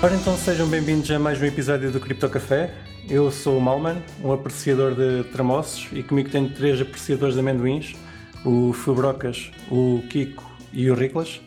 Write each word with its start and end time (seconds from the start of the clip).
Ora 0.00 0.14
então 0.14 0.36
sejam 0.36 0.68
bem-vindos 0.68 1.10
a 1.10 1.18
mais 1.18 1.42
um 1.42 1.44
episódio 1.44 1.90
do 1.90 1.98
Cripto 1.98 2.28
Café. 2.28 2.72
Eu 3.10 3.32
sou 3.32 3.58
o 3.58 3.60
Malman, 3.60 4.00
um 4.22 4.32
apreciador 4.32 4.94
de 4.94 5.24
tramoços 5.32 5.88
e 5.92 6.04
comigo 6.04 6.30
tenho 6.30 6.48
três 6.54 6.80
apreciadores 6.80 7.34
de 7.34 7.40
amendoins, 7.40 7.96
o 8.44 8.72
Fubrocas, 8.72 9.50
o 9.68 10.00
Kiko 10.08 10.48
e 10.72 10.88
o 10.88 10.94
Riclas. 10.94 11.40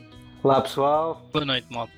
Olá 0.43 0.59
pessoal. 0.59 1.29
Boa 1.31 1.45
noite, 1.45 1.65
malta. 1.71 1.93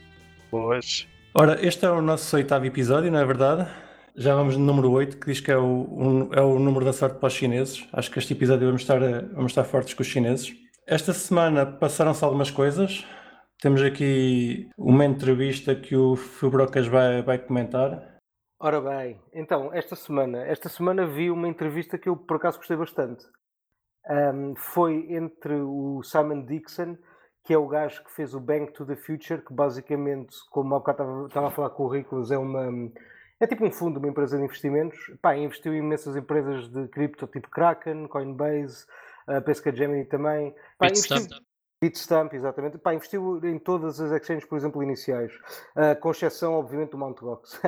Boas. 0.52 1.08
Ora, 1.34 1.58
este 1.66 1.86
é 1.88 1.90
o 1.90 2.04
nosso 2.04 2.36
oitavo 2.36 2.68
episódio, 2.68 3.12
não 3.12 3.20
é 3.20 3.26
verdade? 3.26 3.68
Já 4.16 4.36
vamos 4.36 4.56
no 4.56 4.64
número 4.64 4.92
8, 4.92 5.18
que 5.18 5.26
diz 5.26 5.40
que 5.40 5.52
é 5.52 5.58
o, 5.58 5.88
um, 5.92 6.30
é 6.34 6.42
o 6.42 6.60
número 6.60 6.86
da 6.86 6.94
sorte 6.94 7.18
para 7.18 7.28
os 7.28 7.34
chineses. 7.34 7.84
Acho 7.92 8.12
que 8.12 8.20
este 8.20 8.34
episódio 8.34 8.68
vamos 8.68 8.84
estar, 8.84 9.00
vamos 9.34 9.54
estar 9.54 9.64
fortes 9.64 9.96
com 9.96 10.04
os 10.04 10.08
chineses. 10.08 10.54
Esta 10.86 11.14
semana 11.14 11.66
passaram-se 11.66 12.24
algumas 12.24 12.52
coisas. 12.52 13.04
Temos 13.64 13.82
aqui 13.82 14.70
uma 14.78 15.06
entrevista 15.06 15.74
que 15.74 15.96
o 15.96 16.18
Fubrocas 16.18 16.86
vai, 16.86 17.22
vai 17.22 17.38
comentar. 17.38 18.20
Ora 18.60 18.82
bem, 18.82 19.22
então, 19.32 19.74
esta 19.74 19.96
semana, 19.96 20.44
esta 20.44 20.68
semana 20.68 21.08
vi 21.08 21.32
uma 21.32 21.48
entrevista 21.48 21.98
que 21.98 22.10
eu 22.10 22.18
por 22.18 22.36
acaso 22.36 22.58
gostei 22.58 22.76
bastante. 22.76 23.24
Um, 24.10 24.54
foi 24.58 25.14
entre 25.14 25.62
o 25.62 26.04
Simon 26.04 26.44
Dixon, 26.46 26.98
que 27.46 27.54
é 27.54 27.58
o 27.58 27.66
gajo 27.66 28.04
que 28.04 28.12
fez 28.12 28.34
o 28.34 28.42
Bank 28.42 28.74
to 28.74 28.86
the 28.86 28.98
Future, 28.98 29.42
que 29.42 29.54
basicamente, 29.54 30.36
como 30.52 30.76
há 30.76 30.80
bocado 30.80 31.28
estava 31.28 31.48
a 31.48 31.52
falar 31.52 31.70
com 31.70 31.84
o 31.84 31.90
Ricolas, 31.90 32.32
é 32.32 32.38
uma. 32.38 32.70
É 33.40 33.48
tipo 33.48 33.66
um 33.66 33.72
fundo, 33.72 33.98
uma 33.98 34.10
empresa 34.10 34.36
de 34.36 34.44
investimentos. 34.44 35.00
Pá, 35.22 35.38
investiu 35.38 35.74
em 35.74 35.78
imensas 35.78 36.18
empresas 36.18 36.68
de 36.68 36.86
cripto, 36.90 37.28
tipo 37.28 37.50
Kraken, 37.50 38.10
Coinbase, 38.10 38.86
uh, 39.30 39.42
penso 39.42 39.64
que 39.64 39.70
a 39.70 39.74
Gemini 39.74 40.04
também. 40.04 40.54
Pá, 40.78 40.88
investiu... 40.88 41.16
Bitstamp, 41.84 42.34
exatamente. 42.34 42.78
Pá, 42.78 42.94
investiu 42.94 43.42
em 43.44 43.60
todas 43.60 44.00
as 44.00 44.10
exchanges, 44.14 44.46
por 44.46 44.58
exemplo, 44.58 44.82
iniciais, 44.82 45.34
uh, 45.76 46.00
com 46.00 46.12
exceção, 46.12 46.54
obviamente, 46.54 46.92
do 46.92 46.98
Mt. 46.98 47.20
Gox. 47.20 47.60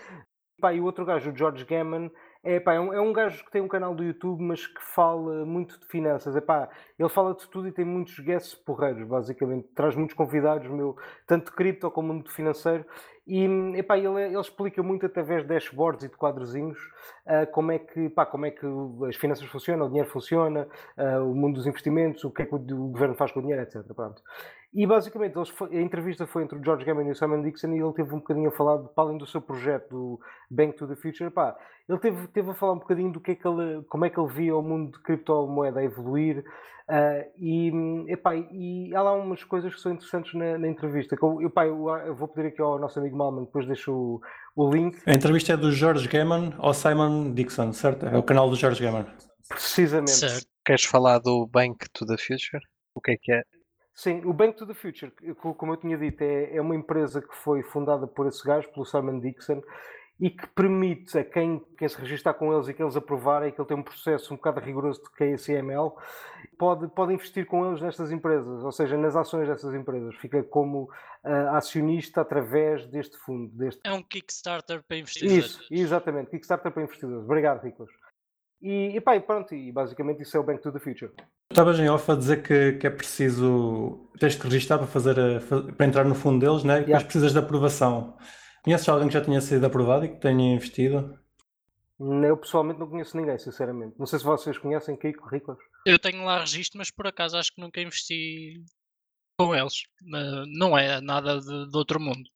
Pá, 0.58 0.72
e 0.72 0.80
o 0.80 0.84
outro 0.84 1.04
gajo, 1.04 1.30
o 1.30 1.36
George 1.36 1.66
Gammon, 1.66 2.10
é, 2.42 2.60
pá, 2.60 2.74
é, 2.74 2.80
um, 2.80 2.92
é 2.92 3.00
um 3.00 3.12
gajo 3.12 3.44
que 3.44 3.50
tem 3.50 3.60
um 3.60 3.68
canal 3.68 3.94
do 3.94 4.04
YouTube, 4.04 4.40
mas 4.42 4.66
que 4.66 4.80
fala 4.94 5.44
muito 5.44 5.78
de 5.80 5.86
finanças. 5.86 6.36
É, 6.36 6.40
pá, 6.40 6.68
ele 6.98 7.08
fala 7.08 7.34
de 7.34 7.48
tudo 7.48 7.68
e 7.68 7.72
tem 7.72 7.84
muitos 7.84 8.18
guests 8.20 8.54
porreiros, 8.54 9.06
basicamente. 9.06 9.68
Traz 9.74 9.96
muitos 9.96 10.14
convidados, 10.14 10.68
meu, 10.68 10.96
tanto 11.26 11.46
de 11.46 11.56
cripto 11.56 11.90
como 11.90 12.14
mundo 12.14 12.30
financeiro. 12.30 12.84
E 13.26 13.44
epá, 13.76 13.98
ele, 13.98 14.22
ele, 14.22 14.40
explica 14.40 14.82
muito 14.82 15.04
através 15.04 15.42
de 15.42 15.48
dashboards 15.48 16.02
e 16.04 16.08
de 16.08 16.16
quadrozinhos 16.16 16.78
uh, 17.26 17.46
como, 17.52 17.72
é 17.72 17.78
que, 17.78 18.08
pá, 18.08 18.24
como 18.24 18.46
é 18.46 18.50
que 18.50 18.66
as 19.06 19.16
finanças 19.16 19.44
funcionam, 19.48 19.84
o 19.84 19.88
dinheiro 19.88 20.08
funciona, 20.08 20.66
uh, 20.96 21.30
o 21.30 21.34
mundo 21.34 21.56
dos 21.56 21.66
investimentos, 21.66 22.24
o 22.24 22.30
que 22.30 22.42
é 22.42 22.46
que 22.46 22.54
o, 22.54 22.56
o 22.56 22.88
governo 22.88 23.14
faz 23.14 23.30
com 23.30 23.40
o 23.40 23.42
dinheiro, 23.42 23.62
etc. 23.62 23.82
Pronto. 23.94 24.22
E 24.72 24.86
basicamente 24.86 25.34
a 25.38 25.80
entrevista 25.80 26.26
foi 26.26 26.42
entre 26.42 26.58
o 26.58 26.64
George 26.64 26.84
Gammon 26.84 27.08
e 27.08 27.10
o 27.10 27.16
Simon 27.16 27.42
Dixon 27.42 27.72
e 27.72 27.80
ele 27.80 27.92
teve 27.94 28.14
um 28.14 28.18
bocadinho 28.18 28.48
a 28.50 28.52
falar, 28.52 28.76
de, 28.76 28.88
para 28.94 29.04
além 29.04 29.18
do 29.18 29.26
seu 29.26 29.40
projeto 29.40 29.88
do 29.88 30.20
Bank 30.50 30.76
to 30.76 30.86
the 30.86 30.94
Future, 30.94 31.30
pá, 31.30 31.56
ele 31.88 31.98
teve, 31.98 32.28
teve 32.28 32.50
a 32.50 32.54
falar 32.54 32.74
um 32.74 32.78
bocadinho 32.78 33.10
do 33.10 33.20
que 33.20 33.30
é 33.30 33.34
que 33.34 33.48
ele, 33.48 33.82
como 33.88 34.04
é 34.04 34.10
que 34.10 34.20
ele 34.20 34.32
via 34.32 34.54
o 34.54 34.62
mundo 34.62 34.92
de 34.92 35.02
criptomoeda 35.02 35.80
a 35.80 35.84
evoluir, 35.84 36.44
Uh, 36.88 37.20
e, 37.36 37.70
epá, 38.08 38.34
e 38.34 38.94
há 38.94 39.02
lá 39.02 39.12
umas 39.12 39.44
coisas 39.44 39.74
que 39.74 39.78
são 39.78 39.92
interessantes 39.92 40.32
na, 40.32 40.56
na 40.56 40.68
entrevista. 40.68 41.18
Que 41.18 41.22
eu, 41.22 41.42
epá, 41.42 41.66
eu, 41.66 41.86
eu, 41.86 42.16
vou 42.16 42.26
pedir 42.28 42.48
aqui 42.48 42.62
ao 42.62 42.78
nosso 42.78 42.98
amigo 42.98 43.14
Malman, 43.14 43.44
depois 43.44 43.66
deixo 43.66 43.92
o, 43.92 44.20
o, 44.56 44.72
link. 44.72 44.98
A 45.04 45.12
entrevista 45.12 45.52
é 45.52 45.56
do 45.58 45.70
George 45.70 46.08
Gammon 46.08 46.54
ao 46.56 46.72
Simon 46.72 47.34
Dixon, 47.34 47.74
certo? 47.74 48.06
É 48.06 48.16
o 48.16 48.22
canal 48.22 48.48
do 48.48 48.56
George 48.56 48.82
Gammon. 48.82 49.04
Precisamente. 49.50 50.12
Certo. 50.12 50.46
Queres 50.64 50.84
falar 50.84 51.18
do 51.18 51.46
Bank 51.46 51.90
to 51.92 52.06
the 52.06 52.16
Future? 52.16 52.62
O 52.94 53.02
que 53.02 53.12
é 53.12 53.16
que 53.20 53.32
é? 53.32 53.42
Sim, 53.98 54.22
o 54.24 54.32
Bank 54.32 54.56
to 54.56 54.64
the 54.64 54.74
Future, 54.74 55.10
como 55.56 55.72
eu 55.72 55.76
tinha 55.76 55.98
dito, 55.98 56.22
é, 56.22 56.54
é 56.54 56.60
uma 56.60 56.76
empresa 56.76 57.20
que 57.20 57.34
foi 57.34 57.64
fundada 57.64 58.06
por 58.06 58.28
esse 58.28 58.46
gajo, 58.46 58.68
pelo 58.68 58.86
Simon 58.86 59.18
Dixon, 59.18 59.60
e 60.20 60.30
que 60.30 60.46
permite 60.50 61.18
a 61.18 61.24
quem, 61.24 61.60
quem 61.76 61.88
se 61.88 62.00
registrar 62.00 62.34
com 62.34 62.54
eles 62.54 62.68
e 62.68 62.74
que 62.74 62.80
eles 62.80 62.96
aprovarem, 62.96 63.50
que 63.50 63.60
ele 63.60 63.66
tem 63.66 63.76
um 63.76 63.82
processo 63.82 64.32
um 64.32 64.36
bocado 64.36 64.60
rigoroso 64.60 65.02
de 65.02 65.10
KCML, 65.10 65.90
pode, 66.56 66.86
pode 66.86 67.12
investir 67.12 67.44
com 67.44 67.66
eles 67.66 67.82
nestas 67.82 68.12
empresas, 68.12 68.62
ou 68.62 68.70
seja, 68.70 68.96
nas 68.96 69.16
ações 69.16 69.48
dessas 69.48 69.74
empresas. 69.74 70.14
Fica 70.14 70.44
como 70.44 70.84
uh, 71.24 71.56
acionista 71.56 72.20
através 72.20 72.86
deste 72.86 73.18
fundo. 73.18 73.50
Deste... 73.52 73.80
É 73.82 73.92
um 73.92 74.02
Kickstarter 74.04 74.80
para 74.86 74.96
investidores. 74.96 75.44
Isso, 75.44 75.66
exatamente, 75.72 76.30
Kickstarter 76.30 76.70
para 76.70 76.84
investidores. 76.84 77.24
Obrigado, 77.24 77.64
Ricos. 77.64 77.90
E, 78.60 78.96
e, 78.96 79.00
pá, 79.00 79.16
e 79.16 79.20
pronto, 79.20 79.54
e 79.54 79.70
basicamente 79.70 80.22
isso 80.22 80.36
é 80.36 80.40
o 80.40 80.42
Bank 80.42 80.60
to 80.62 80.72
the 80.72 80.78
Future. 80.78 81.12
Estavas 81.50 81.78
em 81.78 81.88
off 81.88 82.10
a 82.10 82.14
dizer 82.14 82.42
que, 82.42 82.72
que 82.72 82.86
é 82.86 82.90
preciso, 82.90 84.10
tens 84.18 84.34
que 84.34 84.44
registrar 84.44 84.78
para, 84.78 84.86
fazer 84.86 85.18
a, 85.18 85.40
para 85.76 85.86
entrar 85.86 86.04
no 86.04 86.14
fundo 86.14 86.44
deles, 86.44 86.64
né? 86.64 86.80
yeah. 86.80 87.02
precisas 87.02 87.32
de 87.32 87.38
aprovação. 87.38 88.16
Conheces 88.64 88.88
alguém 88.88 89.08
que 89.08 89.14
já 89.14 89.20
tenha 89.20 89.40
sido 89.40 89.64
aprovado 89.64 90.04
e 90.04 90.08
que 90.08 90.20
tenha 90.20 90.54
investido? 90.54 91.18
Eu 91.98 92.36
pessoalmente 92.36 92.78
não 92.78 92.88
conheço 92.88 93.16
ninguém, 93.16 93.38
sinceramente. 93.38 93.94
Não 93.98 94.06
sei 94.06 94.18
se 94.18 94.24
vocês 94.24 94.58
conhecem 94.58 94.96
Kiko 94.96 95.28
Ricos. 95.28 95.58
Eu 95.84 95.98
tenho 95.98 96.24
lá 96.24 96.40
registro, 96.40 96.78
mas 96.78 96.90
por 96.90 97.06
acaso 97.06 97.36
acho 97.36 97.52
que 97.52 97.60
nunca 97.60 97.80
investi 97.80 98.62
com 99.38 99.54
eles. 99.54 99.82
Não 100.46 100.76
é 100.76 101.00
nada 101.00 101.40
de, 101.40 101.70
de 101.70 101.76
outro 101.76 101.98
mundo. 102.00 102.28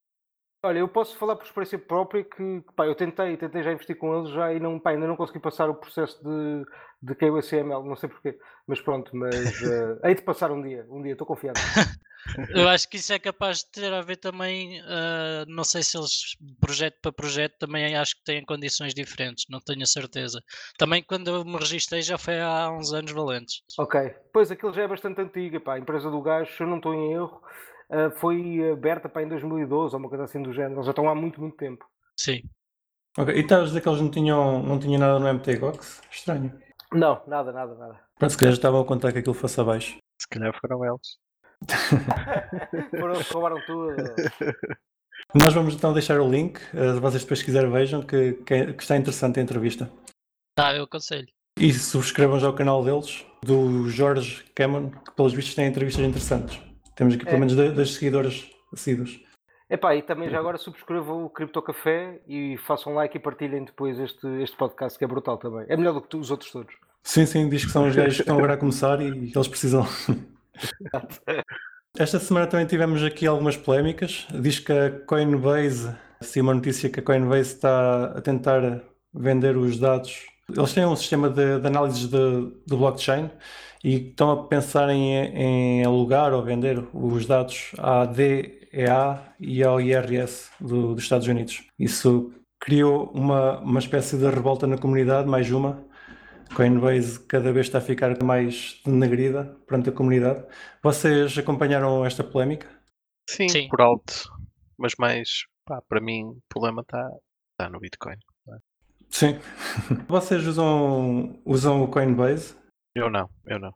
Olha, 0.65 0.79
eu 0.79 0.87
posso 0.87 1.17
falar 1.19 1.35
por 1.35 1.45
experiência 1.45 1.77
própria 1.77 2.23
que, 2.23 2.63
pá, 2.77 2.87
eu 2.87 2.95
tentei, 2.95 3.37
tentei 3.37 3.65
já 3.65 3.73
investir 3.73 3.97
com 3.97 4.17
eles 4.17 4.31
já 4.31 4.53
e 4.53 4.61
não, 4.61 4.79
pá, 4.79 4.91
ainda 4.91 5.09
não 5.09 5.17
consegui 5.17 5.41
passar 5.41 5.69
o 5.69 5.75
processo 5.75 6.23
de, 6.23 6.65
de 7.03 7.17
KYCML, 7.17 7.83
não 7.83 7.97
sei 7.97 8.09
porquê, 8.09 8.39
mas 8.65 8.81
pronto, 8.81 9.11
mas 9.17 9.45
uh, 9.61 9.99
hei 10.07 10.15
de 10.15 10.23
passar 10.23 10.53
um 10.53 10.63
dia, 10.63 10.87
um 10.89 11.03
dia, 11.03 11.13
estou 11.13 11.27
confiado. 11.27 11.59
eu 12.55 12.69
acho 12.69 12.89
que 12.89 12.97
isso 12.97 13.13
é 13.13 13.19
capaz 13.19 13.59
de 13.59 13.73
ter 13.73 13.93
a 13.93 14.03
ver 14.03 14.19
também, 14.19 14.81
uh, 14.83 15.45
não 15.49 15.65
sei 15.65 15.83
se 15.83 15.99
eles, 15.99 16.37
projeto 16.61 16.97
para 17.03 17.13
projeto, 17.13 17.59
também 17.59 17.97
acho 17.97 18.15
que 18.15 18.23
têm 18.23 18.45
condições 18.45 18.95
diferentes, 18.95 19.47
não 19.51 19.59
tenho 19.59 19.83
a 19.83 19.87
certeza. 19.87 20.41
Também 20.79 21.03
quando 21.03 21.27
eu 21.29 21.45
me 21.45 21.57
registrei 21.57 22.03
já 22.03 22.17
foi 22.17 22.41
há 22.41 22.71
uns 22.71 22.93
anos 22.93 23.11
valentes. 23.11 23.65
Ok, 23.77 24.15
pois 24.33 24.49
aquilo 24.53 24.73
já 24.73 24.83
é 24.83 24.89
bastante 24.89 25.21
antiga, 25.21 25.59
pá, 25.59 25.75
a 25.75 25.81
empresa 25.81 26.09
do 26.09 26.23
gajo, 26.23 26.55
se 26.55 26.63
eu 26.63 26.69
não 26.69 26.77
estou 26.77 26.95
em 26.95 27.15
erro, 27.15 27.43
foi 28.17 28.71
aberta 28.71 29.09
para 29.09 29.23
em 29.23 29.29
2012 29.29 29.95
ou 29.95 30.01
uma 30.01 30.09
coisa 30.09 30.25
assim 30.25 30.43
do 30.43 30.53
género. 30.53 30.77
Eles 30.77 30.87
já 30.87 30.93
estão 30.93 31.09
há 31.09 31.15
muito, 31.15 31.41
muito 31.41 31.57
tempo. 31.57 31.85
Sim. 32.19 32.43
Ok, 33.19 33.35
e 33.35 33.41
estavas 33.41 33.65
a 33.65 33.69
dizer 33.69 33.81
que 33.83 33.89
eles 33.89 34.01
não 34.01 34.11
tinham, 34.11 34.63
não 34.63 34.79
tinham 34.79 34.99
nada 34.99 35.19
no 35.19 35.35
MTGOX? 35.35 36.01
Estranho. 36.11 36.59
Não, 36.93 37.23
nada, 37.27 37.53
nada, 37.53 37.75
nada. 37.75 38.01
Pronto, 38.19 38.31
se 38.31 38.39
calhar 38.39 38.53
já 38.53 38.59
estavam 38.59 38.81
a 38.81 38.85
contar 38.85 39.13
que 39.13 39.19
aquilo 39.19 39.35
fosse 39.35 39.61
abaixo. 39.61 39.97
Se 40.21 40.29
calhar 40.29 40.59
foram 40.61 40.85
eles. 40.85 41.19
foram 42.91 43.15
eles 43.15 43.27
que 43.27 43.35
roubaram 43.35 43.61
tudo. 43.67 43.97
Nós 45.35 45.55
vamos 45.55 45.75
então 45.75 45.93
deixar 45.93 46.21
o 46.21 46.29
link, 46.29 46.59
se 46.59 47.01
vocês 47.01 47.23
depois 47.23 47.43
quiserem 47.43 47.71
vejam, 47.71 48.03
que, 48.03 48.35
que, 48.45 48.55
é, 48.55 48.73
que 48.73 48.83
está 48.83 48.97
interessante 48.97 49.41
a 49.41 49.43
entrevista. 49.43 49.91
Tá, 50.55 50.75
eu 50.75 50.85
aconselho. 50.85 51.29
E 51.59 51.73
subscrevam 51.73 52.39
já 52.39 52.49
o 52.49 52.55
canal 52.55 52.83
deles, 52.85 53.25
do 53.43 53.89
Jorge 53.89 54.45
Cameron, 54.55 54.91
que 54.91 55.13
pelos 55.13 55.33
vistos 55.33 55.55
tem 55.55 55.67
entrevistas 55.67 56.05
interessantes. 56.05 56.61
Temos 56.95 57.15
aqui 57.15 57.25
pelo 57.25 57.37
é. 57.37 57.41
menos 57.41 57.55
dois 57.55 57.95
seguidores 57.95 58.51
assíduos. 58.73 59.21
Epá, 59.73 59.97
e 59.97 60.03
também 60.03 60.29
já 60.29 60.39
agora 60.39 60.59
subscrevam 60.59 61.25
o 61.25 61.31
Cripto 61.31 61.63
Café 61.63 62.21
e 62.29 62.59
façam 62.59 62.95
like 62.95 63.17
e 63.17 63.21
partilhem 63.21 63.65
depois 63.65 63.99
este, 63.99 64.27
este 64.43 64.55
podcast 64.55 64.99
que 64.99 65.05
é 65.05 65.09
brutal 65.09 65.39
também. 65.39 65.65
É 65.67 65.77
melhor 65.77 65.95
do 65.95 66.03
que 66.03 66.09
tu, 66.09 66.19
os 66.19 66.31
outros 66.31 66.51
todos. 66.51 66.75
Sim, 67.03 67.25
sim, 67.25 67.49
diz 67.49 67.65
que 67.65 67.71
são 67.71 67.89
os 67.89 67.97
gajos 67.97 68.17
que 68.17 68.23
estão 68.23 68.37
agora 68.37 68.55
a 68.55 68.57
começar 68.59 69.01
e 69.01 69.07
eles 69.35 69.49
precisam. 69.49 69.87
Esta 71.99 72.19
semana 72.19 72.47
também 72.47 72.67
tivemos 72.67 73.03
aqui 73.03 73.27
algumas 73.27 73.57
polémicas. 73.57 74.27
Diz 74.31 74.59
que 74.59 74.73
a 74.73 74.91
Coinbase, 74.91 75.91
assim 76.21 76.43
uma 76.43 76.53
notícia 76.53 76.91
que 76.91 77.01
a 77.01 77.03
Coinbase 77.03 77.55
está 77.55 78.13
a 78.17 78.21
tentar 78.21 78.83
vender 79.13 79.57
os 79.57 79.79
dados. 79.79 80.27
Eles 80.55 80.75
têm 80.75 80.85
um 80.85 80.97
sistema 80.97 81.31
de, 81.31 81.61
de 81.61 81.67
análise 81.67 82.09
de, 82.09 82.53
de 82.67 82.77
blockchain 82.77 83.31
e 83.85 84.09
estão 84.09 84.31
a 84.31 84.47
pensar 84.47 84.89
em, 84.91 85.15
em 85.15 85.85
alugar 85.85 86.33
ou 86.33 86.43
vender 86.43 86.85
os 86.93 87.27
dados 87.27 87.73
à 87.79 88.05
DEA 88.05 89.21
e 89.41 89.63
ao 89.63 89.81
IRS 89.81 90.51
do, 90.61 90.95
dos 90.95 91.03
Estados 91.03 91.27
Unidos. 91.27 91.65
Isso 91.79 92.33
criou 92.61 93.11
uma, 93.13 93.59
uma 93.59 93.81
espécie 93.81 94.17
de 94.17 94.25
revolta 94.25 94.67
na 94.67 94.79
comunidade, 94.79 95.29
mais 95.29 95.51
uma. 95.51 95.85
Coinbase 96.55 97.19
cada 97.21 97.53
vez 97.53 97.67
está 97.67 97.79
a 97.79 97.81
ficar 97.81 98.23
mais 98.23 98.81
denegrida 98.85 99.57
perante 99.67 99.89
a 99.89 99.93
comunidade. 99.93 100.45
Vocês 100.83 101.37
acompanharam 101.39 102.05
esta 102.05 102.23
polémica? 102.23 102.69
Sim, 103.29 103.49
Sim. 103.49 103.69
por 103.69 103.81
alto. 103.81 104.31
Mas 104.79 104.93
mais, 104.99 105.47
pá, 105.65 105.81
para 105.89 106.01
mim, 106.01 106.25
o 106.25 106.39
problema 106.49 106.83
está, 106.83 107.09
está 107.53 107.71
no 107.71 107.81
Bitcoin. 107.81 108.17
É? 108.49 108.53
Sim. 109.09 109.39
Vocês 110.07 110.47
usam, 110.47 111.41
usam 111.45 111.83
o 111.83 111.89
Coinbase? 111.89 112.55
Eu 112.95 113.11
não, 113.11 113.29
eu 113.47 113.59
não. 113.59 113.75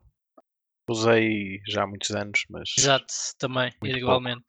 Usei 0.89 1.61
já 1.67 1.83
há 1.83 1.87
muitos 1.87 2.11
anos, 2.11 2.45
mas. 2.49 2.71
Exato, 2.79 3.13
também, 3.39 3.73
igualmente. 3.83 4.45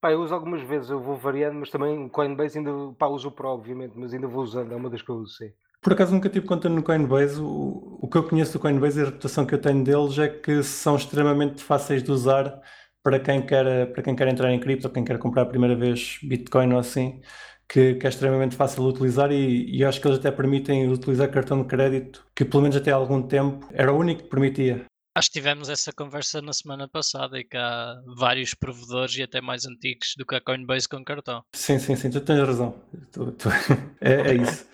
Pá, 0.00 0.12
eu 0.12 0.20
uso 0.20 0.34
algumas 0.34 0.62
vezes, 0.62 0.90
eu 0.90 1.00
vou 1.00 1.16
variando, 1.16 1.58
mas 1.58 1.70
também 1.70 2.04
o 2.04 2.10
Coinbase 2.10 2.58
ainda 2.58 2.70
pá, 2.98 3.06
uso 3.06 3.28
o 3.28 3.32
Pro, 3.32 3.48
obviamente, 3.48 3.94
mas 3.96 4.12
ainda 4.12 4.28
vou 4.28 4.44
usando, 4.44 4.72
é 4.72 4.76
uma 4.76 4.90
das 4.90 5.02
que 5.02 5.10
eu 5.10 5.16
uso, 5.16 5.34
sim. 5.36 5.50
Por 5.80 5.92
acaso 5.92 6.14
nunca 6.14 6.28
tive 6.28 6.46
conta 6.46 6.68
no 6.68 6.82
Coinbase. 6.82 7.40
O, 7.40 7.98
o 8.02 8.08
que 8.08 8.18
eu 8.18 8.28
conheço 8.28 8.52
do 8.54 8.60
Coinbase 8.60 9.00
e 9.00 9.02
a 9.02 9.06
reputação 9.06 9.46
que 9.46 9.54
eu 9.54 9.60
tenho 9.60 9.82
deles 9.82 10.18
é 10.18 10.28
que 10.28 10.62
são 10.62 10.96
extremamente 10.96 11.62
fáceis 11.62 12.02
de 12.02 12.10
usar 12.10 12.60
para 13.02 13.20
quem 13.20 13.44
quer, 13.44 13.92
para 13.92 14.02
quem 14.02 14.16
quer 14.16 14.28
entrar 14.28 14.52
em 14.52 14.58
cripto, 14.58 14.88
ou 14.88 14.92
quem 14.92 15.04
quer 15.04 15.18
comprar 15.18 15.42
a 15.42 15.46
primeira 15.46 15.76
vez 15.76 16.18
Bitcoin 16.22 16.72
ou 16.72 16.80
assim, 16.80 17.20
que, 17.68 17.94
que 17.94 18.06
é 18.06 18.08
extremamente 18.08 18.54
fácil 18.56 18.82
de 18.84 18.88
utilizar 18.90 19.30
e, 19.32 19.76
e 19.76 19.84
acho 19.84 20.00
que 20.00 20.06
eles 20.06 20.18
até 20.18 20.30
permitem 20.30 20.88
utilizar 20.90 21.30
cartão 21.30 21.62
de 21.62 21.68
crédito, 21.68 22.24
que 22.34 22.44
pelo 22.44 22.62
menos 22.62 22.76
até 22.76 22.92
há 22.92 22.96
algum 22.96 23.22
tempo 23.22 23.66
era 23.72 23.92
o 23.92 23.98
único 23.98 24.22
que 24.22 24.28
permitia. 24.28 24.84
Acho 25.16 25.28
que 25.28 25.38
tivemos 25.38 25.70
essa 25.70 25.92
conversa 25.92 26.42
na 26.42 26.52
semana 26.52 26.86
passada 26.86 27.38
e 27.38 27.44
que 27.44 27.56
há 27.56 27.94
vários 28.18 28.52
provedores 28.52 29.16
e 29.16 29.22
até 29.22 29.40
mais 29.40 29.64
antigos 29.66 30.12
do 30.16 30.26
que 30.26 30.34
a 30.34 30.40
Coinbase 30.40 30.86
com 30.86 31.02
cartão. 31.02 31.42
Sim, 31.54 31.78
sim, 31.78 31.96
sim, 31.96 32.10
tu 32.10 32.20
tens 32.20 32.38
razão. 32.46 32.74
Tu- 33.12 33.32
tu- 33.32 33.48
é, 34.00 34.12
é 34.32 34.34
isso. 34.34 34.66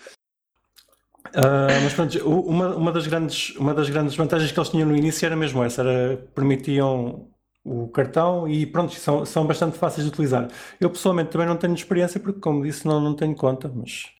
Ah, 1.35 1.69
mas 1.83 1.94
pronto, 1.94 2.19
uma, 2.29 2.75
uma, 2.77 2.93
das 2.93 3.06
grandes, 3.06 3.56
uma 3.56 3.73
das 3.73 3.89
grandes 3.89 4.15
vantagens 4.17 4.50
que 4.53 4.59
eles 4.59 4.69
tinham 4.69 4.89
no 4.89 4.97
início 4.97 5.25
era 5.25 5.37
mesmo 5.37 5.62
essa, 5.62 5.81
era 5.83 6.17
permitiam 6.35 7.31
o 7.64 7.88
cartão 7.88 8.49
e 8.49 8.67
pronto, 8.67 8.93
são, 8.94 9.25
são 9.25 9.47
bastante 9.47 9.79
fáceis 9.79 10.05
de 10.05 10.12
utilizar. 10.12 10.49
Eu 10.81 10.91
pessoalmente 10.91 11.31
também 11.31 11.47
não 11.47 11.56
tenho 11.56 11.75
experiência 11.75 12.19
porque, 12.19 12.41
como 12.41 12.62
disse, 12.62 12.87
não, 12.87 13.00
não 13.00 13.14
tenho 13.14 13.35
conta, 13.35 13.69
mas 13.69 14.12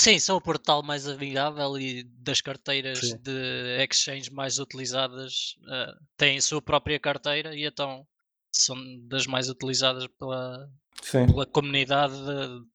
Sim, 0.00 0.16
são 0.20 0.36
o 0.36 0.40
portal 0.40 0.80
mais 0.80 1.08
amigável 1.08 1.76
e 1.76 2.04
das 2.04 2.40
carteiras 2.40 3.00
Sim. 3.00 3.18
de 3.18 3.84
exchange 3.84 4.30
mais 4.30 4.60
utilizadas 4.60 5.56
eh, 5.68 5.94
têm 6.16 6.38
a 6.38 6.40
sua 6.40 6.62
própria 6.62 7.00
carteira 7.00 7.52
e 7.52 7.66
então 7.66 8.06
são 8.52 8.76
das 9.08 9.26
mais 9.26 9.48
utilizadas 9.48 10.06
pela, 10.16 10.70
sim. 11.02 11.26
pela 11.26 11.44
comunidade, 11.46 12.14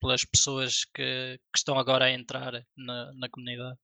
pelas 0.01 0.25
pessoas 0.25 0.83
que, 0.93 1.37
que 1.37 1.57
estão 1.57 1.79
agora 1.79 2.05
a 2.05 2.11
entrar 2.11 2.51
na, 2.75 3.13
na 3.13 3.29
comunidade. 3.29 3.77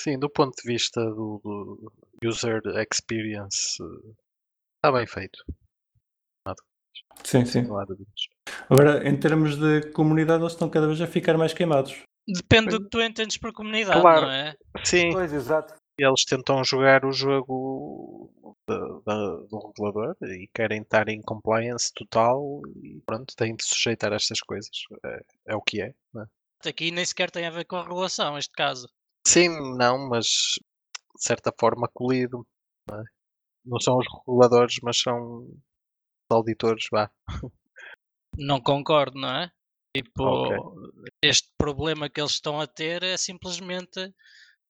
Sim, 0.00 0.18
do 0.18 0.30
ponto 0.30 0.54
de 0.56 0.72
vista 0.72 0.98
do, 1.04 1.42
do 1.44 2.28
user 2.28 2.62
experience, 2.90 3.82
eh, 3.82 4.12
está 4.76 4.90
bem 4.90 5.06
feito. 5.06 5.44
Sim, 7.24 7.44
sim. 7.44 7.60
Há 7.60 7.84
dúvidas. 7.84 8.28
Agora, 8.70 9.08
em 9.08 9.18
termos 9.18 9.56
de 9.56 9.90
comunidade, 9.92 10.42
eles 10.42 10.52
estão 10.52 10.68
cada 10.70 10.86
vez 10.86 11.00
a 11.00 11.06
ficar 11.06 11.36
mais 11.36 11.52
queimados. 11.52 12.00
Depende 12.26 12.70
do 12.70 12.82
que 12.82 12.90
tu 12.90 13.00
entendes 13.00 13.36
por 13.38 13.52
comunidade, 13.52 14.00
Claro. 14.00 14.26
não 14.26 14.32
é? 14.32 14.54
Sim, 14.84 15.12
Pois, 15.12 15.32
exato. 15.32 15.74
eles 15.98 16.24
tentam 16.24 16.62
jogar 16.62 17.04
o 17.04 17.12
jogo 17.12 18.30
da- 18.66 19.36
do 19.48 19.58
regulador 19.68 20.14
e 20.22 20.46
querem 20.54 20.82
estar 20.82 21.08
em 21.08 21.22
compliance 21.22 21.90
total 21.94 22.60
e 22.82 23.00
pronto, 23.06 23.34
têm 23.34 23.56
de 23.56 23.64
sujeitar 23.64 24.12
a 24.12 24.16
estas 24.16 24.40
coisas. 24.40 24.70
É, 25.04 25.20
é 25.48 25.56
o 25.56 25.62
que 25.62 25.80
é. 25.80 25.94
não 26.12 26.22
é? 26.22 26.26
Aqui 26.68 26.90
nem 26.90 27.04
sequer 27.04 27.30
tem 27.30 27.46
a 27.46 27.50
ver 27.50 27.64
com 27.64 27.76
a 27.76 27.82
regulação, 27.82 28.36
este 28.36 28.52
caso. 28.52 28.88
Sim, 29.26 29.48
não, 29.76 30.08
mas 30.08 30.26
de 30.26 31.22
certa 31.24 31.52
forma 31.58 31.88
colido. 31.92 32.46
Não, 32.90 33.00
é? 33.00 33.04
Não 33.64 33.80
são 33.80 33.96
os 33.98 34.06
reguladores, 34.26 34.76
mas 34.82 34.98
são 35.00 35.48
auditores, 36.34 36.86
vá. 36.90 37.10
Não 38.36 38.60
concordo, 38.60 39.18
não 39.18 39.28
é? 39.30 39.50
Tipo, 39.96 40.22
Ok. 40.22 40.56
este 41.22 41.48
problema 41.58 42.08
que 42.08 42.20
eles 42.20 42.32
estão 42.32 42.60
a 42.60 42.66
ter 42.66 43.02
é 43.02 43.16
simplesmente 43.16 44.12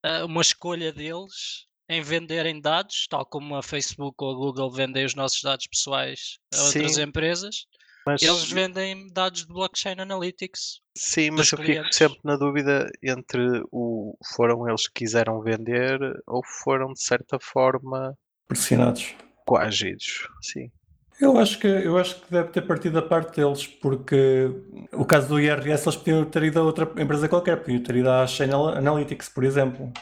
ah, 0.04 0.24
uma 0.24 0.40
escolha 0.40 0.92
deles 0.92 1.66
em 1.90 2.00
venderem 2.02 2.60
dados, 2.60 3.06
tal 3.08 3.24
como 3.26 3.56
a 3.56 3.62
Facebook 3.62 4.14
ou 4.22 4.30
a 4.30 4.34
Google 4.34 4.70
vendem 4.70 5.04
os 5.04 5.14
nossos 5.14 5.42
dados 5.42 5.66
pessoais 5.66 6.38
a 6.54 6.62
outras 6.64 6.94
Sim, 6.94 7.02
empresas. 7.02 7.66
Mas, 8.06 8.22
Eles 8.22 8.50
vendem 8.50 9.06
dados 9.12 9.42
de 9.42 9.48
blockchain 9.48 10.00
analytics. 10.00 10.80
sim, 10.96 11.30
mas 11.30 11.52
eu 11.52 11.58
fico 11.58 11.62
clientes. 11.72 11.98
sempre 11.98 12.20
na 12.24 12.36
dúvida 12.36 12.90
entre 13.02 13.62
o 13.70 14.16
foram 14.34 14.66
eles 14.66 14.86
que 14.88 14.94
quiseram 15.00 15.42
vender 15.42 15.98
ou 16.26 16.42
foram 16.62 16.92
de 16.94 17.02
certa 17.02 17.38
forma 17.38 18.16
Pressionados. 18.46 19.14
coagidos. 19.46 20.26
Sim. 20.40 20.70
Eu 21.20 21.36
acho 21.36 21.58
que, 21.58 21.66
eu 21.66 21.98
acho 21.98 22.20
que 22.20 22.30
deve 22.30 22.50
ter 22.50 22.62
partido 22.62 22.94
da 22.94 23.02
parte 23.02 23.36
deles, 23.40 23.66
porque 23.66 24.50
o 24.92 25.04
caso 25.04 25.28
do 25.28 25.40
IRS 25.40 25.84
eles 25.88 25.96
podiam 25.96 26.24
ter 26.24 26.44
ido 26.44 26.60
a 26.60 26.62
outra 26.62 26.84
empresa 27.02 27.28
qualquer, 27.28 27.56
podiam 27.60 27.82
ter 27.82 27.96
ido 27.96 28.08
à 28.10 28.24
Chain 28.26 28.50
Analytics, 28.52 29.28
por 29.28 29.42
exemplo. 29.44 29.92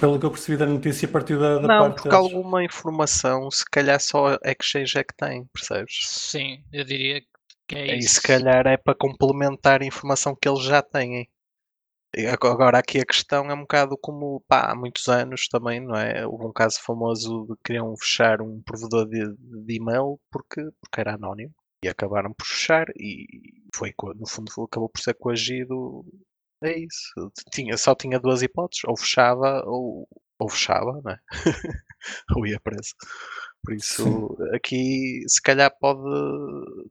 Pelo 0.00 0.18
que 0.18 0.26
eu 0.26 0.30
percebi 0.32 0.58
da 0.58 0.66
notícia, 0.66 1.06
partiu 1.06 1.38
da, 1.38 1.58
da 1.60 1.68
Não, 1.68 1.78
parte 1.78 2.02
porque 2.02 2.14
deles. 2.14 2.14
alguma 2.14 2.62
informação, 2.62 3.50
se 3.50 3.64
calhar 3.70 4.00
só 4.00 4.34
a 4.34 4.38
Exchange 4.44 4.98
é 4.98 5.02
que 5.04 5.14
tem, 5.16 5.46
percebes? 5.46 6.14
Sim, 6.30 6.64
eu 6.72 6.84
diria 6.84 7.20
que 7.66 7.74
é 7.76 7.96
E 7.96 7.98
isso. 7.98 8.20
se 8.20 8.20
calhar 8.20 8.66
é 8.66 8.76
para 8.76 8.94
complementar 8.94 9.80
a 9.80 9.86
informação 9.86 10.36
que 10.36 10.48
eles 10.48 10.62
já 10.62 10.82
têm. 10.82 11.28
Ago- 12.32 12.48
Agora 12.48 12.78
aqui 12.78 13.00
a 13.00 13.04
questão 13.06 13.50
é 13.50 13.54
um 13.54 13.60
bocado 13.62 13.96
como 13.98 14.40
pá, 14.48 14.70
há 14.70 14.74
muitos 14.74 15.08
anos 15.08 15.48
também, 15.48 15.80
não 15.80 15.96
é? 15.96 16.26
Houve 16.26 16.46
um 16.46 16.52
caso 16.52 16.80
famoso 16.82 17.46
de 17.48 17.56
que 17.56 17.62
queriam 17.64 17.94
fechar 17.96 18.40
um 18.40 18.62
provedor 18.62 19.06
de, 19.08 19.34
de 19.36 19.74
e-mail 19.76 20.18
porque, 20.30 20.60
porque 20.80 21.00
era 21.00 21.14
anónimo 21.14 21.52
e 21.82 21.88
acabaram 21.88 22.32
por 22.32 22.46
fechar 22.46 22.86
e 22.96 23.26
foi 23.74 23.92
no 24.16 24.28
fundo 24.28 24.50
acabou 24.64 24.88
por 24.88 25.00
ser 25.00 25.14
coagido. 25.14 26.04
É 26.62 26.78
isso. 26.78 27.32
Tinha, 27.52 27.76
só 27.76 27.94
tinha 27.94 28.18
duas 28.20 28.42
hipóteses, 28.42 28.84
ou 28.86 28.96
fechava 28.96 29.62
ou, 29.66 30.08
ou 30.38 30.48
fechava, 30.48 31.00
não 31.04 31.12
é? 31.12 31.18
ou 32.36 32.46
ia 32.46 32.60
preso. 32.60 32.94
Por 33.64 33.74
isso 33.74 34.36
aqui 34.54 35.22
se 35.28 35.40
calhar 35.42 35.70
pode 35.80 36.02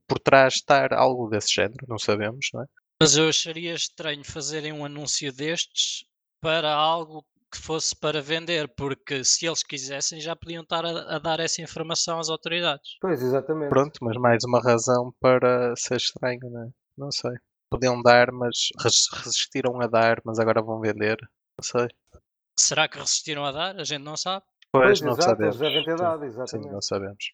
por 0.07 0.19
trás 0.19 0.55
estar 0.55 0.93
algo 0.93 1.29
desse 1.29 1.53
género, 1.53 1.85
não 1.87 1.97
sabemos, 1.99 2.47
não 2.53 2.63
é? 2.63 2.65
Mas 3.03 3.17
eu 3.17 3.27
acharia 3.27 3.73
estranho 3.73 4.23
fazerem 4.23 4.71
um 4.71 4.85
anúncio 4.85 5.31
destes 5.33 6.05
para 6.41 6.73
algo 6.73 7.25
que 7.51 7.57
fosse 7.57 7.93
para 7.93 8.21
vender, 8.21 8.67
porque 8.75 9.25
se 9.25 9.45
eles 9.45 9.61
quisessem 9.61 10.21
já 10.21 10.35
podiam 10.35 10.63
estar 10.63 10.85
a, 10.85 11.15
a 11.15 11.19
dar 11.19 11.41
essa 11.41 11.61
informação 11.61 12.17
às 12.17 12.29
autoridades. 12.29 12.91
Pois, 13.01 13.21
exatamente. 13.21 13.69
Pronto, 13.69 13.99
mas 14.01 14.15
mais 14.17 14.43
uma 14.45 14.61
razão 14.61 15.13
para 15.19 15.75
ser 15.75 15.97
estranho, 15.97 16.39
não 16.49 16.63
é? 16.63 16.69
Não 16.97 17.11
sei. 17.11 17.31
Podiam 17.69 18.01
dar, 18.01 18.31
mas 18.31 18.69
res- 18.79 19.09
resistiram 19.11 19.81
a 19.81 19.87
dar, 19.87 20.21
mas 20.23 20.39
agora 20.39 20.61
vão 20.61 20.79
vender. 20.79 21.17
Não 21.57 21.63
sei. 21.63 21.87
Será 22.57 22.87
que 22.87 22.97
resistiram 22.97 23.43
a 23.45 23.51
dar? 23.51 23.79
A 23.79 23.83
gente 23.83 24.03
não 24.03 24.15
sabe. 24.15 24.45
Pois, 24.71 24.85
Pois, 24.85 25.01
não 25.01 25.11
exato, 25.11 25.29
sabemos. 25.31 25.61
eles 25.61 25.73
devem 25.73 26.29
ter 26.31 26.47
Sim, 26.47 26.71
não 26.71 26.81
sabemos. 26.81 27.33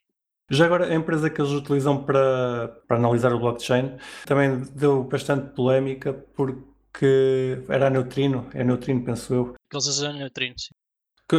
Já 0.49 0.65
agora, 0.65 0.85
a 0.87 0.95
empresa 0.95 1.29
que 1.29 1.39
eles 1.41 1.51
utilizam 1.51 2.03
para, 2.03 2.69
para 2.87 2.97
analisar 2.97 3.33
o 3.33 3.39
blockchain 3.39 3.97
também 4.25 4.61
deu 4.75 5.03
bastante 5.03 5.53
polémica 5.53 6.13
porque 6.35 7.63
era 7.69 7.87
a 7.87 7.89
Neutrino, 7.89 8.47
é 8.53 8.61
a 8.61 8.63
Neutrino, 8.63 9.03
penso 9.03 9.33
eu. 9.33 9.53
Que 9.69 9.75
eles 9.75 9.85
usam 9.85 10.13
neutrino, 10.13 10.55
sim. 10.57 10.69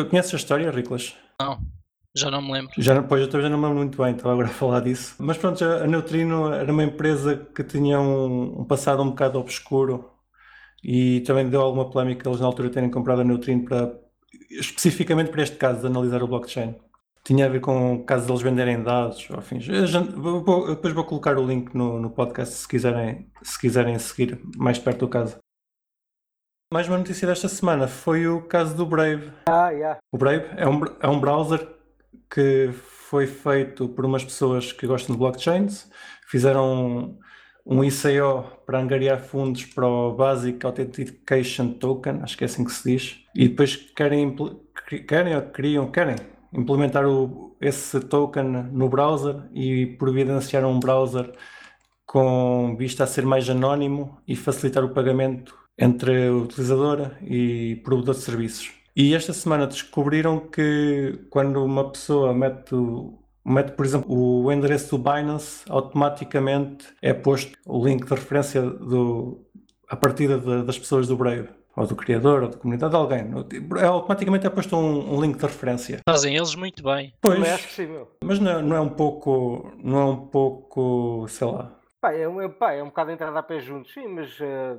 Conheces 0.08 0.34
a 0.34 0.36
história, 0.36 0.70
Riclas? 0.70 1.16
Já 2.14 2.30
não 2.30 2.40
me 2.42 2.52
lembro. 2.52 2.72
Já, 2.78 2.94
não- 2.94 3.02
pois, 3.06 3.20
eu 3.20 3.28
também 3.28 3.42
já 3.46 3.50
não 3.50 3.58
me 3.58 3.64
lembro 3.64 3.78
muito 3.78 4.02
bem, 4.02 4.12
estava 4.12 4.32
agora 4.32 4.48
a 4.48 4.52
falar 4.52 4.80
disso. 4.80 5.16
Mas 5.18 5.36
pronto, 5.38 5.64
a 5.64 5.82
a 5.84 5.86
Neutrino 5.86 6.52
era 6.52 6.70
uma 6.72 6.84
empresa 6.84 7.36
que 7.54 7.64
tinha 7.64 8.00
um, 8.00 8.60
um 8.60 8.64
passado 8.64 9.02
um 9.02 9.10
bocado 9.10 9.38
obscuro 9.38 10.10
e 10.82 11.20
também 11.22 11.48
deu 11.48 11.60
alguma 11.60 11.90
polémica 11.90 12.28
eles 12.28 12.40
na 12.40 12.46
altura 12.46 12.70
terem 12.70 12.90
comprado 12.90 13.20
a 13.20 13.24
Neutrino 13.24 13.64
para, 13.64 13.92
especificamente 14.50 15.30
para 15.30 15.42
este 15.42 15.56
caso 15.56 15.80
de 15.80 15.86
analisar 15.86 16.22
o 16.22 16.28
blockchain. 16.28 16.76
Tinha 17.30 17.46
a 17.46 17.48
ver 17.48 17.60
com 17.60 17.94
o 17.94 18.04
caso 18.04 18.26
deles 18.26 18.42
venderem 18.42 18.82
dados, 18.82 19.28
ou 19.30 20.74
depois 20.74 20.92
vou 20.92 21.04
colocar 21.04 21.38
o 21.38 21.46
link 21.46 21.72
no, 21.76 22.00
no 22.00 22.10
podcast 22.10 22.56
se 22.56 22.66
quiserem, 22.66 23.30
se 23.40 23.56
quiserem 23.56 23.96
seguir 24.00 24.40
mais 24.56 24.80
perto 24.80 25.06
do 25.06 25.08
caso. 25.08 25.38
Mais 26.74 26.88
uma 26.88 26.98
notícia 26.98 27.28
desta 27.28 27.46
semana 27.46 27.86
foi 27.86 28.26
o 28.26 28.42
caso 28.42 28.76
do 28.76 28.84
Brave. 28.84 29.30
Ah, 29.48 29.70
yeah. 29.70 30.00
O 30.12 30.18
Brave 30.18 30.44
é 30.56 30.68
um, 30.68 30.80
é 31.00 31.06
um 31.06 31.20
browser 31.20 31.68
que 32.28 32.70
foi 32.72 33.28
feito 33.28 33.88
por 33.88 34.04
umas 34.04 34.24
pessoas 34.24 34.72
que 34.72 34.84
gostam 34.84 35.14
de 35.14 35.20
blockchains, 35.20 35.88
fizeram 36.26 37.16
um 37.64 37.84
ICO 37.84 38.42
para 38.66 38.80
angariar 38.80 39.20
fundos 39.20 39.66
para 39.66 39.86
o 39.86 40.16
Basic 40.16 40.66
Authentication 40.66 41.74
Token, 41.74 42.22
acho 42.24 42.36
que 42.36 42.42
é 42.42 42.46
assim 42.46 42.64
que 42.64 42.72
se 42.72 42.90
diz, 42.90 43.24
e 43.36 43.46
depois 43.46 43.76
querem, 43.76 44.34
querem 45.06 45.36
ou 45.36 45.42
queriam, 45.42 45.92
querem 45.92 46.16
implementar 46.52 47.06
o- 47.06 47.56
esse 47.60 48.00
token 48.00 48.44
no 48.72 48.88
browser 48.88 49.36
e 49.52 49.86
providenciar 49.86 50.64
um 50.64 50.78
browser 50.80 51.32
com 52.06 52.74
vista 52.76 53.04
a 53.04 53.06
ser 53.06 53.24
mais 53.24 53.48
anónimo 53.48 54.18
e 54.26 54.34
facilitar 54.34 54.84
o 54.84 54.90
pagamento 54.90 55.54
entre 55.78 56.28
a 56.28 56.32
utilizadora 56.34 57.16
e 57.22 57.76
provedor 57.84 58.14
de 58.14 58.20
serviços. 58.22 58.72
E 58.96 59.14
esta 59.14 59.32
semana 59.32 59.66
descobriram 59.66 60.40
que 60.40 61.20
quando 61.30 61.64
uma 61.64 61.88
pessoa 61.90 62.34
mete, 62.34 62.74
o- 62.74 63.18
mete, 63.44 63.72
por 63.72 63.86
exemplo, 63.86 64.12
o 64.12 64.50
endereço 64.52 64.98
do 64.98 65.02
Binance, 65.02 65.62
automaticamente 65.68 66.86
é 67.00 67.14
posto 67.14 67.56
o 67.64 67.84
link 67.86 68.04
de 68.04 68.10
referência 68.10 68.60
do, 68.62 69.46
a 69.88 69.96
partida 69.96 70.36
de- 70.38 70.64
das 70.64 70.78
pessoas 70.78 71.06
do 71.06 71.16
Brave, 71.16 71.48
ou 71.80 71.86
do 71.86 71.96
criador, 71.96 72.42
ou 72.42 72.48
da 72.48 72.58
comunidade, 72.58 72.90
de 72.90 72.96
alguém. 72.96 73.24
É, 73.80 73.84
automaticamente 73.86 74.46
é 74.46 74.50
posto 74.50 74.76
um, 74.76 75.14
um 75.16 75.20
link 75.20 75.36
de 75.38 75.42
referência. 75.42 76.00
Fazem 76.08 76.36
eles 76.36 76.54
muito 76.54 76.82
bem. 76.82 77.14
Pois, 77.20 77.36
Também 77.36 77.50
acho 77.52 77.66
que 77.68 77.72
sim, 77.74 77.86
meu. 77.86 78.08
mas 78.22 78.38
não, 78.38 78.50
é- 78.58 78.62
não 78.62 78.76
é 78.76 78.80
um 78.80 78.88
pouco, 78.90 79.72
não 79.82 79.98
é 79.98 80.04
um 80.04 80.26
pouco, 80.26 81.26
sei 81.28 81.46
lá, 81.46 81.76
Pá, 82.00 82.12
é, 82.14 82.26
um- 82.28 82.40
é, 82.40 82.48
pá, 82.48 82.72
é 82.72 82.82
um 82.82 82.86
bocado 82.86 83.10
entrada 83.10 83.38
a 83.38 83.42
pé 83.42 83.60
juntos, 83.60 83.92
sim, 83.92 84.06
mas 84.08 84.36
eh, 84.40 84.76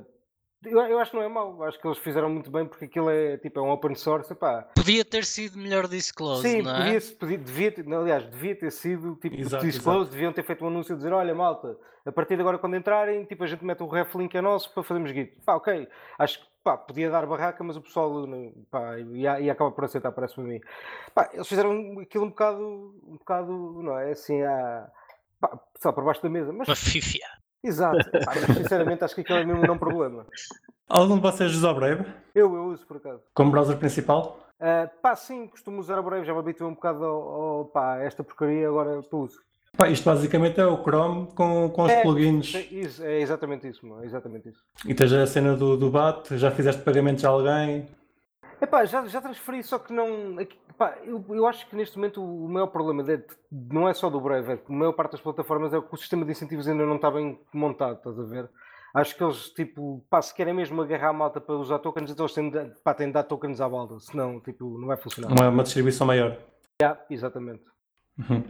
Eu, 0.64 0.78
eu 0.78 0.98
acho 1.00 1.10
que 1.10 1.16
não 1.16 1.24
é 1.24 1.28
mau, 1.28 1.60
acho 1.64 1.80
que 1.80 1.86
eles 1.88 1.98
fizeram 1.98 2.30
muito 2.30 2.48
bem 2.48 2.64
porque 2.64 2.84
aquilo 2.84 3.10
é 3.10 3.36
tipo 3.36 3.58
é 3.58 3.62
um 3.62 3.70
open 3.70 3.96
source. 3.96 4.32
Epá. 4.32 4.62
Podia 4.76 5.04
ter 5.04 5.24
sido 5.24 5.58
melhor 5.58 5.88
disclose, 5.88 6.42
Sim, 6.48 6.62
não 6.62 6.70
é? 6.70 6.76
podia, 7.00 7.00
podia, 7.18 7.38
devia 7.38 7.72
ter, 7.72 7.92
aliás, 7.92 8.24
devia 8.30 8.54
ter 8.54 8.70
sido 8.70 9.16
tipo 9.16 9.34
Exato, 9.36 9.64
disclose, 9.66 9.98
exato. 10.02 10.12
deviam 10.12 10.32
ter 10.32 10.44
feito 10.44 10.64
um 10.64 10.68
anúncio 10.68 10.94
a 10.94 10.96
dizer: 10.96 11.12
olha, 11.12 11.34
malta, 11.34 11.76
a 12.06 12.12
partir 12.12 12.36
de 12.36 12.42
agora, 12.42 12.58
quando 12.58 12.76
entrarem, 12.76 13.24
tipo, 13.24 13.42
a 13.42 13.46
gente 13.48 13.64
mete 13.64 13.82
o 13.82 13.88
ref 13.88 14.14
link 14.16 14.32
é 14.36 14.40
nosso 14.40 14.72
para 14.72 14.84
fazermos 14.84 15.10
git. 15.10 15.32
Pá, 15.44 15.56
ok, 15.56 15.88
acho 16.18 16.38
que 16.38 16.46
pá, 16.62 16.76
podia 16.76 17.10
dar 17.10 17.26
barraca, 17.26 17.62
mas 17.64 17.76
o 17.76 17.80
pessoal 17.82 18.26
não- 18.26 18.52
pá, 18.70 18.98
ia, 18.98 19.40
ia 19.40 19.52
acabar 19.52 19.72
por 19.72 19.84
aceitar, 19.84 20.12
parece-me 20.12 20.46
a 20.46 20.52
mim. 20.54 20.60
Pá, 21.14 21.28
eles 21.32 21.48
fizeram 21.48 21.98
aquilo 22.00 22.24
um 22.24 22.28
bocado, 22.30 22.94
um 23.06 23.16
bocado, 23.16 23.82
não 23.82 23.98
é? 23.98 24.12
Assim, 24.12 24.42
a, 24.42 24.88
pá, 25.40 25.58
só 25.80 25.92
por 25.92 26.04
baixo 26.04 26.22
da 26.22 26.28
mesa, 26.30 26.52
mas 26.52 26.68
Uma 26.68 26.76
fífia. 26.76 27.26
exato, 27.62 28.10
pá, 28.24 28.34
mas 28.34 28.56
sinceramente 28.56 29.04
acho 29.04 29.14
que 29.14 29.20
aquilo 29.22 29.38
é 29.38 29.44
mesmo 29.44 29.64
não 29.66 29.78
problema. 29.78 30.26
Algum 30.88 31.16
de 31.16 31.22
vocês 31.22 31.54
usa 31.54 31.70
o 31.70 31.74
Brave 31.74 32.04
Eu, 32.34 32.54
eu 32.54 32.64
uso 32.66 32.86
por 32.86 32.98
acaso. 32.98 33.22
como 33.34 33.50
browser 33.50 33.78
principal? 33.78 34.38
Ah, 34.60 34.88
pá, 35.00 35.16
sim, 35.16 35.48
costumo 35.48 35.80
usar 35.80 35.98
a 35.98 36.02
Brave, 36.02 36.24
já 36.24 36.32
me 36.32 36.38
habituei 36.38 36.68
um 36.70 36.74
bocado 36.74 37.04
ao, 37.04 37.22
ao 37.58 37.64
pá, 37.66 37.98
esta 37.98 38.22
porcaria, 38.22 38.68
agora 38.68 39.02
tu 39.02 39.18
uso. 39.18 39.42
Pá, 39.76 39.88
isto 39.88 40.04
basicamente 40.04 40.60
é 40.60 40.66
o 40.66 40.82
Chrome 40.82 41.28
com, 41.34 41.70
com 41.70 41.82
os 41.84 41.90
É, 41.92 42.02
plugins. 42.02 42.54
É, 42.54 42.60
isso, 42.60 43.02
é 43.02 43.20
exatamente 43.20 43.66
isso, 43.66 43.86
mano, 43.86 44.02
é 44.02 44.06
exatamente 44.06 44.48
isso. 44.50 44.62
E 44.86 44.94
tens 44.94 45.12
a 45.12 45.26
cena 45.26 45.56
do, 45.56 45.76
do 45.78 45.90
BAT, 45.90 46.36
já 46.36 46.50
fizeste 46.50 46.82
pagamentos 46.82 47.24
a 47.24 47.30
alguém. 47.30 47.88
Epá, 48.60 48.84
já, 48.84 49.04
já 49.06 49.20
transferi, 49.20 49.62
só 49.62 49.78
que 49.78 49.92
não. 49.92 50.38
aqui- 50.38 50.58
pá, 50.76 50.98
eu, 51.04 51.24
eu 51.30 51.46
acho 51.46 51.66
que 51.68 51.74
neste 51.74 51.96
momento 51.96 52.22
o 52.22 52.48
maior 52.48 52.66
problema 52.66 53.02
de- 53.02 53.24
não 53.50 53.88
é 53.88 53.94
só 53.94 54.10
do 54.10 54.20
Brave, 54.20 54.52
é 54.52 54.56
que 54.58 54.70
a 54.70 54.76
maior 54.76 54.92
parte 54.92 55.12
das 55.12 55.20
plataformas 55.22 55.72
é 55.72 55.80
que 55.80 55.86
o 55.94 55.96
sistema 55.96 56.24
de 56.24 56.32
incentivos 56.32 56.68
ainda 56.68 56.84
não 56.84 56.96
está 56.96 57.10
bem 57.10 57.40
montado, 57.52 57.96
estás 57.96 58.18
a 58.18 58.22
ver? 58.24 58.48
Acho 58.94 59.16
que 59.16 59.24
eles, 59.24 59.48
tipo, 59.54 60.04
pá, 60.10 60.20
se 60.20 60.34
querem 60.34 60.52
mesmo 60.52 60.82
agarrar 60.82 61.08
a 61.08 61.12
malta 61.14 61.40
para 61.40 61.56
usar 61.56 61.78
tokens, 61.78 62.10
então 62.10 62.26
eles 62.26 62.34
têm 62.34 62.50
de, 62.50 62.66
pá, 62.84 62.92
têm 62.92 63.06
de 63.06 63.14
dar 63.14 63.22
tokens 63.22 63.58
à 63.60 63.66
balda, 63.68 63.98
senão, 64.00 64.38
tipo, 64.38 64.78
não 64.78 64.86
vai 64.86 64.98
funcionar. 64.98 65.32
Uma, 65.32 65.48
uma 65.48 65.62
distribuição 65.62 66.06
maior. 66.06 66.36
Já, 66.80 67.00
exatamente. 67.08 67.62
Uhum. 68.18 68.44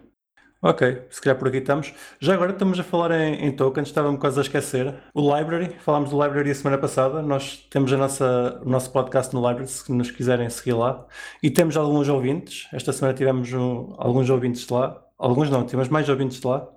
Ok, 0.64 0.80
se 1.10 1.20
calhar 1.20 1.36
por 1.36 1.48
aqui 1.48 1.56
estamos. 1.58 1.92
Já 2.20 2.34
agora 2.34 2.52
estamos 2.52 2.78
a 2.78 2.84
falar 2.84 3.10
em, 3.10 3.46
em 3.46 3.50
tokens, 3.50 3.88
estava-me 3.88 4.16
quase 4.16 4.38
a 4.38 4.42
esquecer. 4.42 4.94
O 5.12 5.20
Library, 5.36 5.74
falámos 5.80 6.10
do 6.10 6.22
Library 6.22 6.52
a 6.52 6.54
semana 6.54 6.78
passada. 6.78 7.20
Nós 7.20 7.66
temos 7.68 7.92
a 7.92 7.96
nossa, 7.96 8.60
o 8.64 8.68
nosso 8.68 8.92
podcast 8.92 9.34
no 9.34 9.40
Library, 9.40 9.68
se 9.68 9.90
nos 9.92 10.12
quiserem 10.12 10.48
seguir 10.48 10.74
lá. 10.74 11.04
E 11.42 11.50
temos 11.50 11.76
alguns 11.76 12.08
ouvintes. 12.08 12.68
Esta 12.72 12.92
semana 12.92 13.12
tivemos 13.16 13.52
um- 13.52 13.92
alguns 13.98 14.30
ouvintes 14.30 14.64
de 14.64 14.72
lá. 14.72 15.02
Alguns 15.18 15.50
não, 15.50 15.66
tivemos 15.66 15.88
mais 15.88 16.08
ouvintes 16.08 16.38
de 16.40 16.46
lá. 16.46 16.68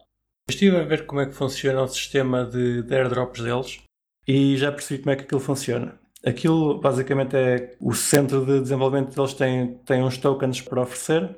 Estive 0.49 0.77
a 0.77 0.83
ver 0.83 1.05
como 1.05 1.21
é 1.21 1.27
que 1.27 1.33
funciona 1.33 1.83
o 1.83 1.87
sistema 1.87 2.43
de, 2.43 2.81
de 2.81 2.95
airdrops 2.95 3.41
deles 3.41 3.83
e 4.27 4.57
já 4.57 4.71
percebi 4.71 5.03
como 5.03 5.11
é 5.13 5.15
que 5.15 5.23
aquilo 5.25 5.39
funciona. 5.41 5.99
Aquilo 6.25 6.79
basicamente 6.81 7.35
é 7.35 7.75
o 7.79 7.93
centro 7.93 8.43
de 8.47 8.61
desenvolvimento 8.61 9.15
deles 9.15 9.33
tem, 9.35 9.75
tem 9.85 10.03
uns 10.03 10.17
tokens 10.17 10.59
para 10.59 10.81
oferecer 10.81 11.35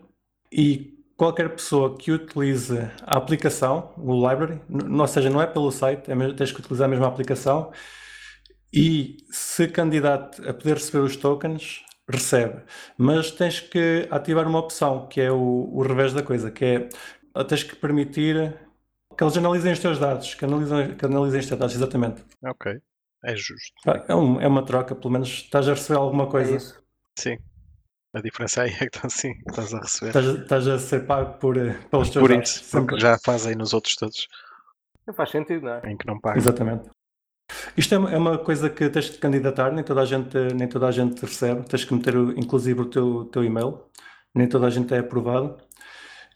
e 0.51 0.97
qualquer 1.18 1.50
pessoa 1.50 1.98
que 1.98 2.12
utilize 2.12 2.78
a 3.02 3.18
aplicação, 3.18 3.92
o 3.98 4.14
library, 4.30 4.62
ou 4.70 5.08
seja, 5.08 5.30
não 5.30 5.42
é 5.42 5.48
pelo 5.48 5.72
site, 5.72 6.10
é 6.12 6.16
mesmo, 6.16 6.36
tens 6.36 6.52
que 6.52 6.60
utilizar 6.60 6.86
a 6.86 6.90
mesma 6.90 7.08
aplicação 7.08 7.72
e 8.74 9.18
se 9.32 9.68
candidato 9.68 10.48
a 10.48 10.54
poder 10.54 10.76
receber 10.76 11.00
os 11.04 11.16
tokens, 11.16 11.84
recebe. 12.10 12.62
Mas 12.98 13.32
tens 13.32 13.60
que 13.60 14.08
ativar 14.12 14.48
uma 14.48 14.60
opção, 14.60 15.08
que 15.08 15.20
é 15.20 15.32
o, 15.32 15.70
o 15.74 15.82
revés 15.82 16.14
da 16.14 16.22
coisa, 16.22 16.52
que 16.52 16.64
é 16.66 16.90
tens 17.46 17.64
que 17.64 17.76
permitir 17.76 18.56
que 19.18 19.24
eles 19.24 19.36
analisem 19.38 19.74
os 19.74 19.80
teus 19.80 19.98
dados, 20.00 20.36
que 20.36 20.46
analisem, 20.46 20.96
que 20.96 21.06
analisem 21.06 21.40
os 21.40 21.48
teus 21.48 21.60
dados, 21.60 21.76
exatamente. 21.76 22.24
Ok. 22.46 22.80
É 23.24 23.36
justo. 23.36 23.74
É, 24.08 24.16
um- 24.16 24.40
é 24.40 24.48
uma 24.48 24.64
troca, 24.64 24.94
pelo 24.96 25.12
menos 25.12 25.28
estás 25.30 25.68
a 25.68 25.74
receber 25.74 25.98
alguma 26.00 26.26
É 26.26 26.28
coisa. 26.28 26.56
isso. 26.56 26.84
Sim. 27.18 27.38
A 28.14 28.22
diferença 28.22 28.62
aí 28.64 28.72
é 28.72 28.86
que 28.86 28.90
tá 28.90 29.02
assim, 29.08 29.34
estás 29.48 29.74
a 29.74 29.80
receber. 29.80 30.08
Estás, 30.10 30.28
a- 30.28 30.42
estás 30.42 30.68
a 30.68 30.80
ser 30.80 31.06
pago 31.06 31.38
por, 31.40 31.58
eh, 31.58 31.78
pelos 31.92 32.10
teus 32.10 32.24
Por 32.24 32.30
dados. 32.34 32.50
isso, 32.50 32.64
Sempre- 32.64 32.88
porque 32.96 33.02
já 33.02 33.18
fazem 33.20 33.56
nos 33.56 33.74
outros 33.74 33.96
todos 33.96 34.28
Não 35.06 35.14
faz 35.14 35.30
sentido, 35.30 35.66
não 35.66 35.74
é? 35.74 35.92
em 35.92 35.98
que 35.98 36.08
não 36.08 36.20
pagam. 36.20 36.38
Exatamente. 36.38 36.90
Isto 37.78 37.96
é 37.96 37.98
uma, 37.98 38.12
é 38.12 38.18
uma 38.18 38.38
coisa 38.38 38.70
que 38.70 38.90
tens 38.90 39.06
de 39.12 39.18
candidatar, 39.20 39.72
nem 39.72 39.84
toda 39.84 40.02
a 40.02 40.06
gente, 40.06 40.38
nem 40.56 40.68
toda 40.68 40.88
a 40.88 40.92
gente 40.92 41.22
recebe, 41.22 41.64
tens 41.68 41.86
que 41.86 41.94
meter 41.94 42.16
o- 42.18 42.32
inclusive 42.32 42.82
o 42.82 42.86
teu, 42.86 43.26
teu 43.26 43.44
e-mail, 43.44 43.84
nem 44.36 44.48
toda 44.48 44.68
a 44.68 44.70
gente 44.70 44.94
é 44.94 45.00
aprovado. 45.00 45.58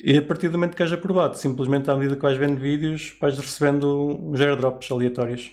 E 0.03 0.17
a 0.17 0.21
partir 0.21 0.49
do 0.49 0.57
momento 0.57 0.75
que 0.75 0.83
és 0.83 0.91
aprovado, 0.91 1.37
simplesmente 1.37 1.89
à 1.91 1.95
medida 1.95 2.15
que 2.15 2.21
vais 2.21 2.37
vendo 2.37 2.59
vídeos, 2.59 3.15
vais 3.19 3.37
recebendo 3.37 4.17
uns 4.29 4.39
airdrops 4.41 4.89
aleatórios. 4.91 5.51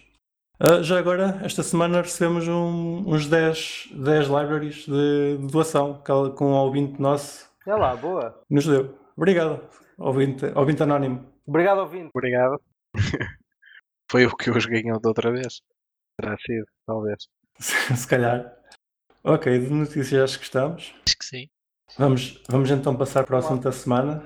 Ah, 0.60 0.82
já 0.82 0.98
agora, 0.98 1.40
esta 1.44 1.62
semana 1.62 2.02
recebemos 2.02 2.48
um- 2.48 3.04
uns 3.08 3.28
10, 3.28 3.88
10 3.92 4.26
libraries 4.26 4.86
de, 4.86 5.36
de 5.38 5.46
doação 5.52 6.02
que, 6.02 6.12
que 6.36 6.42
um 6.42 6.52
ouvinte 6.52 7.00
nosso 7.00 7.48
É 7.66 7.74
lá, 7.74 7.94
boa. 7.94 8.42
nos 8.50 8.66
deu. 8.66 8.98
Obrigado, 9.16 9.60
ouvinte, 9.96 10.44
ouvinte 10.56 10.82
anónimo. 10.82 11.32
Obrigado, 11.46 11.78
ouvinte. 11.78 12.10
Obrigado. 12.14 12.60
Foi 14.10 14.26
o 14.26 14.36
que 14.36 14.50
hoje 14.50 14.68
ganhou 14.68 14.98
da 15.00 15.08
outra 15.08 15.30
vez. 15.30 15.60
Terá 16.20 16.36
sido, 16.38 16.66
talvez. 16.86 17.28
Se 17.60 18.06
calhar. 18.08 18.52
Ok, 19.22 19.58
de 19.58 19.70
notícias 19.70 20.22
acho 20.22 20.38
que 20.38 20.44
estamos. 20.44 20.94
Acho 21.06 21.18
que 21.18 21.24
sim. 21.24 21.48
Vamos, 21.98 22.42
vamos 22.48 22.70
então 22.70 22.96
passar 22.96 23.24
para 23.24 23.36
o 23.36 23.38
assunto 23.38 23.62
da 23.64 23.72
semana. 23.72 24.24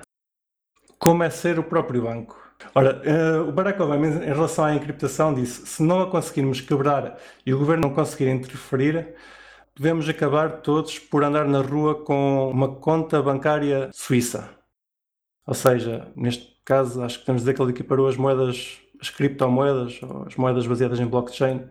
Como 0.99 1.23
é 1.23 1.29
ser 1.29 1.59
o 1.59 1.63
próprio 1.63 2.03
banco? 2.03 2.41
Ora, 2.75 3.01
eh, 3.03 3.39
o 3.39 3.51
Barack 3.51 3.81
Obama, 3.81 4.07
em 4.07 4.25
relação 4.25 4.65
à 4.65 4.75
encriptação, 4.75 5.33
disse: 5.33 5.65
se 5.65 5.83
não 5.83 6.01
a 6.01 6.09
conseguirmos 6.09 6.61
quebrar 6.61 7.17
e 7.45 7.53
o 7.53 7.59
governo 7.59 7.87
não 7.89 7.95
conseguir 7.95 8.29
interferir, 8.29 9.15
podemos 9.75 10.07
acabar 10.09 10.61
todos 10.61 10.99
por 10.99 11.23
andar 11.23 11.45
na 11.45 11.61
rua 11.61 12.03
com 12.03 12.49
uma 12.49 12.75
conta 12.75 13.21
bancária 13.21 13.89
suíça. 13.93 14.49
Ou 15.45 15.53
seja, 15.53 16.11
neste 16.15 16.57
caso, 16.65 17.01
acho 17.03 17.19
que 17.19 17.25
temos 17.25 17.41
de 17.41 17.45
dizer 17.45 17.55
que 17.55 17.61
ele 17.61 17.71
equiparou 17.71 18.07
as 18.07 18.17
moedas, 18.17 18.79
as 19.01 19.09
criptomoedas, 19.09 20.01
ou 20.03 20.25
as 20.27 20.35
moedas 20.35 20.65
baseadas 20.67 20.99
em 20.99 21.05
blockchain, 21.07 21.67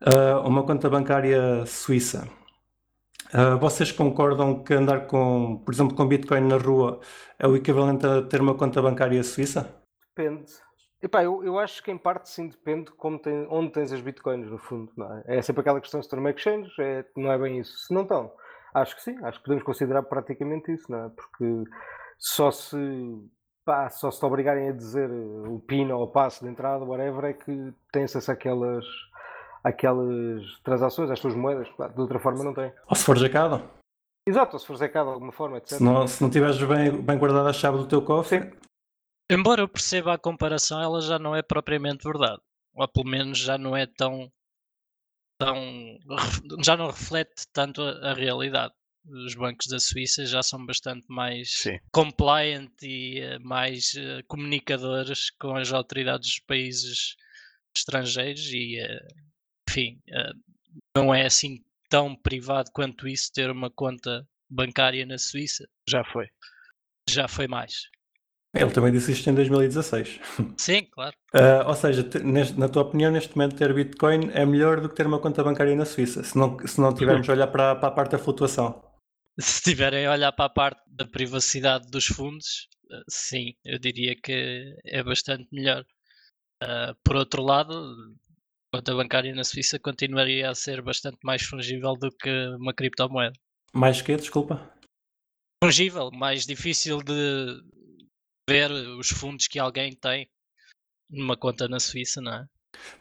a 0.00 0.40
uma 0.40 0.62
conta 0.64 0.88
bancária 0.90 1.64
suíça. 1.66 2.28
Uh, 3.32 3.56
vocês 3.58 3.92
concordam 3.92 4.62
que 4.64 4.74
andar 4.74 5.06
com, 5.06 5.62
por 5.64 5.72
exemplo, 5.72 5.96
com 5.96 6.06
Bitcoin 6.06 6.40
na 6.48 6.56
rua 6.56 7.00
é 7.38 7.46
o 7.46 7.54
equivalente 7.54 8.04
a 8.04 8.22
ter 8.22 8.40
uma 8.40 8.54
conta 8.56 8.82
bancária 8.82 9.22
suíça? 9.22 9.79
Depende. 10.14 10.50
Epá, 11.02 11.24
eu, 11.24 11.42
eu 11.42 11.58
acho 11.58 11.82
que 11.82 11.90
em 11.90 11.96
parte 11.96 12.28
sim 12.28 12.48
depende 12.48 12.90
como 12.92 13.18
tem, 13.18 13.46
onde 13.50 13.72
tens 13.72 13.90
as 13.90 14.02
bitcoins, 14.02 14.50
no 14.50 14.58
fundo. 14.58 14.92
É? 15.26 15.38
é 15.38 15.42
sempre 15.42 15.60
aquela 15.60 15.80
questão 15.80 16.02
se 16.02 16.06
estão 16.06 16.18
numa 16.18 16.30
exchange, 16.30 16.70
é, 16.78 17.04
não 17.16 17.32
é 17.32 17.38
bem 17.38 17.58
isso. 17.58 17.86
Se 17.86 17.94
não 17.94 18.02
estão, 18.02 18.30
acho 18.74 18.96
que 18.96 19.02
sim, 19.02 19.16
acho 19.24 19.38
que 19.38 19.44
podemos 19.44 19.64
considerar 19.64 20.02
praticamente 20.02 20.72
isso, 20.72 20.90
não 20.92 21.06
é? 21.06 21.08
Porque 21.08 21.64
só 22.18 22.50
se, 22.50 22.76
pá, 23.64 23.88
só 23.88 24.10
se 24.10 24.20
te 24.20 24.26
obrigarem 24.26 24.68
a 24.68 24.72
dizer 24.72 25.10
o 25.10 25.58
PIN 25.60 25.90
ou 25.90 26.02
o 26.02 26.08
passo 26.08 26.44
de 26.44 26.50
entrada, 26.50 26.84
whatever, 26.84 27.24
é 27.24 27.32
que 27.32 27.72
tem 27.90 28.04
acesso 28.04 28.30
àquelas, 28.30 28.84
àquelas 29.64 30.44
transações, 30.62 31.10
às 31.10 31.18
tuas 31.18 31.34
moedas. 31.34 31.68
Pá, 31.70 31.88
de 31.88 31.98
outra 31.98 32.18
forma 32.18 32.44
não 32.44 32.52
tem. 32.52 32.70
Ou 32.86 32.94
se 32.94 33.04
for 33.04 33.16
jacado? 33.16 33.62
Exato, 34.26 34.54
ou 34.54 34.60
se 34.60 34.66
for 34.66 34.76
zecado 34.76 35.06
de 35.06 35.12
alguma 35.14 35.32
forma, 35.32 35.56
etc. 35.56 35.78
Se 35.78 35.82
não, 35.82 36.06
se 36.06 36.22
não 36.22 36.28
tiveres 36.28 36.62
bem, 36.62 36.92
bem 36.92 37.18
guardada 37.18 37.48
a 37.48 37.54
chave 37.54 37.78
do 37.78 37.88
teu 37.88 38.02
cofre, 38.02 38.52
Embora 39.30 39.62
eu 39.62 39.68
perceba 39.68 40.12
a 40.12 40.18
comparação, 40.18 40.80
ela 40.80 41.00
já 41.00 41.18
não 41.18 41.36
é 41.36 41.42
propriamente 41.42 42.02
verdade. 42.02 42.42
Ou 42.74 42.88
pelo 42.88 43.08
menos 43.08 43.38
já 43.38 43.56
não 43.56 43.76
é 43.76 43.86
tão. 43.86 44.30
tão 45.38 45.98
já 46.64 46.76
não 46.76 46.88
reflete 46.88 47.46
tanto 47.52 47.80
a, 47.80 48.10
a 48.10 48.14
realidade. 48.14 48.74
Os 49.06 49.34
bancos 49.34 49.66
da 49.68 49.78
Suíça 49.78 50.26
já 50.26 50.42
são 50.42 50.66
bastante 50.66 51.06
mais 51.08 51.52
Sim. 51.52 51.78
compliant 51.90 52.70
e 52.82 53.20
eh, 53.20 53.38
mais 53.38 53.94
eh, 53.94 54.22
comunicadores 54.28 55.30
com 55.38 55.56
as 55.56 55.72
autoridades 55.72 56.28
dos 56.28 56.40
países 56.40 57.16
estrangeiros 57.74 58.52
e, 58.52 58.78
eh, 58.78 59.06
enfim, 59.68 59.98
eh, 60.08 60.32
não 60.94 61.14
é 61.14 61.24
assim 61.24 61.64
tão 61.88 62.14
privado 62.14 62.70
quanto 62.72 63.08
isso 63.08 63.32
ter 63.32 63.50
uma 63.50 63.70
conta 63.70 64.28
bancária 64.50 65.06
na 65.06 65.16
Suíça. 65.16 65.66
Já 65.88 66.04
foi. 66.04 66.26
Já 67.08 67.26
foi 67.26 67.48
mais. 67.48 67.88
Ele 68.54 68.70
também 68.70 68.92
disse 68.92 69.12
isto 69.12 69.28
em 69.30 69.34
2016. 69.34 70.20
Sim, 70.56 70.84
claro. 70.90 71.14
Uh, 71.34 71.66
ou 71.68 71.74
seja, 71.74 72.02
te- 72.02 72.18
neste- 72.20 72.58
na 72.58 72.68
tua 72.68 72.82
opinião, 72.82 73.10
neste 73.12 73.36
momento 73.36 73.56
ter 73.56 73.72
Bitcoin 73.72 74.30
é 74.32 74.44
melhor 74.44 74.80
do 74.80 74.88
que 74.88 74.94
ter 74.96 75.06
uma 75.06 75.20
conta 75.20 75.42
bancária 75.44 75.74
na 75.76 75.84
Suíça, 75.84 76.22
se 76.24 76.36
não, 76.36 76.58
se 76.66 76.80
não 76.80 76.92
tivermos 76.94 77.28
a 77.28 77.32
olhar 77.32 77.46
para, 77.46 77.76
para 77.76 77.88
a 77.88 77.92
parte 77.92 78.12
da 78.12 78.18
flutuação. 78.18 78.82
Se 79.38 79.56
estiverem 79.58 80.06
a 80.06 80.12
olhar 80.12 80.32
para 80.32 80.46
a 80.46 80.50
parte 80.50 80.82
da 80.88 81.06
privacidade 81.06 81.88
dos 81.90 82.06
fundos, 82.06 82.68
eh, 82.90 83.02
sim, 83.08 83.54
eu 83.64 83.78
diria 83.78 84.14
que 84.20 84.74
é 84.84 85.02
bastante 85.02 85.48
melhor. 85.52 85.84
Ah, 86.62 86.94
por 87.04 87.16
outro 87.16 87.42
lado, 87.42 87.72
a 88.72 88.76
conta 88.76 88.94
bancária 88.94 89.34
na 89.34 89.44
Suíça 89.44 89.78
continuaria 89.78 90.50
a 90.50 90.54
ser 90.54 90.82
bastante 90.82 91.18
mais 91.24 91.42
fungível 91.42 91.94
do 91.96 92.10
que 92.10 92.28
uma 92.58 92.74
criptomoeda. 92.74 93.32
Mais 93.72 94.02
que, 94.02 94.14
desculpa? 94.16 94.70
Fungível, 95.64 96.10
mais 96.12 96.44
difícil 96.44 96.98
de 97.02 97.62
ver 98.50 98.70
os 98.72 99.08
fundos 99.08 99.46
que 99.46 99.58
alguém 99.58 99.94
tem 99.94 100.28
numa 101.08 101.36
conta 101.36 101.68
na 101.68 101.78
Suíça, 101.78 102.20
não 102.20 102.32
é? 102.34 102.46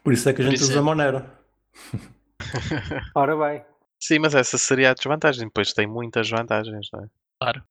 Por 0.03 0.13
isso 0.13 0.29
é 0.29 0.34
que 0.34 0.41
a 0.41 0.46
Por 0.46 0.51
gente 0.51 0.62
usa 0.63 0.77
é- 0.79 0.82
Monero. 0.82 1.29
Ora 3.15 3.36
bem, 3.36 3.65
Sim, 4.01 4.20
mas 4.20 4.34
essa 4.34 4.58
seria 4.58 4.91
a 4.91 4.94
desvantagem. 4.94 5.46
Depois 5.48 5.74
tem 5.74 5.86
muitas 5.86 6.29
vantagens, 6.29 6.88
não 6.94 7.03
é? 7.03 7.08
Claro. 7.41 7.63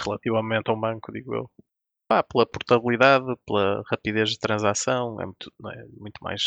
Relativamente 0.00 0.70
a 0.70 0.74
um 0.74 0.80
banco, 0.80 1.12
digo 1.12 1.34
eu. 1.34 1.50
Pá, 2.08 2.22
pela 2.22 2.46
portabilidade, 2.46 3.26
pela 3.46 3.82
rapidez 3.90 4.30
de 4.30 4.38
transação, 4.38 5.20
é 5.20 5.26
muito, 5.26 5.52
não 5.60 5.70
é? 5.70 5.84
muito 5.98 6.18
mais 6.22 6.42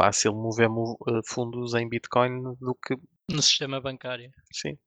fácil 0.00 0.32
mover 0.32 0.68
mo- 0.68 0.96
eh, 1.08 1.20
fundos 1.26 1.74
em 1.74 1.88
Bitcoin 1.88 2.54
do 2.60 2.74
que. 2.86 2.96
No 3.30 3.42
sistema 3.42 3.80
bancário. 3.80 4.30
Sim, 4.52 4.78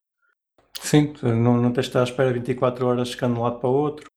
Sim, 0.79 1.13
não, 1.21 1.57
não 1.61 1.73
tens 1.73 1.83
de 1.85 1.89
estar 1.89 1.99
à 2.01 2.03
espera 2.03 2.31
24 2.31 2.85
horas 2.87 3.09
chegando 3.09 3.33
de 3.33 3.39
um 3.39 3.43
lado 3.43 3.59
para 3.59 3.69
o 3.69 3.73
outro. 3.73 4.09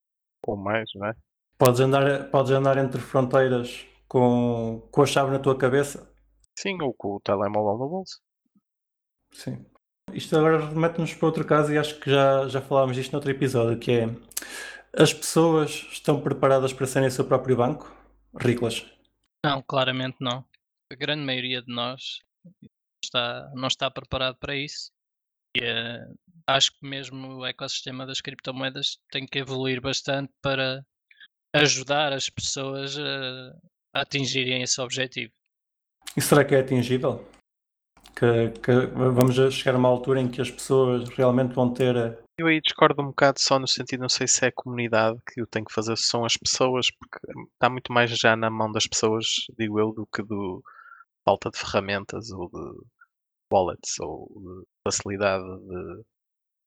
Ou 0.47 0.57
mais, 0.57 0.89
não 0.95 1.07
é? 1.07 1.15
Podes 1.59 1.81
andar, 1.81 2.31
podes 2.31 2.53
andar 2.53 2.79
entre 2.79 3.01
fronteiras 3.01 3.87
com, 4.09 4.87
com 4.91 5.03
a 5.03 5.07
chave 5.07 5.31
na 5.31 5.39
tua 5.39 5.57
cabeça. 5.57 6.13
Sim, 6.59 6.81
ou 6.83 6.93
com 6.95 7.17
o 7.17 7.21
telemóvel 7.21 7.79
no 7.79 7.89
bolso. 7.89 8.21
Sim. 9.33 9.65
Isto 10.13 10.37
agora 10.37 10.67
remete-nos 10.67 11.15
para 11.15 11.27
outro 11.27 11.45
caso 11.45 11.73
e 11.73 11.79
acho 11.79 11.99
que 11.99 12.11
já, 12.11 12.47
já 12.49 12.61
falámos 12.61 12.97
disto 12.97 13.13
noutro 13.13 13.31
episódio, 13.31 13.79
que 13.79 13.93
é 13.93 14.09
as 14.97 15.13
pessoas 15.13 15.89
estão 15.91 16.21
preparadas 16.21 16.73
para 16.73 16.87
serem 16.87 17.09
o 17.09 17.11
seu 17.11 17.25
próprio 17.25 17.57
banco? 17.57 17.93
Riclas. 18.37 18.87
Não, 19.45 19.63
claramente 19.63 20.17
não. 20.21 20.45
A 20.93 20.95
grande 20.95 21.25
maioria 21.25 21.61
de 21.63 21.73
nós 21.73 22.21
está, 23.03 23.51
não 23.55 23.69
está 23.69 23.91
preparado 23.91 24.37
para 24.37 24.55
isso. 24.55 24.93
E 25.57 25.61
eh, 25.65 26.07
acho 26.47 26.73
que 26.73 26.87
mesmo 26.87 27.39
o 27.39 27.47
ecossistema 27.47 28.07
das 28.07 28.21
criptomoedas 28.21 28.99
tem 29.11 29.27
que 29.27 29.39
evoluir 29.39 29.81
bastante 29.81 30.33
para 30.43 30.85
ajudar 31.55 32.13
as 32.13 32.29
pessoas 32.29 32.99
a, 32.99 33.57
a 33.95 34.01
atingirem 34.03 34.63
esse 34.63 34.81
objetivo. 34.81 35.33
E 36.17 36.21
será 36.21 36.45
que 36.45 36.55
é 36.55 36.61
atingível? 36.61 37.27
Que, 38.15 38.51
que 38.61 38.73
vamos 38.95 39.39
a 39.39 39.51
chegar 39.51 39.75
a 39.75 39.79
uma 39.79 39.89
altura 39.89 40.21
em 40.21 40.31
que 40.31 40.41
as 40.41 40.51
pessoas 40.51 41.09
realmente 41.11 41.53
vão 41.55 41.73
ter. 41.73 42.19
Eu 42.39 42.47
aí 42.47 42.61
discordo 42.61 43.03
um 43.03 43.07
bocado 43.07 43.41
só 43.41 43.59
no 43.59 43.67
sentido, 43.67 44.03
não 44.03 44.09
sei 44.09 44.27
se 44.27 44.45
é 44.45 44.49
a 44.49 44.53
comunidade 44.53 45.19
que 45.33 45.43
o 45.43 45.47
tem 45.47 45.65
que 45.65 45.73
fazer, 45.73 45.97
se 45.97 46.09
são 46.09 46.25
as 46.25 46.37
pessoas, 46.37 46.87
porque 46.91 47.19
está 47.55 47.69
muito 47.69 47.93
mais 47.93 48.11
já 48.11 48.37
na 48.37 48.51
mão 48.51 48.71
das 48.71 48.87
pessoas, 48.87 49.27
digo 49.59 49.81
eu, 49.81 49.93
do 49.93 50.07
que 50.07 50.23
do 50.23 50.63
falta 51.25 51.51
de 51.51 51.59
ferramentas 51.59 52.31
ou 52.31 52.49
de 52.49 52.85
wallets 53.53 53.99
ou 54.01 54.29
de 54.37 54.67
facilidade 54.87 55.45
de 55.45 56.05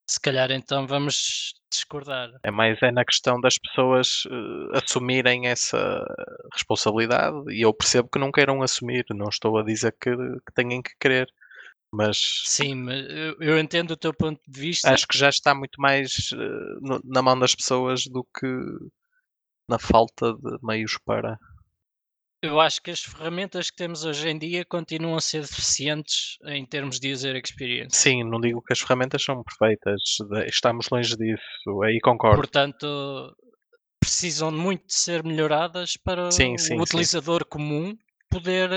Se 0.09 0.19
calhar 0.21 0.49
então 0.51 0.87
vamos 0.87 1.53
discordar. 1.69 2.29
É 2.43 2.49
mais 2.49 2.81
é 2.81 2.91
na 2.91 3.03
questão 3.03 3.41
das 3.41 3.57
pessoas 3.57 4.23
eh, 4.31 4.77
assumirem 4.77 5.47
essa 5.47 6.05
responsabilidade 6.53 7.35
e 7.53 7.61
eu 7.61 7.73
percebo 7.73 8.07
que 8.09 8.19
não 8.19 8.31
queiram 8.31 8.61
assumir, 8.61 9.05
não 9.09 9.27
estou 9.27 9.57
a 9.57 9.63
dizer 9.63 9.93
que, 9.99 10.11
que 10.15 10.53
tenham 10.55 10.81
que 10.81 10.91
querer, 10.99 11.27
mas 11.91 12.17
Sim, 12.45 12.75
mas 12.75 13.05
eu, 13.39 13.59
entendo 13.59 13.91
o 13.91 13.97
teu 13.97 14.13
ponto 14.13 14.39
de 14.47 14.59
vista. 14.59 14.93
acho 14.93 15.05
que 15.07 15.17
já 15.17 15.27
está 15.29 15.53
muito 15.53 15.79
mais 15.81 16.29
eh, 16.33 16.37
no- 16.81 17.01
na 17.03 17.21
mão 17.21 17.37
das 17.37 17.53
pessoas 17.53 18.05
do 18.05 18.23
que 18.39 18.47
na 19.69 19.77
falta 19.77 20.33
de 20.33 20.57
meios 20.63 20.97
para. 21.05 21.37
Eu 22.41 22.59
acho 22.59 22.81
que 22.81 22.91
as 22.91 23.01
ferramentas 23.01 23.71
que 23.71 23.77
temos 23.77 24.05
hoje 24.05 24.29
em 24.29 24.37
dia 24.37 24.63
continuam 24.63 25.15
a 25.15 25.21
ser 25.21 25.41
deficientes 25.41 26.37
em 26.45 26.65
termos 26.65 26.99
de 26.99 27.11
user 27.11 27.35
experience. 27.35 27.97
Sim, 27.97 28.23
não 28.23 28.39
digo 28.39 28.61
que 28.61 28.73
as 28.73 28.79
ferramentas 28.79 29.23
são 29.23 29.43
perfeitas, 29.43 30.01
estamos 30.45 30.87
longe 30.91 31.15
disso, 31.17 31.81
aí 31.83 31.99
concordo. 31.99 32.37
Portanto, 32.37 33.35
precisam 33.99 34.51
muito 34.51 34.85
de 34.85 34.93
ser 34.93 35.23
melhoradas 35.23 35.97
para 35.97 36.29
Sim, 36.31 36.53
o 36.53 36.57
sim, 36.59 36.75
sim. 36.75 36.81
utilizador 36.81 37.43
comum 37.45 37.97
poder. 38.29 38.69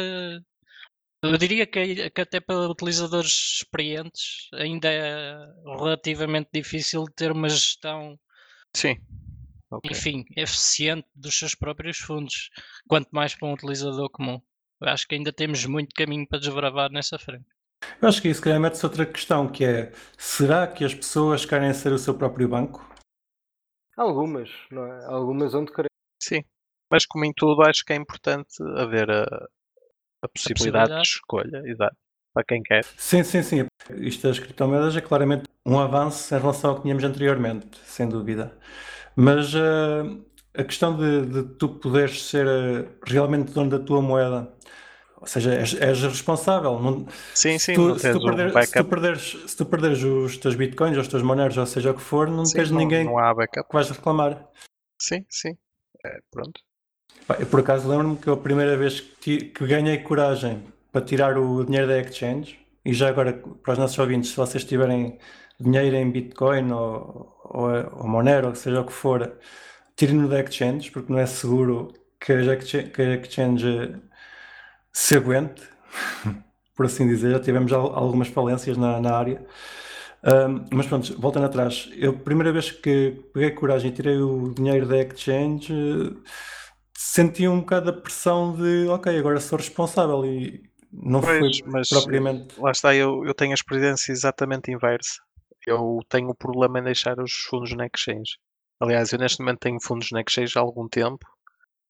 Eu 1.22 1.36
diria 1.36 1.66
que, 1.66 2.08
que 2.08 2.20
até 2.20 2.40
para 2.40 2.68
utilizadores 2.68 3.58
experientes 3.58 4.48
ainda 4.54 4.88
é 4.90 5.36
relativamente 5.66 6.48
difícil 6.52 7.04
ter 7.14 7.30
uma 7.30 7.50
gestão, 7.50 8.18
Sim. 9.70 9.76
Ok. 9.76 9.90
enfim, 9.90 10.24
eficiente 10.36 11.08
dos 11.14 11.38
seus 11.38 11.54
próprios 11.54 11.98
fundos, 11.98 12.50
quanto 12.88 13.08
mais 13.12 13.34
para 13.34 13.48
um 13.48 13.52
utilizador 13.52 14.10
comum. 14.10 14.40
Eu 14.80 14.88
acho 14.88 15.06
que 15.06 15.14
ainda 15.14 15.32
temos 15.32 15.64
muito 15.66 15.94
caminho 15.94 16.26
para 16.26 16.40
desbravar 16.40 16.90
nessa 16.90 17.18
frente. 17.18 17.46
Eu 18.00 18.08
acho 18.08 18.20
que 18.20 18.28
isso, 18.28 18.42
calhar, 18.42 18.60
mete-se 18.60 18.84
outra 18.84 19.06
questão, 19.06 19.46
que 19.46 19.64
é: 19.64 19.92
será 20.18 20.66
que 20.66 20.84
as 20.84 20.94
pessoas 20.94 21.44
querem 21.44 21.72
ser 21.72 21.92
o 21.92 21.98
seu 21.98 22.14
próprio 22.14 22.48
banco? 22.48 22.90
algumas, 24.00 24.50
não 24.70 24.86
é? 24.86 25.04
Algumas 25.06 25.54
onde 25.54 25.72
querer. 25.72 25.88
Sim, 26.22 26.42
mas 26.90 27.06
como 27.06 27.24
em 27.24 27.32
tudo, 27.34 27.62
acho 27.62 27.84
que 27.84 27.92
é 27.92 27.96
importante 27.96 28.54
haver 28.76 29.10
a, 29.10 29.24
a 30.22 30.28
possibilidade 30.28 30.94
de 30.94 31.02
possibilidade. 31.02 31.02
escolha, 31.02 31.62
exato, 31.64 31.96
para 32.34 32.44
quem 32.44 32.62
quer. 32.62 32.84
Sim, 32.96 33.22
sim, 33.22 33.42
sim. 33.42 33.66
Isto 33.96 34.28
das 34.28 34.38
criptomoedas 34.38 34.96
é 34.96 35.00
claramente 35.00 35.44
um 35.66 35.78
avanço 35.78 36.34
em 36.34 36.38
relação 36.38 36.70
ao 36.70 36.76
que 36.76 36.82
tínhamos 36.82 37.04
anteriormente, 37.04 37.78
sem 37.84 38.08
dúvida. 38.08 38.58
Mas 39.22 39.54
eh, 39.54 40.16
a 40.54 40.64
questão 40.64 40.96
de, 40.96 41.26
de 41.26 41.42
tu 41.56 41.68
poderes 41.68 42.24
ser 42.24 42.46
eh, 42.46 42.88
realmente 43.06 43.52
dono 43.52 43.68
da 43.68 43.78
tua 43.78 44.00
moeda, 44.00 44.50
ou 45.20 45.26
seja, 45.26 45.52
és, 45.56 45.74
és 45.74 46.02
responsável. 46.04 46.80
Não, 46.80 47.06
Sim, 47.34 47.58
sim, 47.58 47.74
tu, 47.74 47.88
não 47.88 47.98
se 47.98 48.10
tu 48.12 48.18
um 48.18 48.24
perder- 48.24 48.66
se 48.66 48.72
tu 48.72 48.84
perderes, 48.86 49.36
se 49.46 49.56
tu 49.58 49.66
perderes 49.66 50.02
os 50.02 50.38
teus 50.38 50.54
bitcoins 50.54 50.96
ou 50.96 51.02
os 51.02 51.08
teus 51.08 51.22
moneros, 51.22 51.58
ou 51.58 51.66
seja 51.66 51.90
o 51.90 51.94
que 51.94 52.00
for, 52.00 52.30
não 52.30 52.46
Sim, 52.46 52.56
tens 52.56 52.70
não, 52.70 52.78
ninguém 52.78 53.04
não 53.04 53.14
que 53.46 53.74
vais 53.74 53.90
reclamar. 53.90 54.48
Sim, 54.98 55.26
sim. 55.28 55.54
É, 56.02 56.18
pronto. 56.30 56.58
Eu 57.38 57.46
por 57.46 57.60
acaso 57.60 57.90
lembro-me 57.90 58.16
que 58.16 58.30
a 58.30 58.36
primeira 58.38 58.74
vez 58.74 59.00
que, 59.00 59.36
que 59.44 59.66
ganhei 59.66 59.98
coragem 59.98 60.62
para 60.90 61.02
tirar 61.04 61.36
o 61.36 61.62
dinheiro 61.62 61.86
da 61.88 61.98
exchange, 62.00 62.58
e 62.86 62.94
já 62.94 63.10
agora 63.10 63.34
para 63.62 63.72
os 63.72 63.78
nossos 63.78 63.98
ouvintes, 63.98 64.30
se 64.30 64.36
vocês 64.36 64.64
tiverem 64.64 65.18
dinheiro 65.60 65.94
em 65.94 66.10
Bitcoin 66.10 66.72
ou, 66.72 67.39
ou, 67.50 67.68
ou 68.02 68.08
Monero, 68.08 68.48
ou 68.48 68.54
seja 68.54 68.80
o 68.80 68.86
que 68.86 68.92
for, 68.92 69.32
tirem-no 69.96 70.28
da 70.28 70.40
exchange, 70.40 70.90
porque 70.92 71.12
não 71.12 71.18
é 71.20 71.26
seguro 71.26 71.92
que 72.20 72.32
a 72.32 72.54
exchange, 72.54 72.90
que 72.90 73.02
a 73.02 73.14
exchange 73.16 73.68
eh, 73.68 73.96
se 74.92 75.16
aguente, 75.16 75.62
por 76.76 76.86
assim 76.86 77.06
dizer. 77.08 77.32
Já 77.32 77.40
tivemos 77.40 77.72
al- 77.72 77.94
algumas 77.94 78.28
falências 78.28 78.76
na, 78.76 79.00
na 79.00 79.16
área. 79.16 79.44
Ahm, 80.22 80.66
mas 80.72 80.86
pronto, 80.86 81.18
voltando 81.20 81.46
atrás, 81.46 81.90
eu, 81.96 82.18
primeira 82.18 82.52
vez 82.52 82.70
que 82.70 83.12
peguei 83.34 83.50
coragem 83.52 83.90
e 83.90 83.94
tirei 83.94 84.18
o 84.18 84.52
dinheiro 84.54 84.86
da 84.86 84.98
exchange, 84.98 85.72
eh, 85.72 86.30
senti 86.96 87.48
um 87.48 87.60
bocado 87.60 87.90
a 87.90 87.92
pressão 87.92 88.54
de, 88.56 88.88
ok, 88.88 89.18
agora 89.18 89.40
sou 89.40 89.58
responsável 89.58 90.24
e 90.26 90.62
não 90.92 91.22
foi 91.22 91.38
Pois, 91.38 91.60
mas 91.64 91.88
propriamente. 91.88 92.54
lá 92.58 92.70
está, 92.72 92.94
eu, 92.94 93.24
eu 93.24 93.34
tenho 93.34 93.52
a 93.52 93.54
experiência 93.54 94.12
exatamente 94.12 94.70
inversa. 94.70 95.20
Eu 95.66 96.00
tenho 96.08 96.30
o 96.30 96.34
problema 96.34 96.78
em 96.78 96.84
deixar 96.84 97.18
os 97.20 97.32
fundos 97.32 97.72
na 97.74 97.86
exchange. 97.86 98.38
Aliás, 98.80 99.12
eu 99.12 99.18
neste 99.18 99.40
momento 99.40 99.60
tenho 99.60 99.80
fundos 99.80 100.10
na 100.10 100.20
exchange 100.20 100.58
há 100.58 100.60
algum 100.60 100.88
tempo 100.88 101.26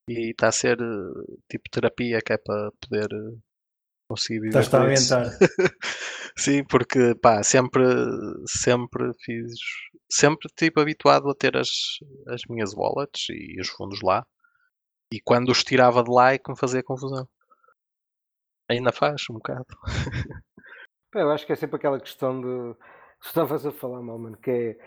e 0.07 0.31
está 0.31 0.49
a 0.49 0.51
ser 0.51 0.77
eh, 0.81 1.35
tipo 1.49 1.69
terapia 1.71 2.21
que 2.21 2.33
é 2.33 2.37
para 2.37 2.71
poder 2.81 3.07
eh, 3.13 3.37
conseguir 4.09 4.41
viver 4.41 4.59
Estás-te 4.59 4.75
a 4.75 4.81
aventar. 4.81 5.25
Sim, 6.37 6.63
porque 6.65 7.15
pá, 7.15 7.43
sempre, 7.43 7.83
sempre 8.45 9.11
fiz, 9.23 9.53
sempre 10.09 10.49
tipo 10.57 10.79
habituado 10.79 11.29
a 11.29 11.35
ter 11.35 11.55
as, 11.55 11.69
as 12.27 12.41
minhas 12.49 12.73
wallets 12.73 13.27
e 13.29 13.59
os 13.59 13.69
fundos 13.69 14.01
lá. 14.01 14.25
E 15.13 15.19
quando 15.21 15.49
os 15.49 15.63
tirava 15.63 16.03
de 16.03 16.11
lá 16.11 16.33
é 16.33 16.37
que 16.37 16.49
me 16.49 16.57
fazia 16.57 16.83
confusão. 16.83 17.27
Ainda 18.69 18.91
faz 18.91 19.23
um 19.29 19.35
bocado. 19.35 19.65
Eu 21.13 21.29
acho 21.29 21.45
que 21.45 21.51
é 21.51 21.55
sempre 21.55 21.75
aquela 21.75 21.99
questão 21.99 22.39
de. 22.41 22.75
Tu 23.21 23.27
estavas 23.27 23.65
a 23.65 23.71
falar, 23.71 24.01
mal, 24.01 24.17
mano, 24.17 24.37
que 24.37 24.51
é. 24.51 24.77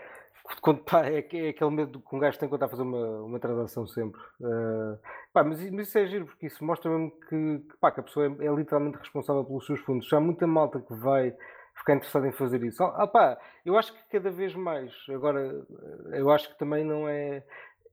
Quando, 0.61 0.83
é, 1.03 1.17
é 1.17 1.49
aquele 1.49 1.71
medo 1.71 1.99
que 1.99 2.15
um 2.15 2.19
gajo 2.19 2.37
tem 2.37 2.47
quando 2.47 2.61
está 2.61 2.67
a 2.67 2.69
fazer 2.69 2.83
uma, 2.83 3.21
uma 3.23 3.39
transação 3.39 3.87
sempre. 3.87 4.21
Eh, 4.39 4.97
pá, 5.33 5.43
mas, 5.43 5.59
mas 5.71 5.87
isso 5.87 5.97
é 5.97 6.05
giro, 6.05 6.25
porque 6.27 6.45
isso 6.45 6.63
mostra 6.63 6.91
mesmo 6.91 7.11
que, 7.11 7.59
que, 7.59 7.77
pá, 7.79 7.89
que 7.89 8.01
a 8.01 8.03
pessoa 8.03 8.27
é, 8.27 8.45
é 8.45 8.53
literalmente 8.53 8.99
responsável 8.99 9.43
pelos 9.43 9.65
seus 9.65 9.79
fundos. 9.79 10.07
Já 10.07 10.17
há 10.17 10.19
muita 10.19 10.45
malta 10.45 10.79
que 10.79 10.93
vai 10.93 11.35
ficar 11.75 11.95
interessada 11.95 12.27
em 12.27 12.31
fazer 12.31 12.63
isso. 12.63 12.83
Ah, 12.83 13.07
pá, 13.07 13.39
eu 13.65 13.77
acho 13.77 13.93
que 13.93 13.99
cada 14.11 14.29
vez 14.29 14.53
mais. 14.53 14.93
Agora, 15.09 15.65
eu 16.13 16.29
acho 16.29 16.49
que 16.49 16.59
também 16.59 16.83
não 16.83 17.07
é. 17.07 17.43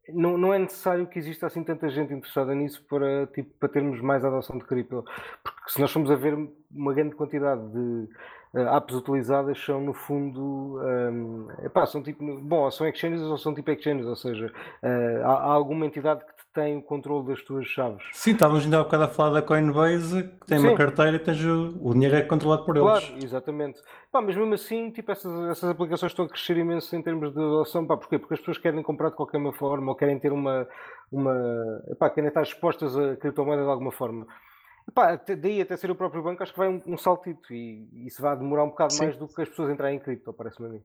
Não, 0.09 0.37
não 0.37 0.53
é 0.53 0.59
necessário 0.59 1.07
que 1.07 1.19
exista 1.19 1.47
assim 1.47 1.63
tanta 1.63 1.89
gente 1.89 2.13
interessada 2.13 2.55
nisso 2.55 2.85
para, 2.89 3.27
tipo, 3.29 3.51
para 3.59 3.69
termos 3.69 4.01
mais 4.01 4.25
adoção 4.25 4.59
de 4.59 4.65
cripto. 4.65 5.05
Porque 5.43 5.71
se 5.71 5.81
nós 5.81 5.93
formos 5.93 6.11
a 6.11 6.17
ver 6.17 6.37
uma 6.71 6.93
grande 6.93 7.15
quantidade 7.15 7.63
de 7.71 8.09
apps 8.55 8.95
utilizadas 8.95 9.59
são 9.65 9.81
no 9.81 9.95
fundo 9.95 10.79
ehm, 10.83 11.47
epá, 11.65 11.87
são 11.87 12.03
tipo 12.03 12.23
bom, 12.41 12.71
são 12.71 12.87
exchanges 12.87 13.23
ou 13.23 13.39
são 13.39 13.55
tipo 13.55 13.71
exchanges, 13.71 14.07
ou 14.07 14.17
seja, 14.17 14.53
eh, 14.83 15.23
há, 15.25 15.33
há 15.33 15.53
alguma 15.53 15.87
entidade 15.87 16.21
que 16.25 16.33
te 16.33 16.43
tem 16.53 16.77
o 16.77 16.83
controle 16.83 17.29
das 17.29 17.43
tuas 17.43 17.67
chaves. 17.67 18.03
Sim, 18.13 18.33
estávamos 18.33 18.65
ainda 18.65 18.81
há 18.81 18.85
bocado 18.85 19.05
a 19.05 19.09
falar 19.09 19.31
da 19.31 19.43
Coinbase, 19.43 20.23
que 20.25 20.47
tem 20.47 20.59
uma 20.59 20.71
Sim. 20.71 20.77
carteira 20.77 21.17
e 21.17 21.19
tens 21.19 21.43
o, 21.43 21.79
o 21.81 21.95
dinheiro 21.95 22.15
é 22.15 22.23
controlado 22.23 22.65
por 22.65 22.77
Claro, 22.77 23.03
eles. 23.07 23.25
exatamente. 23.25 23.81
Pá, 24.11 24.21
mas 24.21 24.37
mesmo 24.37 24.53
assim, 24.53 24.91
tipo, 24.91 25.11
essas, 25.11 25.33
essas 25.51 25.71
aplicações 25.71 26.13
estão 26.13 26.27
a 26.27 26.29
crescer 26.29 26.59
imenso 26.59 26.95
em 26.95 27.03
termos 27.03 27.33
de 27.33 27.39
adoção. 27.39 27.87
Pá, 27.87 27.97
porquê? 27.97 28.19
Porque 28.19 28.35
as 28.35 28.41
pessoas 28.41 28.59
querem 28.59 28.83
comprar 28.83 29.09
de 29.09 29.17
qualquer 29.17 29.41
forma 29.55 29.91
ou 29.91 29.97
querem 29.97 30.19
ter 30.19 30.31
uma. 30.31 30.69
uma 31.11 31.35
epá, 31.91 32.11
querem 32.11 32.29
estar 32.29 32.43
expostas 32.43 32.97
a 32.99 33.17
criptomoeda 33.17 33.63
de 33.63 33.71
alguma 33.71 33.93
forma. 33.93 34.27
Pá, 34.95 35.13
até- 35.13 35.37
daí 35.37 35.61
até 35.61 35.77
ser 35.77 35.91
o 35.91 35.95
próprio 35.97 36.23
banco, 36.23 36.43
acho 36.43 36.53
que 36.53 36.59
vai 36.59 36.69
um, 36.69 36.83
um 36.87 36.99
saltito 36.99 37.53
e 37.53 38.07
isso 38.07 38.21
vai 38.21 38.37
demorar 38.37 38.65
um 38.65 38.71
bocado 38.71 38.93
Sim. 38.93 39.05
mais 39.05 39.17
do 39.17 39.29
que 39.29 39.43
as 39.43 39.49
pessoas 39.49 39.73
entrarem 39.73 39.97
em 39.97 40.01
cripto, 40.01 40.33
parece-me 40.33 40.69
a 40.69 40.71
mim. 40.71 40.83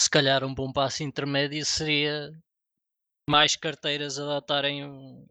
Se 0.00 0.10
calhar 0.10 0.44
um 0.44 0.54
bom 0.54 0.72
passo 0.72 1.02
intermédio 1.02 1.64
seria 1.64 2.32
mais 3.28 3.56
carteiras 3.56 4.18
adotarem 4.18 4.84
um- 4.84 5.26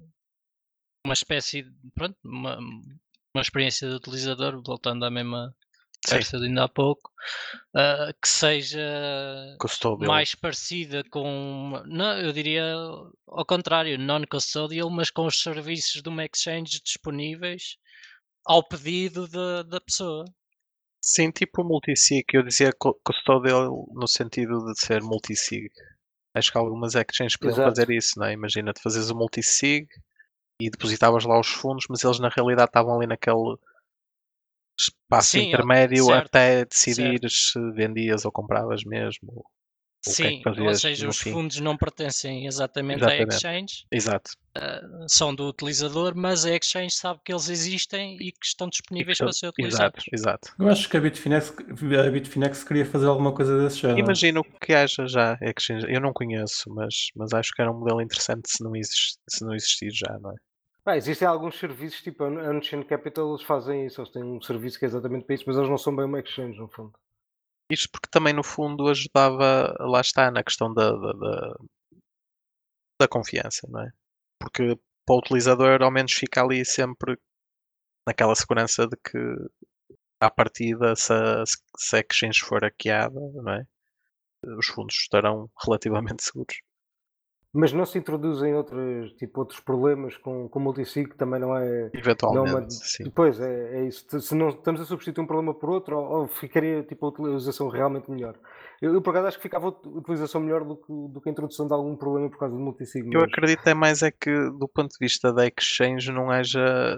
uma 1.05 1.13
espécie 1.13 1.63
de, 1.63 1.91
pronto, 1.93 2.15
uma, 2.23 2.57
uma 2.57 3.41
experiência 3.41 3.87
de 3.87 3.95
utilizador, 3.95 4.61
voltando 4.65 5.05
à 5.05 5.09
mesma 5.11 5.55
conversa 6.07 6.37
de 6.39 6.45
ainda 6.45 6.63
há 6.65 6.69
pouco, 6.69 7.11
ah, 7.75 8.11
que 8.21 8.27
seja 8.27 8.79
Custódio. 9.59 10.07
mais 10.07 10.35
parecida 10.35 11.03
com, 11.09 11.81
não, 11.85 12.17
eu 12.19 12.31
diria 12.31 12.63
ao 13.27 13.45
contrário, 13.45 13.97
non-custodial, 13.97 14.89
mas 14.89 15.09
com 15.09 15.25
os 15.25 15.41
serviços 15.41 16.01
de 16.01 16.09
uma 16.09 16.25
exchange 16.25 16.81
disponíveis 16.83 17.77
ao 18.45 18.63
pedido 18.67 19.27
da, 19.27 19.63
da 19.63 19.81
pessoa. 19.81 20.25
Sim, 21.01 21.31
tipo 21.31 21.63
multisig. 21.63 22.25
Eu 22.33 22.43
dizia 22.43 22.71
cu- 22.77 22.99
custodial 23.05 23.87
no 23.93 24.07
sentido 24.07 24.65
de 24.65 24.77
ser 24.79 25.01
multisig. 25.01 25.69
Acho 26.35 26.51
que 26.51 26.57
algumas 26.57 26.95
exchanges 26.95 27.37
podiam 27.37 27.57
Exato. 27.57 27.63
fazer 27.63 27.89
isso, 27.91 28.19
não 28.19 28.25
é? 28.27 28.33
Imagina-te 28.33 28.81
fazeres 28.81 29.09
o 29.09 29.15
multisig 29.15 29.87
e 30.61 30.69
depositavas 30.69 31.25
lá 31.25 31.39
os 31.39 31.47
fundos, 31.49 31.85
mas 31.89 32.03
eles 32.03 32.19
na 32.19 32.29
realidade 32.29 32.69
estavam 32.69 32.95
ali 32.97 33.07
naquele 33.07 33.57
espaço 34.79 35.37
Sim, 35.37 35.39
intermédio 35.39 36.09
certo, 36.09 36.39
até 36.39 36.63
decidires 36.65 37.51
se 37.51 37.59
vendias 37.73 38.23
ou 38.25 38.31
compravas 38.31 38.83
mesmo. 38.85 39.45
O 40.07 40.13
que 40.13 40.23
é 40.23 40.29
Sim, 40.29 40.41
que 40.41 40.61
ou 40.61 40.75
seja, 40.75 41.07
os 41.07 41.19
fim. 41.19 41.31
fundos 41.31 41.59
não 41.59 41.75
pertencem 41.75 42.45
exatamente 42.45 43.03
à 43.03 43.07
Exatamente. 43.07 43.33
exchange, 43.33 43.85
Exato. 43.91 44.31
são 45.07 45.33
do 45.33 45.47
utilizador, 45.47 46.13
mas 46.15 46.45
a 46.45 46.55
exchange 46.55 46.95
sabe 46.95 47.19
que 47.25 47.33
eles 47.33 47.49
existem 47.49 48.15
e 48.21 48.31
que 48.31 48.45
estão 48.45 48.69
disponíveis 48.69 49.17
para 49.17 49.31
ser 49.31 49.47
Exato, 49.47 49.99
utilizados. 49.99 50.05
exato. 50.11 50.53
Eu 50.59 50.69
acho 50.69 50.89
que 50.89 50.97
a 50.97 51.01
Bitfinex, 51.01 51.53
a 52.05 52.09
Bitfinex 52.09 52.63
queria 52.63 52.85
fazer 52.85 53.07
alguma 53.07 53.33
coisa 53.33 53.57
desse 53.63 53.79
género. 53.79 53.99
Imagino 53.99 54.43
que 54.43 54.73
haja 54.73 55.07
já 55.07 55.37
exchange. 55.41 55.85
Eu 55.89 55.99
não 56.01 56.13
conheço, 56.13 56.69
mas, 56.73 57.07
mas 57.15 57.33
acho 57.33 57.51
que 57.53 57.61
era 57.61 57.71
um 57.71 57.79
modelo 57.79 58.01
interessante 58.01 58.49
se 58.49 58.63
não, 58.63 58.75
exist, 58.75 59.17
se 59.27 59.43
não 59.43 59.55
existir 59.55 59.91
já, 59.91 60.17
não 60.19 60.31
é? 60.31 60.35
Pá, 60.83 60.95
existem 60.97 61.27
alguns 61.27 61.57
serviços, 61.57 62.03
tipo 62.03 62.23
a 62.23 62.29
Unchained 62.29 62.85
Capital, 62.87 63.29
eles 63.29 63.41
fazem 63.41 63.87
isso, 63.87 63.99
eles 64.01 64.11
têm 64.11 64.21
um 64.23 64.39
serviço 64.39 64.77
que 64.77 64.85
é 64.85 64.87
exatamente 64.87 65.25
para 65.25 65.33
isso, 65.33 65.45
mas 65.47 65.57
eles 65.57 65.67
não 65.67 65.79
são 65.79 65.95
bem 65.95 66.05
uma 66.05 66.19
exchange, 66.19 66.59
no 66.59 66.67
fundo. 66.67 66.93
Isto 67.69 67.89
porque 67.91 68.09
também 68.11 68.33
no 68.33 68.43
fundo 68.43 68.87
ajudava, 68.89 69.75
lá 69.79 70.01
está, 70.01 70.29
na 70.29 70.43
questão 70.43 70.73
da, 70.73 70.91
da, 70.91 71.13
da, 71.13 71.55
da 73.01 73.07
confiança, 73.07 73.67
não 73.69 73.81
é? 73.81 73.91
Porque 74.39 74.75
para 75.05 75.15
o 75.15 75.19
utilizador 75.19 75.81
ao 75.81 75.91
menos 75.91 76.13
fica 76.13 76.41
ali 76.41 76.63
sempre 76.65 77.17
naquela 78.07 78.35
segurança 78.35 78.87
de 78.87 78.95
que 78.97 79.17
à 80.19 80.29
partida 80.29 80.95
se 80.95 81.13
a, 81.13 81.43
se 81.45 81.95
a 81.95 81.99
exchange 81.99 82.43
for 82.43 82.61
hackeada, 82.63 83.19
não 83.19 83.53
é? 83.53 83.65
Os 84.57 84.67
fundos 84.67 84.95
estarão 84.95 85.49
relativamente 85.65 86.23
seguros. 86.23 86.57
Mas 87.57 87.71
não 87.71 87.85
se 87.85 87.97
introduzem 87.97 88.53
outros, 88.53 89.13
tipo, 89.13 89.39
outros 89.39 89.61
problemas 89.61 90.17
com, 90.17 90.49
com 90.49 90.59
multisig, 90.59 91.09
que 91.09 91.15
também 91.15 91.39
não 91.39 91.55
é. 91.55 91.65
Não 91.65 91.85
é 91.85 91.89
Eventualmente, 91.93 92.53
uma... 92.53 92.69
sim. 92.69 93.05
Depois, 93.05 93.39
é, 93.39 93.77
é 93.77 93.85
isso. 93.85 94.19
Se 94.19 94.35
não 94.35 94.49
estamos 94.49 94.81
a 94.81 94.85
substituir 94.85 95.23
um 95.23 95.25
problema 95.25 95.53
por 95.53 95.69
outro, 95.69 95.97
ou, 95.97 96.19
ou 96.19 96.27
ficaria 96.27 96.83
tipo, 96.83 97.05
a 97.05 97.09
utilização 97.09 97.69
realmente 97.69 98.11
melhor. 98.11 98.35
Eu, 98.81 98.93
eu, 98.93 99.01
por 99.01 99.11
acaso, 99.11 99.27
acho 99.27 99.37
que 99.37 99.43
ficava 99.43 99.67
a 99.67 99.69
utilização 99.69 100.41
melhor 100.41 100.63
do 100.63 100.75
que, 100.77 100.91
do 101.13 101.21
que 101.21 101.29
a 101.29 101.31
introdução 101.31 101.67
de 101.67 101.73
algum 101.73 101.95
problema 101.95 102.29
por 102.29 102.37
causa 102.39 102.53
do 102.55 102.61
multisig. 102.61 103.05
Eu 103.13 103.21
mas- 103.21 103.29
acredito 103.29 103.65
é 103.67 103.73
mais 103.73 104.01
é 104.03 104.11
que 104.11 104.31
do 104.51 104.67
ponto 104.67 104.91
de 104.91 104.97
vista 104.99 105.31
da 105.33 105.45
exchange 105.47 106.11
não 106.11 106.29
haja 106.29 106.97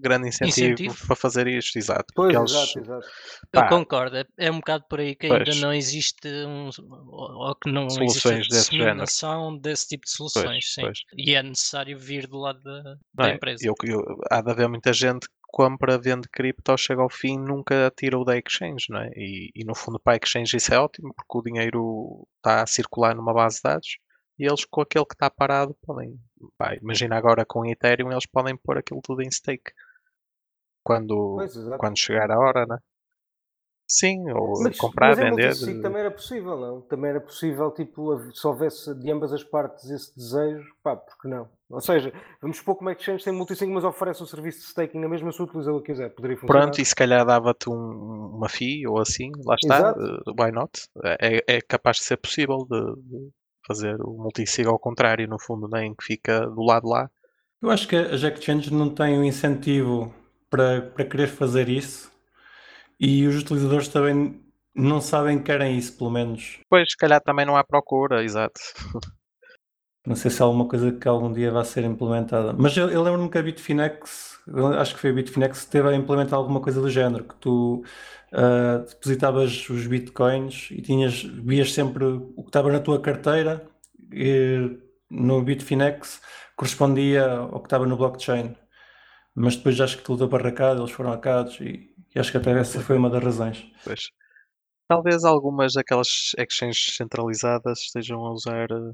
grande 0.00 0.28
incentivo, 0.28 0.72
Incentivo. 0.74 1.06
para 1.06 1.16
fazer 1.16 1.46
isto, 1.48 1.76
exato. 1.76 2.06
Pois, 2.14 2.34
porque 2.34 2.38
eles- 2.52 2.52
exato, 2.52 2.78
exato. 2.80 3.06
Eu 3.52 3.60
Pá. 3.60 3.68
concordo, 3.68 4.16
é, 4.16 4.24
é 4.38 4.50
um 4.50 4.56
bocado 4.58 4.84
por 4.88 5.00
aí 5.00 5.14
que 5.14 5.26
ainda 5.26 5.44
Pois. 5.44 5.60
não 5.60 5.72
existe 5.72 6.28
um, 6.46 6.70
ou 7.10 7.54
que 7.56 7.70
não 7.70 7.88
Soluções 7.90 8.46
existe 8.46 8.50
desse 8.50 8.76
género. 8.78 9.58
desse 9.60 9.88
tipo 9.88 10.04
de 10.04 10.10
soluções, 10.10 10.72
sim. 10.74 10.82
pois. 10.82 10.98
E 11.16 11.34
é 11.34 11.42
necessário 11.42 11.98
vir 11.98 12.26
do 12.26 12.38
lado 12.38 12.62
da, 12.62 12.94
da 13.14 13.30
é? 13.30 13.34
empresa. 13.34 13.66
Eu, 13.66 13.74
eu, 13.84 14.02
há 14.30 14.40
de 14.40 14.50
haver 14.50 14.68
muita 14.68 14.92
gente 14.92 15.26
que 15.28 15.34
compra, 15.48 15.98
vende 15.98 16.28
cripto, 16.28 16.76
chega 16.76 17.02
ao 17.02 17.10
fim 17.10 17.38
nunca 17.38 17.92
tira 17.96 18.18
o 18.18 18.24
da 18.24 18.36
exchange, 18.36 18.86
não 18.90 19.00
é? 19.00 19.10
E, 19.16 19.50
e 19.54 19.64
no 19.64 19.74
fundo 19.74 19.98
para 19.98 20.14
a 20.14 20.16
exchange 20.16 20.56
isso 20.56 20.72
é 20.72 20.78
ótimo 20.78 21.12
porque 21.14 21.38
o 21.38 21.42
dinheiro 21.42 22.28
está 22.36 22.62
a 22.62 22.66
circular 22.66 23.14
numa 23.14 23.32
base 23.34 23.56
de 23.56 23.62
dados 23.62 23.98
e 24.38 24.46
eles 24.46 24.64
com 24.64 24.82
aquele 24.82 25.06
que 25.06 25.14
está 25.14 25.30
parado 25.30 25.74
podem, 25.82 26.18
pá, 26.56 26.74
imagina 26.76 27.16
agora 27.16 27.44
com 27.44 27.60
o 27.60 27.66
Ethereum 27.66 28.12
eles 28.12 28.26
podem 28.26 28.56
pôr 28.56 28.78
aquilo 28.78 29.00
tudo 29.02 29.22
em 29.22 29.30
stake 29.30 29.72
quando, 30.84 31.36
Pois, 31.36 31.54
quando 31.78 31.98
chegar 31.98 32.30
a 32.30 32.38
hora, 32.38 32.66
não 32.66 32.76
é? 32.76 32.78
Sim, 33.90 34.30
ou 34.32 34.62
Mas, 34.62 34.76
comprar, 34.76 35.16
mas 35.16 35.18
em 35.18 35.30
vender. 35.30 35.48
multisig 35.48 35.80
também 35.80 36.00
era 36.00 36.10
possível, 36.10 36.58
não? 36.58 36.80
Também 36.82 37.10
era 37.10 37.20
possível, 37.20 37.70
tipo, 37.70 38.20
se 38.34 38.46
houvesse 38.46 38.94
de 38.94 39.10
ambas 39.10 39.32
as 39.32 39.42
partes 39.42 39.88
esse 39.88 40.14
desejo, 40.14 40.68
pá, 40.82 40.94
porque 40.94 41.26
não? 41.26 41.48
Ou 41.70 41.80
seja, 41.80 42.12
vamos 42.40 42.58
supor 42.58 42.76
como 42.76 42.90
é 42.90 42.94
que 42.94 43.00
exchange 43.00 43.24
tem 43.24 43.32
multisig, 43.32 43.70
mas 43.70 43.84
oferece 43.84 44.22
um 44.22 44.26
serviço 44.26 44.58
de 44.60 44.64
staking 44.66 44.98
na 45.00 45.08
mesma 45.08 45.32
se 45.32 45.40
o 45.40 45.44
utilizador 45.44 45.82
quiser, 45.82 46.10
poderia 46.10 46.36
funcionar. 46.36 46.64
Pronto, 46.64 46.80
e 46.80 46.84
se 46.84 46.94
calhar 46.94 47.24
dava-te 47.24 47.70
um- 47.70 48.34
uma 48.36 48.48
FII 48.48 48.86
ou 48.86 48.98
assim, 49.00 49.30
lá 49.44 49.54
está, 49.54 49.78
Exato. 49.78 50.00
eh, 50.00 50.32
why 50.38 50.52
not? 50.52 50.70
É, 51.20 51.56
é 51.56 51.60
capaz 51.62 51.96
de 51.98 52.04
ser 52.04 52.18
possível 52.18 52.66
de, 52.70 52.80
de 53.02 53.30
fazer 53.66 53.96
o 54.02 54.12
multisig 54.12 54.66
ao 54.66 54.78
contrário, 54.78 55.26
no 55.28 55.38
fundo, 55.40 55.66
nem 55.66 55.94
que 55.94 56.04
fica 56.04 56.40
do 56.46 56.62
lado 56.62 56.88
lá. 56.88 57.10
Eu 57.60 57.70
acho 57.70 57.88
que 57.88 57.96
as 57.96 58.22
exchanges 58.22 58.70
não 58.70 58.88
têm 58.88 59.18
um 59.18 59.24
incentivo 59.24 60.12
para, 60.50 60.82
para 60.82 61.04
querer 61.04 61.26
fazer 61.26 61.68
isso 61.68 62.10
e 63.00 63.26
os 63.26 63.40
utilizadores 63.40 63.88
também 63.88 64.40
não 64.74 65.00
sabem 65.00 65.38
que 65.38 65.44
querem 65.44 65.76
isso, 65.76 65.96
pelo 65.96 66.10
menos. 66.10 66.58
Depois, 66.58 66.90
se 66.90 66.96
calhar 66.96 67.20
também 67.20 67.44
não 67.44 67.56
há 67.56 67.64
procura, 67.64 68.22
exato. 68.22 68.60
Não 70.06 70.16
sei 70.16 70.30
se 70.30 70.40
é 70.40 70.44
alguma 70.44 70.66
coisa 70.66 70.92
que 70.92 71.06
algum 71.06 71.32
dia 71.32 71.50
vai 71.50 71.64
ser 71.64 71.84
implementada. 71.84 72.54
Mas 72.54 72.74
eu, 72.76 72.88
eu 72.88 73.02
lembro-me 73.02 73.28
que 73.28 73.36
a 73.36 73.42
Bitfinex, 73.42 74.38
acho 74.78 74.94
que 74.94 75.00
foi 75.00 75.10
a 75.10 75.12
Bitfinex 75.12 75.64
que 75.64 75.70
teve 75.70 75.88
a 75.88 75.94
implementar 75.94 76.38
alguma 76.38 76.60
coisa 76.60 76.80
do 76.80 76.88
género, 76.88 77.24
que 77.24 77.34
tu 77.34 77.84
ah, 78.32 78.84
depositavas 78.88 79.68
os 79.70 79.86
bitcoins 79.86 80.68
e 80.70 80.82
tinhas, 80.82 81.22
vias 81.22 81.72
sempre 81.72 82.04
o 82.04 82.42
que 82.42 82.48
estava 82.48 82.70
na 82.70 82.80
tua 82.80 83.00
carteira 83.00 83.66
e 84.12 84.78
no 85.10 85.42
Bitfinex 85.42 86.20
correspondia 86.56 87.26
ao 87.26 87.60
que 87.60 87.66
estava 87.66 87.86
no 87.86 87.96
blockchain. 87.96 88.54
Mas 89.34 89.56
depois 89.56 89.80
acho 89.80 89.98
que 89.98 90.04
tudo 90.04 90.24
abarracado, 90.24 90.80
eles 90.82 90.90
foram 90.90 91.10
hackados 91.10 91.60
e, 91.60 91.90
e 92.18 92.20
acho 92.20 92.30
que 92.32 92.36
até 92.36 92.50
essa 92.58 92.80
foi 92.80 92.96
uma 92.98 93.08
das 93.08 93.22
razões. 93.22 93.70
Pois. 93.84 94.10
Talvez 94.88 95.24
algumas 95.24 95.74
daquelas 95.74 96.32
exchanges 96.36 96.96
centralizadas 96.96 97.78
estejam 97.80 98.24
a 98.26 98.32
usar. 98.32 98.70
eh, 98.70 98.92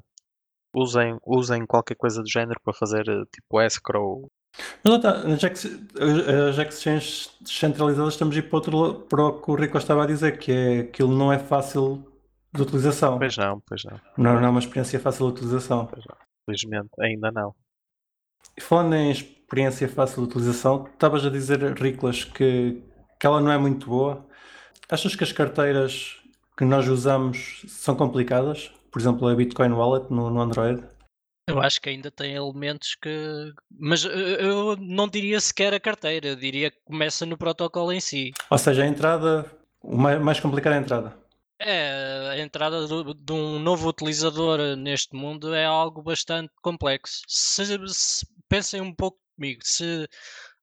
Usem, 0.76 1.16
usem 1.24 1.64
qualquer 1.66 1.94
coisa 1.94 2.20
do 2.20 2.28
género 2.28 2.60
para 2.64 2.74
fazer 2.74 3.08
eh, 3.08 3.22
tipo 3.32 3.60
escrow. 3.62 4.28
Mas 4.82 4.92
lá 4.92 4.96
está, 4.96 5.10
as 6.02 6.58
as 6.58 6.74
exchanges 6.74 7.30
descentralizadas 7.40 8.14
estamos 8.14 8.34
a 8.34 8.38
ir 8.40 8.42
para, 8.48 8.56
outro, 8.56 9.06
para 9.08 9.24
o 9.24 9.40
que 9.40 9.50
o 9.52 9.54
Rico 9.54 9.78
estava 9.78 10.02
a 10.02 10.06
dizer, 10.06 10.36
que 10.38 10.50
é 10.50 10.80
aquilo 10.80 11.16
não 11.16 11.32
é 11.32 11.38
fácil 11.38 12.04
de 12.52 12.62
utilização. 12.62 13.18
Pois 13.18 13.36
não, 13.36 13.60
pois 13.60 13.84
não. 13.84 14.00
Não, 14.18 14.40
não 14.40 14.46
é 14.48 14.50
uma 14.50 14.58
experiência 14.58 14.98
fácil 14.98 15.26
de 15.26 15.32
utilização. 15.34 15.88
Felizmente, 16.44 16.90
ainda 17.00 17.30
não. 17.30 17.54
E 18.56 18.60
falando 18.60 18.94
em 18.96 19.12
experiência 19.12 19.88
fácil 19.88 20.22
de 20.22 20.28
utilização, 20.30 20.88
estavas 20.92 21.24
a 21.24 21.30
dizer, 21.30 21.60
Riclas, 21.80 22.24
que, 22.24 22.82
que 23.18 23.26
ela 23.26 23.40
não 23.40 23.50
é 23.52 23.58
muito 23.58 23.86
boa. 23.86 24.24
Achas 24.88 25.16
que 25.16 25.24
as 25.24 25.32
carteiras 25.32 26.16
que 26.56 26.64
nós 26.64 26.86
usamos 26.88 27.62
são 27.68 27.94
complicadas? 27.96 28.70
Por 28.90 29.00
exemplo, 29.00 29.26
a 29.28 29.34
Bitcoin 29.34 29.72
Wallet 29.72 30.10
no, 30.12 30.30
no 30.30 30.40
Android? 30.40 30.84
Eu 31.48 31.60
acho 31.60 31.80
que 31.80 31.90
ainda 31.90 32.10
tem 32.10 32.34
elementos 32.34 32.94
que. 32.94 33.52
Mas 33.70 34.04
eu 34.04 34.76
não 34.76 35.08
diria 35.08 35.38
sequer 35.40 35.74
a 35.74 35.80
carteira, 35.80 36.28
eu 36.28 36.36
diria 36.36 36.70
que 36.70 36.78
começa 36.84 37.26
no 37.26 37.36
protocolo 37.36 37.92
em 37.92 38.00
si. 38.00 38.30
Ou 38.50 38.56
seja, 38.56 38.82
a 38.82 38.86
entrada, 38.86 39.44
o 39.82 39.96
mais, 39.96 40.20
mais 40.22 40.40
complicado 40.40 40.72
é 40.72 40.76
a 40.78 40.80
entrada. 40.80 41.24
É, 41.60 42.30
a 42.30 42.38
entrada 42.38 42.86
do- 42.86 43.14
de 43.14 43.32
um 43.32 43.58
novo 43.58 43.88
utilizador 43.88 44.58
neste 44.76 45.14
mundo 45.14 45.54
é 45.54 45.64
algo 45.64 46.02
bastante 46.02 46.50
complexo. 46.62 47.20
Se, 47.28 47.64
se- 47.88 48.26
pensem 48.48 48.80
um 48.80 48.92
pouco 48.94 49.18
comigo, 49.36 49.60
se 49.64 50.08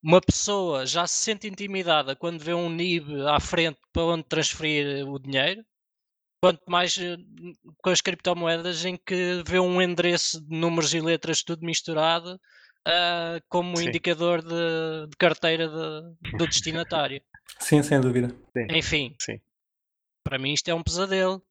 uma 0.03 0.19
pessoa 0.21 0.85
já 0.85 1.05
se 1.05 1.17
sente 1.23 1.47
intimidada 1.47 2.15
quando 2.15 2.43
vê 2.43 2.53
um 2.53 2.69
NIB 2.69 3.21
à 3.27 3.39
frente 3.39 3.79
para 3.93 4.03
onde 4.03 4.23
transferir 4.23 5.07
o 5.07 5.19
dinheiro, 5.19 5.63
quanto 6.43 6.61
mais 6.67 6.97
eh, 6.97 7.17
com 7.83 7.89
as 7.89 8.01
criptomoedas 8.01 8.83
em 8.83 8.97
que 8.97 9.43
vê 9.45 9.59
um 9.59 9.81
endereço 9.81 10.41
de 10.41 10.57
números 10.57 10.93
e 10.93 10.99
letras 10.99 11.43
tudo 11.43 11.65
misturado 11.65 12.39
ah, 12.87 13.39
como 13.47 13.77
Sim. 13.77 13.89
indicador 13.89 14.41
de, 14.41 15.07
de 15.07 15.17
carteira 15.17 15.67
de- 15.67 16.37
do 16.37 16.47
destinatário. 16.47 17.21
Sim, 17.59 17.83
sem 17.83 18.01
dúvida. 18.01 18.35
Enfim, 18.71 19.15
Sim. 19.19 19.39
para 20.23 20.39
mim 20.39 20.53
isto 20.53 20.67
é 20.69 20.73
um 20.73 20.81
pesadelo. 20.81 21.43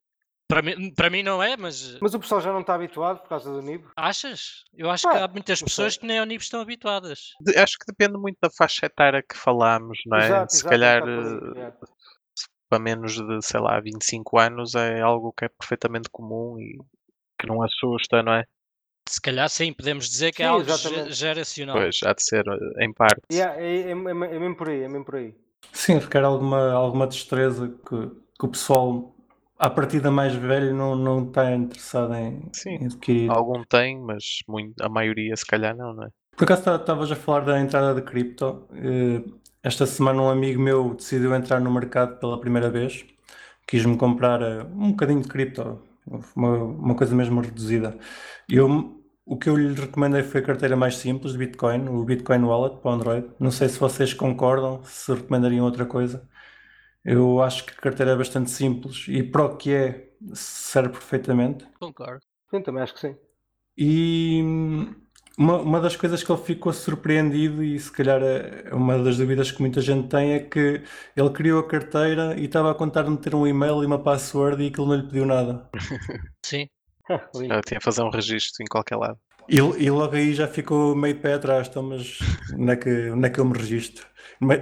Para 0.50 0.62
mim, 0.62 0.92
para 0.92 1.08
mim 1.08 1.22
não 1.22 1.42
é, 1.42 1.56
mas 1.56 1.96
Mas 2.00 2.12
o 2.12 2.20
pessoal 2.20 2.40
já 2.40 2.52
não 2.52 2.60
está 2.60 2.74
habituado 2.74 3.20
por 3.20 3.28
causa 3.28 3.50
do 3.50 3.62
NIB. 3.62 3.84
achas? 3.96 4.64
Eu 4.74 4.90
acho 4.90 5.08
que 5.08 5.16
há 5.16 5.28
muitas 5.28 5.62
pessoas 5.62 5.94
sei. 5.94 6.00
que 6.00 6.06
nem 6.06 6.18
ao 6.18 6.26
nível 6.26 6.42
estão 6.42 6.60
habituadas. 6.60 7.30
De- 7.40 7.56
Acho 7.56 7.78
que 7.78 7.86
depende 7.86 8.18
muito 8.18 8.36
da 8.42 8.50
faixa 8.50 8.86
etária 8.86 9.22
que 9.22 9.36
falamos, 9.36 9.98
não 10.06 10.18
é? 10.18 10.26
Exato, 10.26 10.52
Se 10.52 10.58
exato, 10.58 10.68
calhar 10.68 11.02
é 11.08 11.10
aí, 11.18 11.38
eh, 11.56 11.72
para 12.68 12.78
menos 12.78 13.14
de, 13.14 13.42
sei 13.42 13.60
lá, 13.60 13.80
25 13.80 14.38
anos 14.38 14.74
é 14.74 15.00
algo 15.00 15.32
que 15.32 15.44
é 15.44 15.48
perfeitamente 15.48 16.08
comum 16.10 16.58
e 16.58 16.76
que 17.38 17.46
não 17.46 17.62
assusta, 17.62 18.22
não 18.22 18.34
é? 18.34 18.44
Se 19.08 19.20
calhar 19.20 19.48
sim, 19.48 19.72
podemos 19.72 20.08
dizer 20.08 20.32
que 20.32 20.42
é 20.42 20.46
Sim, 20.46 20.52
algo 20.52 20.64
ge- 20.64 20.72
exatamente. 20.72 21.12
geracional. 21.14 21.76
Pois, 21.76 21.98
há 22.04 22.12
de 22.12 22.22
ser 22.22 22.44
eh, 22.46 22.84
em 22.84 22.92
parte. 22.92 23.20
Yeah, 23.32 23.60
é, 23.60 23.82
é, 23.82 23.88
é, 23.88 23.90
é 23.90 23.94
mesmo 23.94 24.56
por 24.56 24.68
aí, 24.68 24.82
é 24.82 24.88
mesmo 24.88 25.04
por 25.04 25.16
aí. 25.16 25.34
Sim, 25.72 25.98
requer 25.98 26.24
alguma, 26.24 26.72
alguma 26.72 27.06
destreza 27.06 27.68
que, 27.68 28.08
que 28.38 28.46
o 28.46 28.48
pessoal, 28.48 29.14
à 29.60 29.70
partida 29.70 30.10
mais 30.10 30.34
velho, 30.34 30.74
não, 30.74 30.96
não 30.96 31.28
está 31.28 31.52
interessado 31.54 32.14
em, 32.14 32.42
Sim. 32.52 32.70
em 32.80 32.86
adquirir. 32.86 33.30
Algum 33.30 33.62
tem, 33.64 34.00
mas 34.00 34.24
muito, 34.48 34.74
a 34.82 34.88
maioria 34.88 35.36
se 35.36 35.46
calhar 35.46 35.76
não, 35.76 35.92
não 35.94 36.04
é? 36.04 36.08
Por 36.36 36.44
acaso 36.44 36.62
tá- 36.64 36.76
estavas 36.76 37.12
a 37.12 37.16
falar 37.16 37.40
da 37.40 37.60
entrada 37.60 37.94
de 37.94 38.02
cripto. 38.02 38.66
eh, 38.74 39.22
Esta 39.62 39.84
semana 39.86 40.22
um 40.22 40.30
amigo 40.30 40.60
meu 40.60 40.94
decidiu 40.94 41.34
entrar 41.34 41.60
no 41.60 41.70
mercado 41.70 42.18
pela 42.18 42.40
primeira 42.40 42.70
vez. 42.70 43.04
Quis-me 43.66 43.96
comprar 43.98 44.40
eh, 44.42 44.62
um 44.74 44.90
bocadinho 44.92 45.20
de 45.20 45.28
cripto, 45.28 45.82
uma, 46.34 46.56
uma 46.56 46.94
coisa 46.96 47.14
mesmo 47.14 47.40
reduzida. 47.42 47.98
Eu, 48.48 49.00
o 49.26 49.36
que 49.38 49.48
eu 49.50 49.56
lhe 49.56 49.74
recomendei 49.78 50.22
foi 50.22 50.40
a 50.40 50.44
carteira 50.44 50.76
mais 50.76 50.96
simples 50.96 51.32
de 51.32 51.38
Bitcoin, 51.38 51.88
o 51.88 52.04
Bitcoin 52.04 52.42
Wallet 52.44 52.78
para 52.80 52.90
o 52.90 52.94
Android. 52.94 53.28
Não 53.38 53.50
sei 53.50 53.68
se 53.68 53.78
vocês 53.78 54.14
concordam, 54.14 54.82
se 54.84 55.12
recomendariam 55.12 55.64
outra 55.66 55.84
coisa. 55.86 56.26
Eu 57.04 57.42
acho 57.42 57.64
que 57.64 57.72
a 57.72 57.80
carteira 57.80 58.12
é 58.12 58.16
bastante 58.16 58.50
simples 58.50 59.06
e 59.08 59.22
para 59.22 59.44
o 59.44 59.56
que 59.56 59.72
é, 59.72 60.10
serve 60.34 60.90
perfeitamente. 60.90 61.66
Concordo. 61.78 62.20
Sim, 62.50 62.62
também 62.62 62.82
acho 62.82 62.94
que 62.94 63.00
sim. 63.00 63.16
E 63.76 64.42
hum, 64.44 64.94
uma, 65.38 65.56
uma 65.56 65.80
das 65.80 65.96
coisas 65.96 66.22
que 66.22 66.30
ele 66.30 66.42
ficou 66.42 66.72
surpreendido, 66.72 67.64
e 67.64 67.78
se 67.78 67.90
calhar 67.90 68.20
é 68.22 68.74
uma 68.74 68.98
das 68.98 69.16
dúvidas 69.16 69.50
que 69.50 69.60
muita 69.60 69.80
gente 69.80 70.08
tem, 70.08 70.34
é 70.34 70.40
que 70.40 70.82
ele 71.16 71.30
criou 71.30 71.60
a 71.60 71.66
carteira 71.66 72.38
e 72.38 72.44
estava 72.44 72.70
a 72.70 72.74
contar 72.74 73.04
de 73.04 73.10
meter 73.10 73.34
um 73.34 73.46
e-mail 73.46 73.82
e 73.82 73.86
uma 73.86 74.02
password 74.02 74.62
e 74.62 74.66
aquilo 74.68 74.88
não 74.88 74.96
lhe 74.96 75.04
pediu 75.04 75.24
nada. 75.24 75.68
Sim. 76.44 76.68
Lindo. 77.34 77.54
Já 77.54 77.60
tinha 77.62 77.78
a 77.78 77.80
fazer 77.80 78.02
um 78.02 78.10
registro 78.10 78.62
em 78.62 78.66
qualquer 78.66 78.96
lado. 78.96 79.18
E, 79.48 79.56
e 79.56 79.90
logo 79.90 80.14
aí 80.14 80.34
já 80.34 80.46
ficou 80.46 80.94
meio 80.94 81.14
de 81.14 81.20
pé 81.20 81.34
atrás, 81.34 81.68
então, 81.68 81.82
mas 81.82 82.18
onde 82.54 82.72
é 82.72 82.76
que, 82.76 83.10
onde 83.10 83.26
é 83.26 83.30
que 83.30 83.40
eu 83.40 83.44
me 83.44 83.56
registro? 83.56 84.06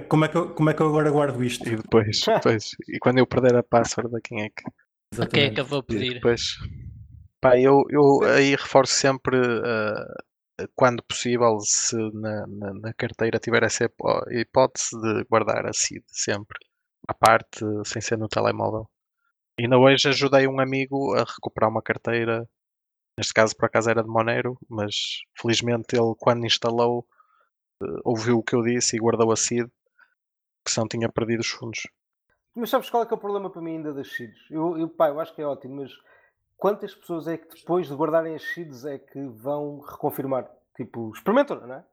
Como 0.09 0.25
é, 0.25 0.27
que 0.29 0.37
eu, 0.37 0.53
como 0.53 0.69
é 0.69 0.73
que 0.73 0.81
eu 0.81 0.87
agora 0.87 1.11
guardo 1.11 1.43
isto? 1.43 1.67
E 1.67 1.75
depois, 1.75 2.19
depois, 2.35 2.63
e 2.87 2.99
quando 2.99 3.19
eu 3.19 3.27
perder 3.27 3.55
a 3.55 3.63
password, 3.63 4.15
a 4.15 4.21
quem 4.21 4.43
é 4.43 4.49
que? 4.49 4.63
A 5.21 5.27
quem 5.27 5.43
é 5.43 5.49
que 5.51 5.59
eu 5.61 5.65
vou 5.65 5.83
E 5.89 6.05
pedir? 6.05 6.15
depois, 6.15 6.41
pá, 7.41 7.57
eu, 7.59 7.83
eu 7.89 8.23
aí 8.25 8.51
reforço 8.55 8.93
sempre, 8.93 9.37
eh, 9.37 10.67
quando 10.75 11.03
possível, 11.03 11.59
se 11.61 11.95
na, 12.13 12.47
na, 12.47 12.73
na 12.75 12.93
carteira 12.93 13.39
tiver 13.39 13.63
essa 13.63 13.85
hipó- 13.85 14.23
hipótese 14.31 14.99
de 15.01 15.23
guardar 15.25 15.65
a 15.67 15.73
seed 15.73 16.03
sempre, 16.07 16.57
à 17.07 17.13
parte, 17.13 17.59
sem 17.85 18.01
ser 18.01 18.17
no 18.17 18.27
telemóvel. 18.29 18.89
Ainda 19.59 19.77
hoje 19.79 20.09
ajudei 20.09 20.47
um 20.47 20.59
amigo 20.59 21.15
a 21.15 21.19
recuperar 21.25 21.69
uma 21.71 21.81
carteira, 21.83 22.47
neste 23.17 23.33
caso 23.33 23.55
por 23.55 23.65
acaso 23.65 23.89
era 23.89 24.03
de 24.03 24.09
Monero, 24.09 24.57
mas 24.69 24.95
felizmente 25.41 25.95
ele 25.95 26.15
quando 26.19 26.45
instalou 26.45 27.05
ouviu 28.03 28.39
o 28.39 28.43
que 28.43 28.55
eu 28.55 28.61
disse 28.61 28.95
e 28.95 28.99
guardou 28.99 29.31
a 29.31 29.35
seed, 29.35 29.67
que 30.65 30.71
senão 30.71 30.87
tinha 30.87 31.09
perdido 31.09 31.41
os 31.41 31.49
fundos. 31.49 31.87
Mas 32.55 32.69
sabes 32.69 32.89
qual 32.89 33.03
é 33.03 33.05
que 33.05 33.13
é 33.13 33.17
o 33.17 33.19
problema 33.19 33.49
para 33.49 33.61
mim 33.61 33.77
ainda 33.77 33.93
das 33.93 34.11
seeds? 34.13 34.39
Eu, 34.49 34.77
eu, 34.77 34.89
pá, 34.89 35.09
eu 35.09 35.19
acho 35.19 35.33
que 35.33 35.41
é 35.41 35.45
ótimo, 35.45 35.77
mas 35.77 35.91
quantas 36.57 36.93
pessoas 36.93 37.27
é 37.27 37.37
que 37.37 37.55
depois 37.55 37.87
de 37.87 37.93
guardarem 37.93 38.35
as 38.35 38.43
seeds 38.53 38.85
é 38.85 38.97
que 38.97 39.21
vão 39.27 39.79
reconfirmar? 39.79 40.49
Tipo, 40.75 41.11
experimentam, 41.13 41.59
não 41.65 41.75
é? 41.75 41.83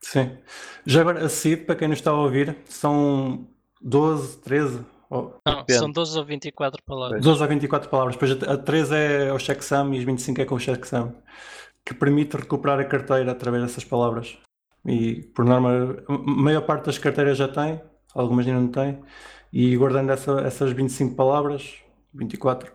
Sim. 0.00 0.38
Já 0.84 1.00
agora, 1.00 1.24
a 1.24 1.28
seed, 1.28 1.64
para 1.64 1.76
quem 1.76 1.88
não 1.88 1.94
está 1.94 2.10
a 2.10 2.14
ouvir, 2.14 2.56
são 2.66 3.46
12, 3.80 4.38
13, 4.38 4.84
ou 5.08 5.40
Não, 5.46 5.56
Depende. 5.58 5.78
são 5.78 5.90
12 5.90 6.18
ou 6.18 6.24
24 6.24 6.82
palavras. 6.82 7.22
12 7.22 7.42
a 7.42 7.46
24 7.46 7.88
palavras. 7.88 8.16
Depois 8.16 8.42
a 8.42 8.52
a 8.52 8.58
13 8.58 8.94
é 8.94 9.32
o 9.32 9.38
checksum 9.38 9.94
e 9.94 9.98
os 9.98 10.04
25 10.04 10.40
é 10.40 10.44
com 10.44 10.54
o 10.56 10.60
checksum, 10.60 11.12
que 11.84 11.94
permite 11.94 12.36
recuperar 12.36 12.80
a 12.80 12.84
carteira 12.84 13.32
através 13.32 13.62
dessas 13.62 13.84
palavras. 13.84 14.38
E, 14.86 15.22
por 15.34 15.44
norma, 15.44 15.96
a 16.08 16.12
maior 16.18 16.62
parte 16.62 16.86
das 16.86 16.98
carteiras 16.98 17.38
já 17.38 17.48
tem, 17.48 17.80
algumas 18.14 18.46
ainda 18.46 18.60
não 18.60 18.68
têm, 18.68 19.00
e 19.52 19.76
guardando 19.76 20.10
essa- 20.12 20.40
essas 20.40 20.72
25 20.72 21.14
palavras, 21.14 21.76
24, 22.12 22.70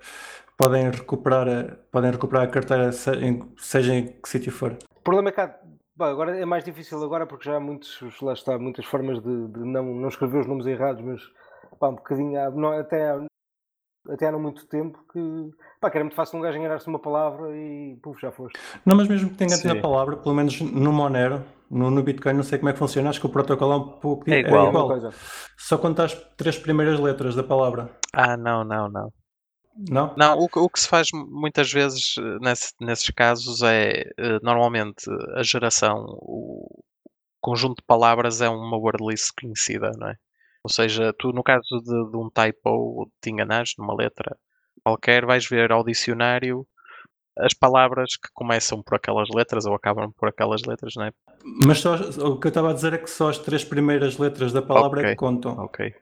podem 0.57 0.89
recuperar, 0.89 1.47
a- 1.47 1.75
podem 1.91 2.11
recuperar 2.11 2.43
a 2.45 2.47
carteira, 2.47 2.89
em- 3.21 3.43
seja 3.57 3.93
em 3.93 4.07
que 4.07 4.27
sítio 4.27 4.51
for. 4.51 4.75
O 4.95 5.01
problema 5.03 5.29
é 5.29 5.31
que 5.31 5.41
há, 5.41 5.47
bem, 5.95 6.07
agora 6.07 6.37
é 6.37 6.45
mais 6.45 6.63
difícil 6.63 7.01
agora 7.03 7.25
porque 7.27 7.45
já 7.45 7.57
há 7.57 7.59
muitos, 7.59 7.99
lá 8.21 8.33
está, 8.33 8.57
muitas 8.57 8.85
formas 8.85 9.21
de, 9.21 9.47
de 9.49 9.59
não, 9.59 9.83
não 9.83 10.07
escrever 10.09 10.39
os 10.39 10.47
nomes 10.47 10.65
errados, 10.65 11.01
mas 11.03 11.21
pá, 11.79 11.89
um 11.89 11.95
bocadinho, 11.95 12.39
há- 12.39 12.49
não, 12.51 12.71
até, 12.71 13.11
há- 13.11 13.25
até 14.07 14.27
há 14.27 14.31
não 14.31 14.39
muito 14.39 14.65
tempo 14.67 14.99
que, 15.11 15.19
pá, 15.81 15.89
que 15.89 15.97
era 15.97 16.03
muito 16.03 16.15
fácil 16.15 16.37
um 16.39 16.41
gajo 16.41 16.57
enganar-se 16.57 16.87
numa 16.87 16.99
palavra 16.99 17.55
e 17.55 17.97
puf, 18.01 18.19
já 18.21 18.31
foste. 18.31 18.57
Não, 18.85 18.95
mas 18.95 19.07
mesmo 19.07 19.29
que 19.29 19.35
tenha 19.37 19.55
a 19.71 19.81
palavra, 19.81 20.17
pelo 20.17 20.35
menos 20.35 20.59
no 20.61 20.91
Monero, 20.93 21.43
no, 21.69 21.91
no 21.91 22.01
Bitcoin, 22.03 22.33
não 22.33 22.43
sei 22.43 22.57
como 22.57 22.69
é 22.69 22.73
que 22.73 22.79
funciona, 22.79 23.09
acho 23.09 23.19
que 23.19 23.25
o 23.27 23.29
protocolo 23.31 23.73
é 23.73 23.75
um 23.77 23.87
pouco 23.99 24.29
É 24.29 24.39
igual. 24.39 24.65
É 24.65 24.69
igual. 24.69 24.83
uma 24.85 24.91
coisa. 24.91 25.09
Só 25.57 25.77
conta 25.77 26.05
as 26.05 26.13
três 26.37 26.57
primeiras 26.57 26.99
letras 26.99 27.35
da 27.35 27.43
palavra, 27.43 27.89
Ah, 28.13 28.35
não, 28.37 28.63
não, 28.63 28.89
não. 28.89 29.13
não? 29.89 30.13
Não, 30.17 30.37
o, 30.39 30.47
que- 30.49 30.59
o 30.59 30.69
que 30.69 30.79
se 30.79 30.87
faz 30.87 31.07
mu- 31.13 31.27
muitas 31.29 31.71
vezes 31.71 32.15
eh, 32.17 32.37
nesse- 32.41 32.73
nesses 32.81 33.09
casos 33.11 33.61
é 33.61 34.01
eh, 34.17 34.39
normalmente 34.41 35.05
a 35.35 35.43
geração, 35.43 36.05
o 36.21 36.83
conjunto 37.41 37.77
de 37.77 37.85
palavras 37.85 38.41
é 38.41 38.49
uma 38.49 38.77
word 38.77 39.03
list 39.05 39.29
conhecida, 39.39 39.91
não 39.97 40.09
é? 40.09 40.15
Ou 40.63 40.69
seja, 40.69 41.13
tu 41.17 41.31
no 41.31 41.43
caso 41.43 41.81
de, 41.83 42.11
de 42.11 42.17
um 42.17 42.29
typo 42.29 42.69
ou 42.69 43.05
de 43.05 43.11
te 43.21 43.29
enganares 43.29 43.73
numa 43.77 43.95
letra 43.95 44.35
qualquer, 44.83 45.25
vais 45.25 45.47
ver 45.47 45.71
ao 45.71 45.83
dicionário 45.83 46.65
as 47.37 47.53
palavras 47.53 48.17
que 48.17 48.29
começam 48.33 48.81
por 48.83 48.95
aquelas 48.95 49.29
letras 49.33 49.65
ou 49.65 49.73
acabam 49.73 50.11
por 50.17 50.27
aquelas 50.29 50.61
letras, 50.63 50.93
não 50.95 51.05
é? 51.05 51.11
Mas 51.63 51.79
só, 51.79 51.95
o 51.95 52.37
que 52.37 52.47
eu 52.47 52.49
estava 52.49 52.71
a 52.71 52.73
dizer 52.73 52.93
é 52.93 52.97
que 52.97 53.09
só 53.09 53.29
as 53.29 53.37
três 53.37 53.63
primeiras 53.63 54.17
letras 54.17 54.51
da 54.51 54.61
palavra 54.61 55.01
é 55.01 55.03
Ok. 55.03 55.11
que 55.11 55.17
contam. 55.17 55.57
Ok. 55.57 55.93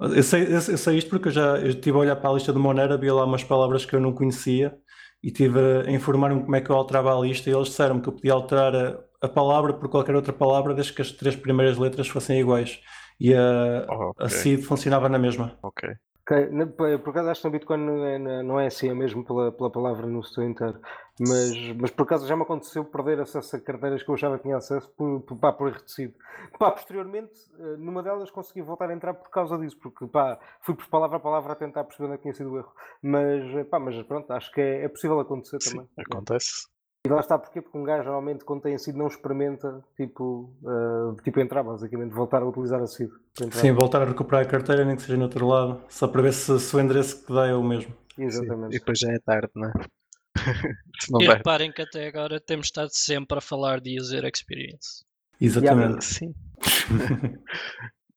Eu 0.00 0.22
sei, 0.22 0.44
eu, 0.44 0.52
eu 0.52 0.60
sei 0.60 0.98
isto 0.98 1.10
porque 1.10 1.28
eu 1.28 1.32
já 1.32 1.56
eu 1.58 1.70
estive 1.70 1.96
a 1.96 2.00
olhar 2.00 2.16
para 2.16 2.30
a 2.30 2.32
lista 2.34 2.52
do 2.52 2.60
Monero, 2.60 2.94
havia 2.94 3.12
lá 3.12 3.24
umas 3.24 3.42
palavras 3.42 3.84
que 3.84 3.96
eu 3.96 4.00
não 4.00 4.12
conhecia 4.12 4.76
e 5.22 5.28
estive 5.28 5.58
a 5.58 5.90
informar-me 5.90 6.40
como 6.40 6.54
é 6.54 6.60
que 6.60 6.70
eu 6.70 6.76
alterava 6.76 7.16
a 7.16 7.20
lista 7.20 7.50
e 7.50 7.52
eles 7.52 7.68
disseram 7.68 8.00
que 8.00 8.08
eu 8.08 8.12
podia 8.12 8.32
alterar 8.32 8.76
a, 8.76 9.00
a 9.20 9.28
palavra 9.28 9.72
por 9.72 9.88
qualquer 9.88 10.14
outra 10.14 10.32
palavra 10.32 10.72
desde 10.72 10.92
que 10.92 11.02
as 11.02 11.10
três 11.10 11.34
primeiras 11.34 11.76
letras 11.76 12.06
fossem 12.06 12.38
iguais. 12.38 12.78
E 13.20 13.34
a, 13.34 13.86
Oh, 13.88 14.10
a 14.18 14.24
ok. 14.24 14.28
seed 14.28 14.62
funcionava 14.62 15.08
na 15.08 15.18
mesma. 15.18 15.58
Ok. 15.62 15.88
Ok, 16.22 16.50
na- 16.50 16.66
Por 16.66 17.08
acaso 17.10 17.30
acho 17.30 17.40
que 17.40 17.46
no 17.48 17.52
Bitcoin 17.52 17.78
não 17.80 18.04
é, 18.04 18.42
não 18.42 18.60
é 18.60 18.66
assim, 18.66 18.90
é 18.90 18.94
mesmo 18.94 19.24
pela, 19.24 19.50
pela 19.50 19.70
palavra 19.70 20.06
no 20.06 20.22
seu 20.22 20.44
inteiro. 20.44 20.78
Mas, 21.18 21.56
mas 21.80 21.90
por 21.90 22.02
acaso 22.02 22.26
já 22.28 22.36
me 22.36 22.42
aconteceu 22.42 22.84
perder 22.84 23.18
acesso 23.20 23.56
a 23.56 23.60
carteiras 23.60 24.02
que 24.02 24.08
eu 24.10 24.14
achava 24.14 24.36
que 24.36 24.42
tinha 24.42 24.56
acesso 24.58 24.88
por, 24.96 25.20
por, 25.22 25.36
pá, 25.38 25.52
por 25.52 25.72
reduzido. 25.72 26.14
Pá, 26.58 26.70
posteriormente, 26.70 27.32
eh, 27.58 27.76
numa 27.78 28.02
delas 28.02 28.30
consegui 28.30 28.60
voltar 28.62 28.90
a 28.90 28.94
entrar 28.94 29.14
por 29.14 29.30
causa 29.30 29.56
disso, 29.58 29.76
porque 29.82 30.06
pá, 30.06 30.38
fui 30.60 30.74
por 30.76 30.86
palavra 30.88 31.16
a 31.16 31.20
palavra 31.20 31.54
a 31.54 31.56
tentar 31.56 31.82
perceber 31.84 32.04
onde 32.08 32.14
é 32.14 32.16
que 32.18 32.22
tinha 32.22 32.34
sido 32.34 32.52
o 32.52 32.58
erro. 32.58 32.72
Mas, 33.02 33.42
eh, 33.56 33.64
pá, 33.64 33.80
mas 33.80 34.00
pronto, 34.02 34.30
acho 34.32 34.52
que 34.52 34.60
é, 34.60 34.84
é 34.84 34.88
possível 34.88 35.18
acontecer 35.18 35.58
Sim, 35.60 35.70
também. 35.70 35.88
acontece. 35.98 36.68
E 37.08 37.10
lá 37.10 37.20
está 37.20 37.38
porquê? 37.38 37.62
Porque 37.62 37.78
um 37.78 37.82
gajo 37.84 38.04
normalmente 38.04 38.44
quando 38.44 38.60
tem 38.60 38.76
sido 38.76 38.98
não 38.98 39.06
experimenta, 39.06 39.82
tipo, 39.96 40.52
eh, 40.62 41.22
tipo 41.22 41.40
entrar 41.40 41.62
basicamente, 41.62 42.12
voltar 42.12 42.42
a 42.42 42.46
utilizar 42.46 42.82
a 42.82 42.86
SID. 42.86 43.10
Sim, 43.52 43.72
voltar 43.72 44.02
a 44.02 44.04
recuperar 44.04 44.42
a 44.42 44.48
carteira, 44.48 44.84
nem 44.84 44.94
que 44.94 45.00
seja 45.00 45.16
no 45.16 45.22
outro 45.24 45.46
lado, 45.46 45.80
só 45.88 46.06
para 46.06 46.20
ver 46.20 46.34
se, 46.34 46.60
se 46.60 46.76
o 46.76 46.80
endereço 46.80 47.24
que 47.24 47.32
dá 47.32 47.46
é 47.46 47.54
o 47.54 47.62
mesmo. 47.62 47.94
Sim. 48.14 48.24
Exatamente. 48.24 48.76
E 48.76 48.78
depois 48.78 48.98
já 48.98 49.10
é 49.10 49.18
tarde, 49.20 49.50
não 49.54 49.68
é? 49.68 49.72
Não 51.10 51.22
E 51.22 51.26
der. 51.26 51.36
reparem 51.38 51.72
que 51.72 51.80
até 51.82 52.06
agora 52.08 52.38
temos 52.38 52.66
estado 52.66 52.90
sempre 52.92 53.38
a 53.38 53.40
falar 53.40 53.80
de 53.80 53.98
user 53.98 54.24
experience. 54.26 55.04
Exatamente. 55.40 56.04
Sim. 56.04 56.34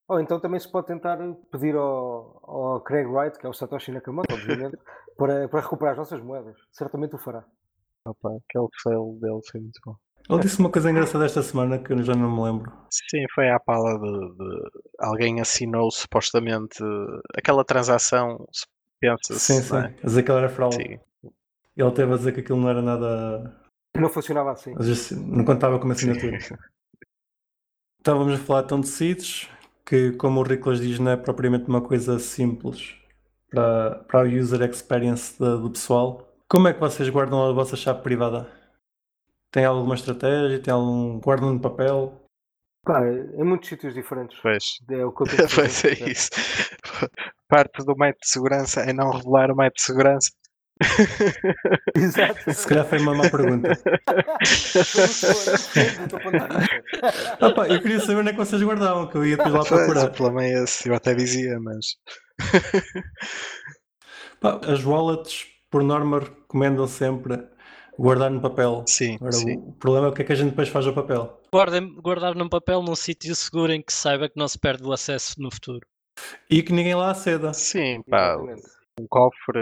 Ou 0.10 0.20
então 0.20 0.40
também 0.42 0.60
se 0.60 0.70
pode 0.70 0.88
tentar 0.88 1.18
pedir 1.50 1.76
ao, 1.76 2.40
ao 2.44 2.82
Craig 2.82 3.08
Wright, 3.08 3.40
que 3.40 3.46
é 3.46 3.50
o 3.50 3.54
Satoshi 3.54 3.92
Nakamoto, 3.94 4.34
obviamente, 4.34 4.78
para, 5.18 5.48
para 5.48 5.62
recuperar 5.62 5.94
as 5.94 6.00
nossas 6.00 6.22
moedas. 6.22 6.58
Certamente 6.72 7.16
o 7.16 7.18
fará. 7.18 7.46
Opa, 8.06 8.30
aquele 8.30 8.68
fail 8.82 9.18
dele 9.22 9.40
foi 9.52 9.62
muito 9.62 9.80
bom. 9.86 9.96
Ele 10.30 10.40
disse 10.40 10.60
uma 10.60 10.70
coisa 10.72 10.90
engraçada 10.90 11.26
esta 11.26 11.42
semana 11.44 11.78
que 11.80 11.92
eu 11.92 12.02
já 12.04 12.16
não 12.16 12.32
me 12.36 12.42
lembro. 12.44 12.72
Sim, 12.90 13.26
foi 13.34 13.50
à 13.50 13.60
pala 13.60 14.00
de, 14.00 14.36
de- 14.38 14.70
alguém 15.00 15.42
assinou 15.42 15.92
supostamente 15.92 16.78
aquela 17.36 17.66
transação, 17.66 18.46
se 18.52 18.66
pensa-se, 19.00 19.40
Sim, 19.40 19.62
sim. 19.62 19.74
não 19.74 19.80
é? 19.82 19.96
A 20.02 20.06
dizer 20.06 20.24
que 20.24 20.32
ele 20.32 20.38
era 20.40 20.50
fraude. 20.50 20.76
Sim. 20.76 21.00
Ele 21.76 21.92
teve 21.92 22.14
a 22.14 22.18
dizer 22.18 22.34
que 22.34 22.40
aquilo 22.42 22.60
não 22.60 22.70
era 22.70 22.82
nada. 22.82 23.60
Não 23.96 24.10
funcionava 24.10 24.52
assim. 24.52 24.74
às 24.78 24.88
vezes 24.88 25.12
Não 25.12 25.44
contava 25.44 25.78
com 25.80 25.86
uma 25.86 25.94
assinatura. 25.94 26.38
Estávamos 28.00 28.34
a 28.34 28.38
falar 28.44 28.64
então 28.64 28.80
de 28.80 28.88
seeds, 28.88 29.50
que 29.86 30.12
como 30.14 30.40
o 30.40 30.44
Riclas 30.44 30.80
diz, 30.82 30.98
não 31.00 31.12
é 31.12 31.18
propriamente 31.18 31.68
uma 31.68 31.82
coisa 31.82 32.18
simples. 32.20 32.96
para, 33.50 33.96
para 34.06 34.22
a 34.22 34.24
user 34.24 34.62
experience 34.70 35.34
de- 35.34 35.62
do 35.62 35.70
pessoal. 35.70 36.31
Como 36.52 36.68
é 36.68 36.74
que 36.74 36.82
vocês 36.82 37.08
guardam 37.08 37.50
a 37.50 37.54
vossa 37.54 37.78
chave 37.78 38.02
privada? 38.02 38.46
Tem 39.52 39.64
alguma 39.64 39.96
estratégia? 39.96 40.62
Tem 40.62 40.74
algum 40.74 41.18
guardam 41.22 41.54
no 41.54 41.62
papel? 41.62 42.22
Pá, 42.84 43.08
em 43.08 43.46
muitos 43.46 43.70
sítios 43.70 43.94
diferentes. 43.94 44.38
Pois, 44.42 44.66
É 44.90 45.06
o 45.06 45.14
que 45.14 45.24
eu 45.24 45.28
tenho 45.38 45.48
pois 45.56 45.86
é 45.86 45.94
isso. 46.10 46.30
Parte 47.48 47.86
do 47.86 47.96
método 47.96 48.20
de 48.22 48.28
segurança 48.30 48.82
é 48.82 48.92
não 48.92 49.12
revelar 49.12 49.50
o 49.50 49.56
método 49.56 49.76
de 49.78 49.82
segurança. 49.82 50.32
Exato. 51.96 52.54
Se 52.54 52.68
calhar 52.68 52.86
foi 52.86 53.00
uma 53.00 53.16
má 53.16 53.30
pergunta. 53.30 53.70
Ah, 57.40 57.52
pá, 57.54 57.68
eu 57.68 57.82
queria 57.82 58.00
saber 58.02 58.18
onde 58.20 58.30
é 58.30 58.32
que 58.34 58.38
vocês 58.40 58.62
guardavam, 58.62 59.08
que 59.08 59.16
eu 59.16 59.26
ia 59.26 59.38
depois 59.38 59.54
lá 59.54 59.62
o 59.62 59.66
procurar. 59.66 60.10
problema 60.10 60.44
é 60.44 60.64
esse, 60.64 60.90
eu 60.90 60.96
até 60.96 61.14
dizia, 61.16 61.60
mas 61.60 61.96
Pá, 64.40 64.60
as 64.68 64.84
wallets, 64.84 65.48
por 65.72 65.82
norma, 65.84 66.20
recomendam 66.20 66.86
sempre 66.88 67.44
guardar 67.98 68.30
no 68.30 68.42
papel. 68.42 68.84
sim, 68.88 69.16
Agora, 69.16 69.32
sim. 69.32 69.58
o 69.58 69.74
problema 69.74 70.08
é 70.08 70.10
o 70.10 70.14
que 70.14 70.22
é 70.22 70.26
que 70.26 70.32
a 70.34 70.36
gente 70.36 70.50
depois 70.52 70.70
faz 70.70 70.86
ao 70.86 70.94
papel. 70.94 71.42
Guardem, 71.54 71.96
guardar 71.96 72.36
num 72.36 72.50
papel 72.50 72.84
num 72.84 72.96
sítio 72.96 73.34
seguro 73.36 73.72
em 73.72 73.82
que 73.82 73.94
saiba 73.94 74.30
que 74.30 74.38
não 74.38 74.48
se 74.48 74.60
perde 74.60 74.84
o 74.84 74.92
acesso 74.92 75.36
no 75.42 75.50
futuro. 75.52 75.86
E 76.50 76.62
que 76.62 76.74
ninguém 76.74 76.94
lá 76.94 77.12
aceda. 77.12 77.54
Sim, 77.54 78.04
pá, 78.04 78.38
um 79.00 79.08
cofre, 79.08 79.60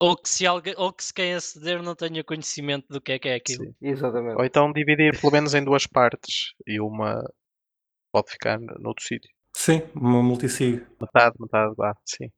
Ou 0.00 0.16
que 0.16 0.28
se, 0.28 0.46
alguém, 0.46 0.74
ou 0.76 0.92
que 0.92 1.04
se 1.04 1.12
quem 1.12 1.34
aceder 1.34 1.82
não 1.82 1.94
tenha 1.94 2.24
conhecimento 2.24 2.86
do 2.88 3.00
que 3.00 3.12
é 3.12 3.18
que 3.18 3.28
é 3.28 3.34
aquilo. 3.34 3.64
sim. 3.64 3.74
Exatamente. 3.80 4.36
Ou 4.36 4.44
então 4.44 4.72
dividir 4.72 5.18
pelo 5.20 5.32
menos 5.32 5.54
em 5.54 5.62
duas 5.62 5.86
partes 5.86 6.54
e 6.66 6.80
uma 6.80 7.22
pode 8.12 8.30
ficar 8.30 8.58
noutro 8.58 9.04
sítio. 9.04 9.30
Sim, 9.54 9.82
uma 9.94 10.22
multisig. 10.22 10.84
Metade, 11.00 11.36
metade, 11.38 11.74
vá, 11.76 11.94
sim. 12.04 12.30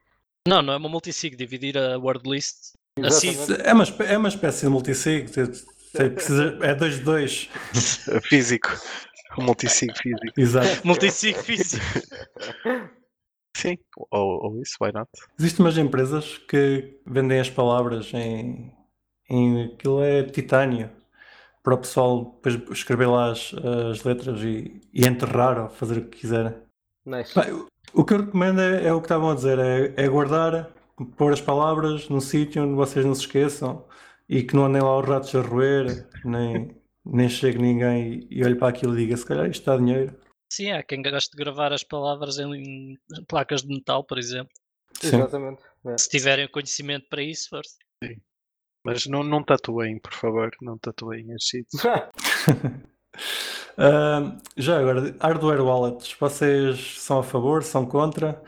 Não, 0.47 0.61
não 0.61 0.73
é 0.73 0.77
uma 0.77 0.89
multisig, 0.89 1.37
dividir 1.37 1.79
a 1.79 1.97
word 1.99 2.29
list. 2.29 2.75
Assim. 3.01 3.37
É 3.65 3.73
uma, 3.73 3.85
é 4.05 4.19
uma 4.19 4.29
espécie 4.29 4.63
de 4.67 4.69
multisig. 4.69 5.31
te- 5.31 5.47
te- 5.49 6.11
precisa- 6.11 6.59
É 6.63 6.75
2 6.75 6.97
de 6.97 7.01
2. 7.03 7.49
Físico. 8.29 8.69
Multisig 9.39 9.97
físico. 9.97 10.33
Exato. 10.41 10.87
multisig 10.87 11.35
físico. 11.39 11.83
Sim, 13.57 13.79
ou, 14.11 14.45
ou 14.45 14.61
isso, 14.63 14.77
why 14.81 14.93
not? 14.93 15.09
Existem 15.39 15.65
umas 15.65 15.79
empresas 15.79 16.37
que 16.49 16.99
vendem 17.07 17.39
as 17.41 17.49
palavras 17.51 18.11
em, 18.15 18.73
em 19.31 19.65
aquilo 19.65 20.03
é 20.03 20.23
titânio 20.25 20.91
para 21.63 21.75
o 21.75 21.79
pessoal 21.79 22.41
depois 22.43 22.79
escrever 22.79 23.07
lá 23.07 23.31
as, 23.31 23.55
as 23.91 24.03
letras 24.05 24.41
e, 24.43 24.81
e 24.93 25.07
enterrar 25.07 25.59
ou 25.63 25.69
fazer 25.71 25.99
o 25.99 26.05
que 26.05 26.19
quiserem. 26.19 26.55
Nice. 27.07 27.33
Pá, 27.35 27.47
o- 27.51 27.67
o 27.95 28.05
que 28.05 28.15
eu 28.15 28.21
recomendo 28.25 28.61
é, 28.61 28.87
é 28.87 28.93
o 28.93 29.01
que 29.01 29.05
estavam 29.07 29.31
a 29.31 29.35
dizer, 29.35 29.59
é, 29.59 29.95
é 29.97 30.09
guardar, 30.09 30.71
pôr 31.05 31.33
as 31.33 31.41
palavras 31.41 32.09
num 32.09 32.21
sítio 32.21 32.63
onde 32.63 32.75
vocês 32.75 33.05
não 33.05 33.15
se 33.15 33.23
esqueçam 33.23 33.87
e 34.29 34.43
que 34.43 34.55
não 34.55 34.67
andem 34.67 34.83
lá 34.83 34.99
os 34.99 35.09
ratos 35.09 35.35
a 35.35 35.41
roer, 35.41 36.09
nem, 36.25 36.77
nem 37.05 37.29
chegue 37.29 37.59
ninguém 37.59 38.27
e, 38.31 38.39
e 38.39 38.45
olhe 38.45 38.55
para 38.55 38.69
aquilo 38.69 38.95
e 38.99 39.03
diga 39.03 39.17
se 39.17 39.27
calhar 39.27 39.51
isto 39.51 39.65
dá 39.65 39.77
dinheiro. 39.77 40.17
Sim, 40.53 40.71
há 40.73 40.83
quem 40.83 41.03
goste 41.03 41.31
de 41.31 41.43
gravar 41.43 41.73
as 41.73 41.83
palavras 41.83 42.39
em, 42.39 42.55
em 42.55 42.99
placas 43.27 43.63
de 43.63 43.69
metal, 43.69 44.05
por 44.05 44.19
exemplo. 44.19 44.53
Sim. 45.01 45.17
Exatamente. 45.17 45.63
É. 45.87 45.99
Se 45.99 46.09
tiverem 46.09 46.49
conhecimento 46.49 47.07
para 47.09 47.23
isso, 47.23 47.49
força. 47.49 47.77
Mas 48.85 49.07
não, 49.07 49.23
não 49.23 49.43
tatuem, 49.43 49.99
por 49.99 50.13
favor, 50.13 50.51
não 50.61 50.77
tatuem 50.77 51.31
esses 51.33 51.49
sítios. 51.49 51.83
Ah, 53.79 54.37
já 54.57 54.79
agora, 54.79 55.17
hardware 55.19 55.63
wallets, 55.63 56.13
vocês 56.13 57.01
são 57.01 57.21
a 57.21 57.23
favor, 57.23 57.63
são 57.63 57.87
contra? 57.87 58.43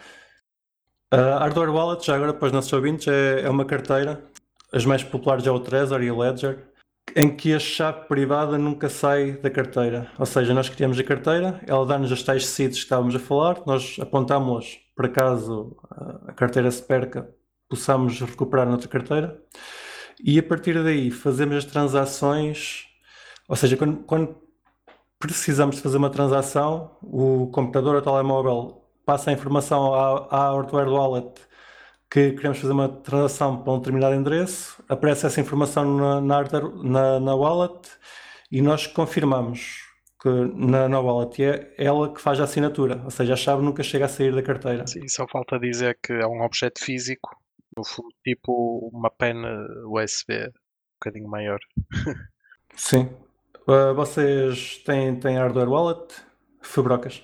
Ah, 1.17 1.39
hardware 1.39 1.71
wallet, 1.71 2.05
já 2.05 2.17
agora 2.17 2.33
para 2.35 2.47
os 2.47 2.53
nossos 2.53 2.73
ouvintes, 2.73 3.07
é, 3.07 3.43
é 3.43 3.49
uma 3.51 3.65
carteira, 3.65 4.25
as 4.73 4.85
mais 4.85 5.05
populares 5.05 5.47
é 5.47 5.51
o 5.51 5.61
Trezor 5.61 6.03
e 6.03 6.11
o 6.11 6.19
Ledger, 6.19 6.69
em 7.15 7.35
que 7.37 7.55
a 7.55 7.61
chave 7.61 8.09
privada 8.09 8.59
nunca 8.59 8.89
sai 8.89 9.33
da 9.33 9.49
carteira. 9.49 10.11
Ou 10.19 10.27
seja, 10.27 10.53
nós 10.53 10.69
criamos 10.69 10.99
a 10.99 11.05
carteira, 11.05 11.61
ela 11.67 11.87
dá-nos 11.87 12.11
as 12.11 12.23
tais 12.23 12.47
seeds 12.47 12.79
que 12.79 12.85
estávamos 12.85 13.15
a 13.15 13.21
falar, 13.21 13.63
nós 13.65 13.97
apontamos 14.01 14.81
por 14.97 15.07
acaso 15.07 15.77
a- 15.91 16.31
a 16.31 16.33
carteira 16.33 16.69
se 16.71 16.83
perca, 16.83 17.29
possamos 17.69 18.21
recuperar 18.21 18.67
noutra 18.69 18.89
carteira, 18.89 19.41
e 20.23 20.39
a 20.39 20.43
partir 20.43 20.83
daí 20.83 21.11
fazemos 21.13 21.57
as 21.57 21.65
transações, 21.65 22.87
ou 23.49 23.55
seja, 23.55 23.77
quando, 23.77 23.99
quando 24.05 24.37
precisamos 25.21 25.77
de 25.77 25.83
fazer 25.83 25.97
uma 25.97 26.11
transação, 26.11 26.97
o 27.03 27.49
computador 27.53 27.95
ou 27.95 28.01
o 28.01 28.05
telemóvel 28.05 28.84
passa 29.05 29.31
a 29.31 29.33
informação 29.33 29.95
à, 29.95 30.29
à 30.31 30.53
hardware 30.53 30.89
wallet 30.89 31.41
que 32.11 32.33
queremos 32.33 32.59
fazer 32.59 32.73
uma 32.73 32.89
transação 32.89 33.63
para 33.63 33.73
um 33.73 33.79
determinado 33.79 34.15
endereço, 34.15 34.83
aparece 34.89 35.27
essa 35.27 35.41
informação 35.41 35.85
na, 35.97 36.21
na, 36.21 36.45
na, 36.83 37.21
na 37.21 37.35
wallet 37.35 37.91
e 38.53 38.63
nós 38.63 38.87
confirmamos 38.87 39.83
que 40.23 40.29
na, 40.29 40.89
na 40.89 41.01
wallet 41.01 41.43
é 41.43 41.75
ela 41.77 42.15
que 42.15 42.21
faz 42.21 42.41
a 42.41 42.45
assinatura, 42.45 43.03
ou 43.05 43.11
seja, 43.11 43.33
a 43.33 43.37
chave 43.37 43.63
nunca 43.63 43.83
chega 43.83 44.05
a 44.05 44.09
sair 44.09 44.33
da 44.33 44.43
carteira. 44.43 44.87
Sim, 44.87 45.07
só 45.09 45.27
falta 45.27 45.59
dizer 45.59 45.99
que 46.01 46.13
é 46.13 46.27
um 46.27 46.41
objeto 46.43 46.83
físico, 46.83 47.37
no 47.77 47.85
fundo, 47.85 48.15
tipo 48.23 48.89
uma 48.93 49.11
pena 49.11 49.67
USB, 49.87 50.47
um 50.47 50.53
bocadinho 51.01 51.29
maior. 51.29 51.59
Sim. 52.77 53.11
Uh, 53.67 53.95
vocês 53.95 54.79
têm, 54.85 55.19
têm 55.19 55.37
hardware 55.37 55.69
wallet? 55.69 56.15
Fabrocas? 56.63 57.23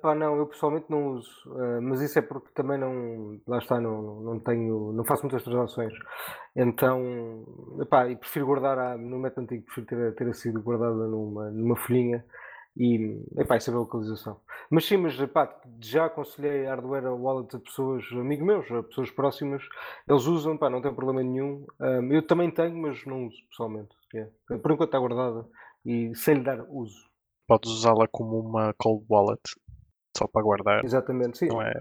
Pá, 0.00 0.14
não, 0.14 0.36
eu 0.38 0.46
pessoalmente 0.46 0.86
não 0.88 1.08
uso, 1.08 1.30
eh, 1.60 1.80
mas 1.80 2.00
isso 2.00 2.18
é 2.18 2.22
porque 2.22 2.48
também 2.54 2.78
não, 2.78 3.38
lá 3.46 3.58
está, 3.58 3.78
não, 3.78 4.20
não 4.22 4.40
tenho, 4.40 4.90
não 4.92 5.04
faço 5.04 5.22
muitas 5.24 5.42
transações. 5.44 5.92
Então, 6.56 7.44
epá, 7.82 8.08
e 8.08 8.16
prefiro 8.16 8.46
guardar 8.46 8.78
a- 8.78 8.96
no 8.96 9.18
método 9.18 9.42
antigo, 9.42 9.66
prefiro 9.66 9.86
ter, 9.86 10.14
ter 10.14 10.34
sido 10.34 10.62
guardada 10.62 11.06
numa, 11.06 11.50
numa 11.50 11.76
folhinha 11.76 12.24
e, 12.74 13.22
epá, 13.36 13.56
e 13.58 13.60
saber 13.60 13.76
a 13.76 13.80
localização. 13.80 14.40
Mas 14.70 14.86
sim, 14.86 14.96
mas 14.96 15.20
epá, 15.20 15.54
já 15.82 16.06
aconselhei 16.06 16.64
hardware 16.64 17.12
wallet 17.14 17.54
a 17.54 17.60
pessoas, 17.60 18.02
amigos 18.12 18.46
meus, 18.46 18.70
a 18.72 18.82
pessoas 18.82 19.10
próximas, 19.10 19.62
eles 20.08 20.24
usam, 20.26 20.56
pá, 20.56 20.70
não 20.70 20.80
tem 20.80 20.94
problema 20.94 21.22
nenhum. 21.22 21.66
Ahm, 21.80 22.12
eu 22.12 22.26
também 22.26 22.50
tenho, 22.50 22.76
mas 22.80 23.04
não 23.04 23.26
uso 23.26 23.36
pessoalmente. 23.50 23.94
yeah. 24.14 24.32
Por 24.48 24.72
enquanto 24.72 24.84
está 24.84 24.98
guardada 24.98 25.46
e 25.84 26.14
sei 26.14 26.34
lhe 26.36 26.42
dar 26.44 26.64
uso. 26.66 26.96
Podes 27.46 27.70
usá-la 27.70 28.08
como 28.08 28.40
uma 28.40 28.72
cold 28.78 29.04
wallet, 29.08 29.40
só 30.16 30.26
para 30.26 30.42
guardar, 30.42 30.84
Exatamente, 30.84 31.38
sim. 31.38 31.48
não 31.48 31.62
é 31.62 31.72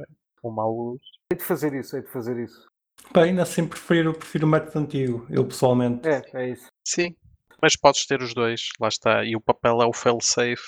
um 0.43 0.51
mau 0.51 0.73
uso. 0.75 1.01
Hei 1.31 1.37
de 1.37 1.43
fazer 1.43 1.73
isso, 1.73 1.95
hei 1.95 2.03
de 2.03 2.09
fazer 2.09 2.37
isso. 2.37 2.67
Pá, 3.13 3.23
ainda 3.23 3.43
assim 3.43 3.67
prefiro, 3.67 4.13
prefiro 4.13 4.45
o 4.45 4.49
método 4.49 4.79
antigo, 4.79 5.25
eu 5.29 5.45
pessoalmente. 5.45 6.07
É, 6.07 6.21
é 6.33 6.49
isso. 6.49 6.67
Sim, 6.85 7.15
mas 7.61 7.75
podes 7.75 8.05
ter 8.05 8.21
os 8.21 8.33
dois, 8.33 8.69
lá 8.79 8.87
está. 8.87 9.23
E 9.23 9.35
o 9.35 9.41
papel 9.41 9.81
é 9.81 9.85
o 9.85 9.93
fail-safe, 9.93 10.63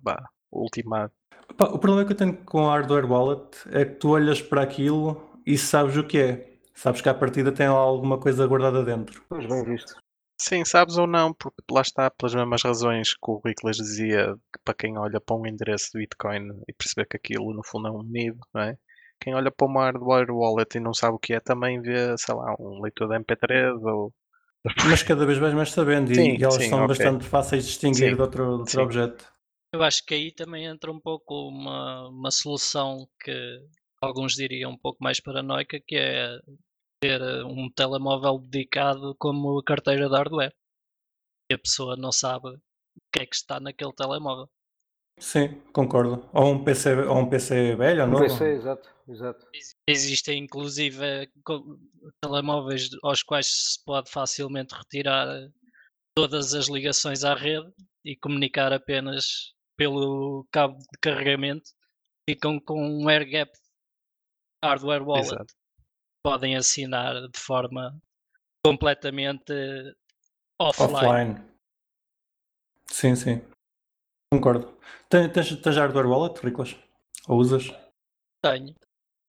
bah, 0.00 0.24
ultimado. 0.50 1.12
Pá, 1.56 1.66
o 1.66 1.78
problema 1.78 2.04
que 2.06 2.12
eu 2.12 2.16
tenho 2.16 2.36
com 2.44 2.68
a 2.68 2.72
hardware 2.72 3.10
wallet 3.10 3.56
é 3.70 3.84
que 3.84 3.96
tu 3.96 4.10
olhas 4.10 4.40
para 4.40 4.62
aquilo 4.62 5.30
e 5.46 5.58
sabes 5.58 5.96
o 5.96 6.04
que 6.04 6.18
é. 6.18 6.52
Sabes 6.74 7.00
que 7.00 7.08
à 7.08 7.14
partida 7.14 7.52
tem 7.52 7.68
lá 7.68 7.74
alguma 7.74 8.18
coisa 8.18 8.46
guardada 8.46 8.82
dentro. 8.82 9.22
Pois 9.28 9.46
bem 9.46 9.62
visto. 9.64 9.94
Sim, 10.44 10.64
sabes 10.64 10.96
ou 10.98 11.06
não, 11.06 11.32
porque 11.32 11.62
lá 11.70 11.82
está, 11.82 12.10
pelas 12.10 12.34
mesmas 12.34 12.62
razões 12.62 13.14
que 13.14 13.30
o 13.30 13.40
Rickles 13.44 13.76
dizia, 13.76 14.34
que 14.52 14.58
para 14.64 14.74
quem 14.74 14.98
olha 14.98 15.20
para 15.20 15.36
um 15.36 15.46
endereço 15.46 15.90
do 15.92 16.00
Bitcoin 16.00 16.48
e 16.68 16.72
perceber 16.72 17.06
que 17.06 17.16
aquilo 17.16 17.54
no 17.54 17.62
fundo 17.64 17.86
é 17.86 17.90
um 17.92 18.02
NIB, 18.02 18.36
não 18.52 18.62
é? 18.62 18.76
Quem 19.20 19.34
olha 19.36 19.52
para 19.52 19.66
uma 19.68 19.84
hardware 19.84 20.32
wallet 20.32 20.76
e 20.76 20.80
não 20.80 20.92
sabe 20.92 21.14
o 21.14 21.18
que 21.18 21.32
é, 21.32 21.38
também 21.40 21.80
vê, 21.80 22.16
sei 22.18 22.34
lá, 22.34 22.56
um 22.58 22.82
leitor 22.82 23.08
de 23.08 23.14
MP3 23.16 23.80
ou. 23.84 24.12
Mas 24.90 25.02
cada 25.04 25.24
vez 25.26 25.38
vais 25.38 25.54
mais 25.54 25.70
sabendo 25.70 26.12
e, 26.12 26.16
Sim, 26.16 26.38
e 26.38 26.44
elas 26.44 26.64
sim, 26.64 26.68
são 26.68 26.84
ok. 26.84 26.88
bastante 26.88 27.24
fáceis 27.24 27.62
de 27.64 27.68
distinguir 27.70 28.10
Sim, 28.10 28.16
de 28.16 28.22
outro, 28.22 28.42
de 28.56 28.60
outro 28.62 28.82
objeto. 28.82 29.32
Eu 29.72 29.82
acho 29.82 30.04
que 30.04 30.14
aí 30.14 30.32
também 30.32 30.66
entra 30.66 30.90
um 30.90 31.00
pouco 31.00 31.48
uma, 31.48 32.08
uma 32.08 32.30
solução 32.30 33.06
que 33.20 33.32
alguns 34.00 34.34
diriam 34.34 34.72
um 34.72 34.78
pouco 34.78 35.02
mais 35.02 35.20
paranoica, 35.20 35.80
que 35.86 35.96
é 35.96 36.38
ter 37.02 37.20
eh, 37.20 37.44
um 37.44 37.68
telemóvel 37.68 38.38
dedicado 38.38 39.14
como 39.18 39.60
carteira 39.64 40.08
de 40.08 40.14
hardware. 40.14 40.54
E 41.50 41.54
a 41.54 41.58
pessoa 41.58 41.96
não 41.96 42.12
sabe 42.12 42.48
o 42.48 42.60
que 43.12 43.22
é 43.22 43.26
que 43.26 43.34
está 43.34 43.58
naquele 43.58 43.92
telemóvel. 43.92 44.48
Sim, 45.18 45.60
concordo. 45.72 46.28
Ou 46.32 46.52
um 46.52 46.64
PC, 46.64 46.94
ou 47.02 47.18
um 47.18 47.28
PC 47.28 47.74
velho 47.74 48.02
ou 48.02 48.08
Um 48.08 48.10
novo. 48.12 48.24
PC, 48.24 48.44
exato, 48.52 48.88
exato. 49.08 49.46
Ex- 49.52 49.74
Existem 49.88 50.38
inclusive 50.44 51.28
co- 51.44 51.76
telemóveis 52.22 52.88
aos 53.02 53.22
quais 53.22 53.46
se 53.46 53.84
pode 53.84 54.08
facilmente 54.10 54.74
retirar 54.74 55.26
todas 56.16 56.54
as 56.54 56.68
ligações 56.68 57.24
à 57.24 57.34
rede 57.34 57.70
e 58.04 58.16
comunicar 58.16 58.72
apenas 58.72 59.52
pelo 59.76 60.46
cabo 60.52 60.78
de 60.78 60.98
carregamento. 61.00 61.68
Ficam 62.28 62.60
com 62.60 62.80
um 62.80 63.08
air 63.08 63.28
gap 63.28 63.50
hardware 64.64 65.02
wallet. 65.02 65.26
Exato. 65.26 65.54
Podem 66.24 66.56
assinar 66.56 67.28
de 67.28 67.38
forma 67.38 67.96
completamente 68.64 69.52
offline. 70.60 70.94
Offline. 70.94 71.44
Sim, 72.86 73.16
sim. 73.16 73.42
Concordo. 74.32 74.78
Tens, 75.08 75.32
tens, 75.32 75.56
tens 75.56 75.76
hardware 75.76 76.06
wallet, 76.06 76.38
Riclas? 76.40 76.76
Ou 77.28 77.38
usas? 77.38 77.70
Tenho. 78.42 78.74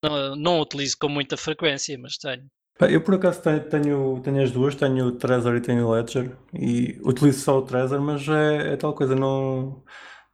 Não, 0.04 0.36
não 0.36 0.60
utilizo 0.60 0.98
com 1.00 1.10
muita 1.10 1.38
frequência, 1.38 1.98
mas 1.98 2.18
tenho. 2.18 2.46
Eu 2.82 3.04
por 3.04 3.16
acaso 3.16 3.42
tenho, 3.42 3.70
tenho, 3.70 4.22
tenho 4.22 4.44
as 4.44 4.52
duas, 4.52 4.76
tenho 4.76 5.06
o 5.06 5.18
Trezor 5.18 5.56
e 5.56 5.62
tenho 5.62 5.88
o 5.88 5.92
Ledger 5.92 6.36
e 6.54 7.00
utilizo 7.04 7.40
só 7.42 7.60
o 7.60 7.62
Trezor, 7.62 8.02
mas 8.02 8.28
é, 8.28 8.74
é 8.74 8.78
tal 8.78 8.94
coisa, 8.94 9.16
não, 9.16 9.84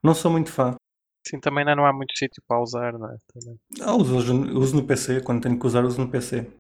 não 0.02 0.16
sou 0.16 0.32
muito 0.32 0.52
fã. 0.52 0.76
Sim, 1.28 1.40
também 1.40 1.60
ainda 1.60 1.76
não 1.76 1.86
há 1.86 1.94
muito 1.94 2.18
sítio 2.18 2.42
para 2.48 2.62
usar, 2.62 2.94
não 2.94 3.12
é? 3.12 3.18
Também. 3.34 3.60
Ah, 3.82 3.96
uso, 3.96 4.16
uso 4.18 4.76
no 4.76 4.86
PC, 4.86 5.22
quando 5.22 5.42
tenho 5.44 5.60
que 5.60 5.66
usar, 5.66 5.86
uso 5.86 6.00
no 6.00 6.10
PC. 6.10 6.52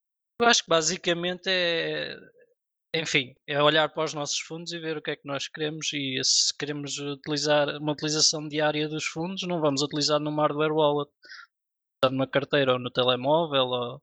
Eu 0.41 0.47
acho 0.47 0.63
que 0.63 0.69
basicamente 0.69 1.49
é, 1.49 2.15
enfim, 2.95 3.35
é 3.45 3.61
olhar 3.61 3.89
para 3.89 4.03
os 4.03 4.13
nossos 4.13 4.39
fundos 4.39 4.71
e 4.71 4.79
ver 4.79 4.97
o 4.97 5.01
que 5.01 5.11
é 5.11 5.15
que 5.15 5.27
nós 5.27 5.47
queremos 5.47 5.91
e 5.93 6.19
se 6.23 6.55
queremos 6.57 6.97
utilizar 6.97 7.77
uma 7.77 7.91
utilização 7.91 8.47
diária 8.47 8.87
dos 8.87 9.05
fundos, 9.05 9.43
não 9.43 9.61
vamos 9.61 9.81
utilizar 9.81 10.19
numa 10.19 10.43
hardware 10.43 10.71
wallet, 10.71 11.11
usar 12.03 12.11
numa 12.11 12.27
carteira 12.27 12.73
ou 12.73 12.79
no 12.79 12.89
telemóvel 12.89 13.65
ou 13.65 14.01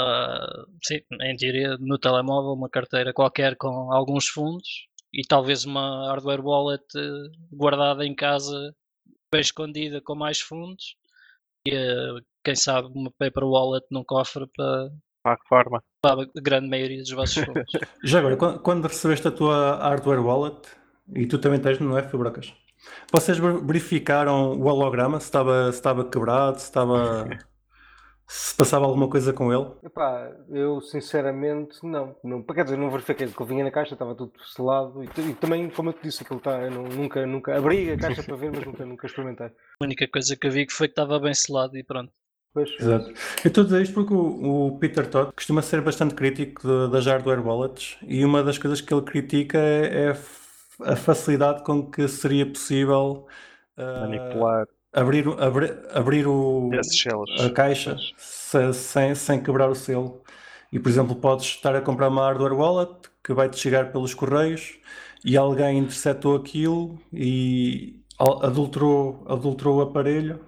ah, 0.00 0.64
sim, 0.82 1.00
em 1.22 1.36
teoria 1.36 1.76
no 1.78 1.98
telemóvel, 1.98 2.52
uma 2.52 2.70
carteira 2.70 3.12
qualquer 3.12 3.56
com 3.56 3.92
alguns 3.92 4.28
fundos 4.28 4.88
e 5.12 5.26
talvez 5.26 5.64
uma 5.64 6.08
hardware 6.08 6.40
wallet 6.40 6.84
eh, 6.96 7.30
guardada 7.52 8.06
em 8.06 8.14
casa 8.14 8.74
bem 9.30 9.40
escondida 9.40 10.00
com 10.02 10.14
mais 10.14 10.40
fundos 10.40 10.96
e 11.66 11.74
eh, 11.74 12.20
quem 12.44 12.54
sabe 12.54 12.88
uma 12.94 13.10
paper 13.18 13.44
wallet 13.44 13.86
num 13.90 14.04
cofre 14.04 14.46
para, 14.56 14.90
Para 15.22 15.34
a 15.34 15.48
forma. 15.48 15.82
para 16.00 16.22
a 16.22 16.26
grande 16.40 16.68
maioria 16.68 16.98
dos 17.02 17.10
vossos 17.10 17.44
fundos. 17.44 17.70
Já 18.04 18.18
agora, 18.20 18.36
quando, 18.36 18.60
quando 18.60 18.88
recebeste 18.88 19.28
a 19.28 19.32
tua 19.32 19.76
hardware 19.76 20.24
wallet, 20.24 20.68
e 21.14 21.26
tu 21.26 21.38
também 21.38 21.60
tens, 21.60 21.78
não 21.80 21.96
é, 21.98 22.08
Fibrocas? 22.08 22.54
Vocês 23.12 23.38
ver- 23.38 23.60
verificaram 23.64 24.52
o 24.58 24.64
holograma, 24.66 25.18
se 25.20 25.26
estava, 25.26 25.70
se 25.72 25.78
estava 25.78 26.04
quebrado, 26.08 26.58
se 26.58 26.64
estava... 26.64 27.28
se 28.28 28.54
passava 28.54 28.84
alguma 28.84 29.08
coisa 29.08 29.32
com 29.32 29.52
ele? 29.52 29.70
Epá, 29.82 30.30
eu 30.50 30.80
sinceramente 30.80 31.78
não, 31.82 32.14
não. 32.22 32.42
Quer 32.42 32.64
dizer, 32.64 32.76
não 32.76 32.90
verifiquei, 32.90 33.26
porque 33.26 33.42
ele 33.42 33.50
vinha 33.50 33.64
na 33.64 33.70
caixa, 33.70 33.94
estava 33.94 34.14
tudo 34.14 34.32
selado 34.54 35.02
e, 35.02 35.06
e 35.30 35.34
também, 35.34 35.70
como 35.70 35.88
eu 35.88 35.94
te 35.94 36.02
disse, 36.02 36.22
aquilo 36.22 36.38
está, 36.38 36.62
eu 36.62 36.70
não- 36.70 36.82
nunca, 36.84 37.26
nunca 37.26 37.56
abri 37.56 37.90
a 37.90 37.96
caixa 37.96 38.22
para 38.22 38.36
ver, 38.36 38.50
mas 38.52 38.66
nunca, 38.66 38.84
nunca 38.84 39.06
experimentei. 39.06 39.46
A 39.46 39.84
única 39.84 40.06
coisa 40.08 40.36
que 40.36 40.46
eu 40.46 40.50
vi 40.50 40.66
que 40.66 40.72
foi 40.72 40.88
que 40.88 40.92
estava 40.92 41.18
bem 41.18 41.32
selado 41.32 41.76
e 41.76 41.82
pronto. 41.82 42.12
Pois, 42.52 42.70
Exato. 42.78 43.10
Eu 43.10 43.48
estou 43.48 43.62
a 43.62 43.64
dizer 43.66 43.82
isto 43.82 43.94
porque 43.94 44.12
o, 44.14 44.66
o 44.68 44.78
Peter 44.78 45.08
Todd 45.08 45.32
costuma 45.34 45.62
ser 45.62 45.80
bastante 45.80 46.14
crítico 46.14 46.88
das 46.88 47.06
hardware 47.06 47.46
wallets 47.46 47.98
e 48.02 48.24
uma 48.24 48.42
das 48.42 48.58
coisas 48.58 48.80
que 48.80 48.92
ele 48.92 49.02
critica 49.02 49.58
é, 49.58 50.06
é 50.06 50.14
a 50.80 50.96
facilidade 50.96 51.62
com 51.64 51.90
que 51.90 52.06
seria 52.08 52.46
possível 52.46 53.26
ah, 53.76 54.00
Manipular 54.00 54.66
abrir, 54.92 55.26
abrir, 55.40 55.78
abrir 55.92 56.26
o, 56.26 56.82
a 57.36 57.50
caixa 57.50 57.96
se- 58.16 58.72
sem, 58.74 59.14
sem 59.14 59.42
quebrar 59.42 59.70
o 59.70 59.74
selo. 59.74 60.22
E, 60.72 60.78
por 60.78 60.88
exemplo, 60.90 61.16
podes 61.16 61.46
estar 61.46 61.74
a 61.74 61.80
comprar 61.80 62.08
uma 62.08 62.22
hardware 62.24 62.52
wallet 62.54 62.92
que 63.24 63.32
vai-te 63.32 63.58
chegar 63.58 63.92
pelos 63.92 64.14
correios 64.14 64.78
e 65.24 65.36
alguém 65.36 65.78
interceptou 65.78 66.36
aquilo 66.36 66.98
e 67.12 68.02
adulterou, 68.18 69.24
adulterou 69.28 69.78
o 69.78 69.80
aparelho 69.82 70.40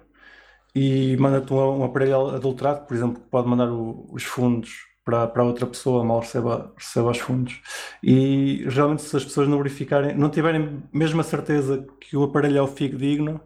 e 0.75 1.17
manda-te 1.17 1.53
um, 1.53 1.79
um 1.79 1.83
aparelho 1.83 2.29
adulterado, 2.29 2.85
por 2.87 2.95
exemplo, 2.95 3.21
que 3.21 3.29
pode 3.29 3.47
mandar 3.47 3.69
o- 3.71 4.07
os 4.11 4.23
fundos 4.23 4.71
para, 5.03 5.27
para 5.27 5.43
outra 5.43 5.65
pessoa, 5.67 6.03
mal 6.03 6.19
receba, 6.19 6.73
receba 6.77 7.11
os 7.11 7.17
fundos. 7.19 7.59
E 8.03 8.63
geralmente, 8.69 9.01
se 9.01 9.15
as 9.17 9.23
pessoas 9.25 9.47
não 9.47 9.57
verificarem, 9.57 10.15
não 10.15 10.29
tiverem 10.29 10.83
mesmo 10.93 11.19
a 11.21 11.23
certeza 11.23 11.85
que 11.99 12.15
o 12.15 12.23
aparelho 12.23 12.57
é 12.59 12.61
o 12.61 12.67
fidedigno, 12.67 13.41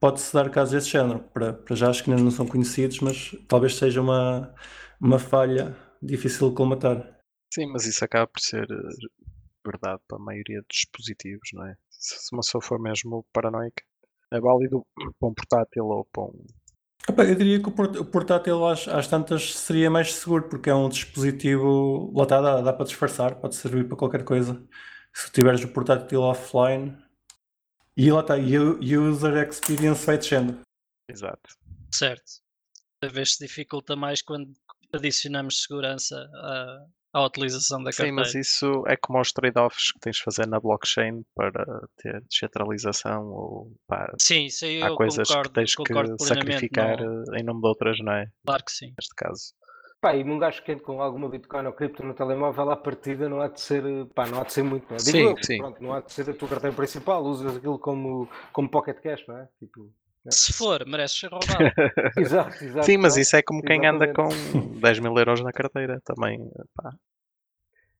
pode-se 0.00 0.32
dar 0.32 0.50
casos 0.50 0.74
desse 0.74 0.90
género. 0.90 1.20
Para, 1.32 1.52
para 1.52 1.76
já, 1.76 1.90
acho 1.90 2.04
que 2.04 2.10
ainda 2.10 2.22
não 2.22 2.30
são 2.30 2.46
conhecidos, 2.46 3.00
mas 3.00 3.34
talvez 3.48 3.76
seja 3.76 4.00
uma, 4.00 4.54
uma 5.00 5.18
falha 5.18 5.76
difícil 6.02 6.50
de 6.50 6.56
colmatar. 6.56 7.16
Sim, 7.52 7.66
mas 7.66 7.86
isso 7.86 8.04
acaba 8.04 8.26
por 8.26 8.40
ser 8.40 8.66
eh, 8.70 9.08
verdade 9.64 10.00
para 10.08 10.18
a 10.18 10.20
maioria 10.20 10.60
dos 10.60 10.76
dispositivos, 10.76 11.48
não 11.54 11.66
é? 11.66 11.74
Se 11.90 12.34
uma 12.34 12.40
pessoa 12.40 12.62
for 12.62 12.80
mesmo 12.80 13.24
paranoica, 13.32 13.82
é 14.32 14.40
válido 14.40 14.84
para 15.18 15.28
um 15.28 15.34
portátil 15.34 15.86
ou 15.86 16.04
para 16.12 16.24
um. 16.24 16.44
Eu 17.08 17.34
diria 17.36 17.62
que 17.62 17.68
o 17.68 18.04
portátil 18.04 18.66
às, 18.66 18.88
às 18.88 19.06
tantas 19.06 19.54
seria 19.54 19.88
mais 19.88 20.12
seguro, 20.12 20.48
porque 20.48 20.68
é 20.68 20.74
um 20.74 20.88
dispositivo, 20.88 22.12
lá 22.16 22.24
está, 22.24 22.40
dá, 22.40 22.60
dá 22.60 22.72
para 22.72 22.84
disfarçar, 22.84 23.36
pode 23.36 23.54
servir 23.54 23.86
para 23.86 23.96
qualquer 23.96 24.24
coisa. 24.24 24.60
Se 25.14 25.30
tiveres 25.30 25.62
o 25.62 25.68
portátil 25.68 26.20
offline, 26.20 26.96
e 27.96 28.10
lá 28.12 28.20
está, 28.20 28.34
o 28.36 28.78
user 29.10 29.48
experience 29.48 30.04
vai 30.04 30.18
descendo. 30.18 30.60
Exato. 31.08 31.54
Certo. 31.92 32.24
Cada 33.00 33.12
vez 33.12 33.34
se 33.34 33.46
dificulta 33.46 33.94
mais 33.96 34.22
quando 34.22 34.52
adicionamos 34.92 35.62
segurança 35.62 36.16
à, 36.34 36.86
à 37.12 37.24
utilização 37.26 37.82
da 37.82 37.92
Sim, 37.92 37.98
carteira. 37.98 38.16
mas 38.22 38.34
isso 38.34 38.84
é 38.86 38.96
como 38.96 39.20
os 39.20 39.32
trade-offs 39.32 39.92
que 39.92 39.98
tens 40.00 40.16
de 40.16 40.22
fazer 40.22 40.46
na 40.46 40.58
blockchain 40.60 41.22
para 41.34 41.64
ter 41.96 42.22
descentralização 42.22 43.26
ou 43.26 43.72
pá, 43.86 44.12
Sim, 44.20 44.46
isso 44.46 44.64
aí 44.64 44.82
há 44.82 44.88
eu 44.88 44.96
coisas 44.96 45.28
concordo, 45.28 45.48
que 45.50 45.54
tens 45.54 45.74
que 45.74 46.24
sacrificar 46.24 47.00
não- 47.00 47.34
em 47.36 47.42
nome 47.42 47.60
de 47.60 47.68
outras, 47.68 47.98
não 48.00 48.12
é? 48.12 48.26
claro 48.44 48.64
que 48.64 48.72
sim. 48.72 48.92
Neste 48.98 49.14
caso. 49.14 49.54
Pá, 50.06 50.14
e 50.14 50.22
um 50.22 50.38
gajo 50.38 50.62
quente 50.62 50.82
com 50.84 51.02
alguma 51.02 51.28
Bitcoin 51.28 51.66
ou 51.66 51.72
cripto 51.72 52.04
no 52.04 52.14
telemóvel, 52.14 52.70
à 52.70 52.76
partida 52.76 53.28
não 53.28 53.40
há 53.40 53.48
de 53.48 53.60
ser, 53.60 53.82
pá, 54.14 54.24
não 54.28 54.40
há 54.40 54.44
de 54.44 54.52
ser 54.52 54.62
muito, 54.62 54.86
não 54.88 54.94
é? 54.94 54.98
Digo 54.98 55.10
Sim, 55.10 55.22
eu, 55.24 55.36
sim. 55.42 55.58
Pronto, 55.58 55.82
não 55.82 55.92
há 55.92 56.00
de 56.00 56.12
ser 56.12 56.30
a 56.30 56.32
tua 56.32 56.46
carteira 56.48 56.76
principal, 56.76 57.24
usas 57.24 57.56
aquilo 57.56 57.76
como, 57.76 58.28
como 58.52 58.68
pocket 58.70 59.00
cash, 59.00 59.26
não 59.26 59.36
é? 59.36 59.48
Tipo, 59.58 59.92
Se 60.30 60.52
for, 60.52 60.86
merece 60.86 61.16
ser 61.16 61.26
roubado. 61.32 61.58
exato, 62.16 62.64
exato. 62.64 62.86
Sim, 62.86 62.98
mas 62.98 63.16
não? 63.16 63.22
isso 63.22 63.34
é 63.34 63.42
como 63.42 63.60
quem 63.62 63.84
anda 63.84 64.14
com 64.14 64.28
Exatamente. 64.28 64.80
10 64.80 64.98
mil 65.00 65.18
euros 65.18 65.42
na 65.42 65.50
carteira 65.52 66.00
também. 66.04 66.38
pá. 66.76 66.94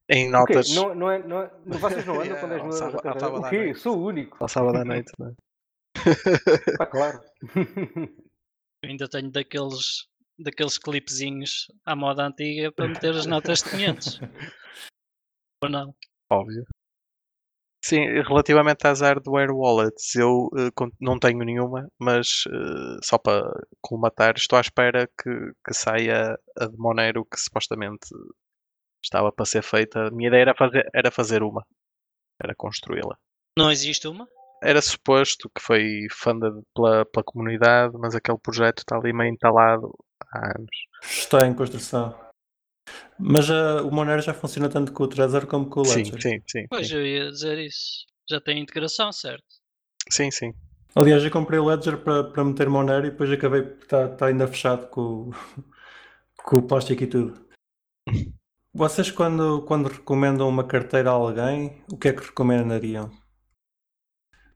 Em 0.09 0.29
notas 0.31 0.73
Não, 0.73 0.95
não 0.95 1.11
é, 1.11 1.19
não 1.27 1.41
é, 1.41 1.51
não- 1.65 1.77
vocês 1.77 2.05
não 2.05 2.21
andam 2.21 2.37
com 2.39 2.47
10 2.47 2.63
mil 2.63 2.71
euros 2.71 2.93
na 2.93 3.01
carteira? 3.01 3.37
O 3.37 3.49
quê? 3.49 3.73
Sou 3.75 3.97
o 3.97 4.05
único. 4.05 4.37
ao 4.39 4.47
sábado 4.47 4.77
à 4.77 4.85
noite, 4.85 5.11
não 5.19 5.27
é? 5.27 6.77
Pá, 6.77 6.85
claro. 6.85 7.19
Eu 8.83 8.91
ainda 8.91 9.09
tenho 9.09 9.29
daqueles, 9.31 10.07
daqueles 10.37 10.77
clipezinhos 10.77 11.67
à 11.85 11.95
moda 11.95 12.25
antiga 12.25 12.71
para 12.71 12.87
meter 12.87 13.15
as 13.15 13.25
notas 13.25 13.59
de 13.63 13.69
500. 13.71 14.19
Ou 15.63 15.69
não? 15.69 15.95
Óbvio. 16.29 16.65
Sim, 17.83 18.05
relativamente 18.21 18.85
às 18.85 18.99
hardware 19.01 19.51
wallets, 19.51 20.13
eu 20.15 20.49
con- 20.75 20.91
não 20.99 21.17
tenho 21.17 21.39
nenhuma, 21.39 21.87
mas 21.97 22.43
eh, 22.47 22.97
só 23.01 23.17
para 23.17 23.49
colmatar, 23.79 24.35
estou 24.35 24.57
à 24.57 24.61
espera 24.61 25.07
que, 25.07 25.29
que 25.65 25.73
saia 25.73 26.37
a 26.59 26.65
de 26.65 26.77
Monero 26.77 27.23
que 27.23 27.39
supostamente 27.39 28.07
estava 29.01 29.31
para 29.31 29.45
ser 29.45 29.61
feita. 29.63 30.07
A 30.07 30.11
minha 30.11 30.27
ideia 30.27 30.41
era 30.41 30.55
fazer, 30.55 30.89
era 30.93 31.11
fazer 31.11 31.43
uma, 31.43 31.65
era 32.43 32.53
construí-la. 32.55 33.15
Não 33.57 33.71
existe 33.71 34.07
uma? 34.07 34.27
Era 34.61 34.81
suposto 34.81 35.49
que 35.55 35.61
foi 35.61 36.07
funded 36.11 36.53
pela, 36.75 37.05
pela 37.05 37.23
comunidade, 37.23 37.93
mas 37.97 38.15
aquele 38.15 38.39
projeto 38.39 38.79
está 38.79 38.97
ali 38.97 39.13
meio 39.13 39.31
entalado 39.31 39.93
há 40.31 40.47
anos. 40.57 40.69
Está 41.03 41.45
em 41.47 41.53
construção. 41.53 42.15
Mas 43.19 43.49
ah, 43.49 43.81
o 43.83 43.91
Monero 43.91 44.21
já 44.21 44.33
funciona 44.33 44.69
tanto 44.69 44.91
com 44.93 45.03
o 45.03 45.07
Trezor 45.07 45.47
como 45.47 45.69
com 45.69 45.81
o 45.81 45.85
Sim, 45.85 46.03
Ledger. 46.03 46.21
sim, 46.21 46.43
sim. 46.47 46.65
Pois 46.69 46.87
Sim, 46.87 46.95
eu 46.95 47.05
ia 47.05 47.31
dizer 47.31 47.57
isso. 47.59 48.05
Já 48.29 48.39
tem 48.41 48.59
integração, 48.59 49.11
certo? 49.11 49.45
sim. 50.09 50.29
sim. 50.31 50.53
Aliás, 50.95 51.23
eu 51.23 51.31
comprei 51.31 51.59
o 51.59 51.65
Ledger 51.65 51.97
para, 52.03 52.23
para 52.23 52.43
meter 52.43 52.69
Monero 52.69 53.05
e 53.07 53.11
depois 53.11 53.31
acabei 53.31 53.61
por 53.61 53.83
estar 53.83 54.13
está 54.13 54.25
ainda 54.27 54.47
fechado 54.47 54.87
com, 54.87 55.01
o- 55.29 55.31
com 56.43 56.57
o 56.57 56.61
plástico 56.67 57.03
e 57.03 57.07
tudo. 57.07 57.47
Vocês, 58.73 59.09
quando, 59.11 59.63
quando 59.63 59.87
recomendam 59.89 60.47
uma 60.47 60.63
carteira 60.67 61.09
a 61.09 61.13
alguém, 61.13 61.83
o 61.91 61.97
que 61.97 62.09
é 62.09 62.13
que 62.13 62.23
recomendariam? 62.25 63.11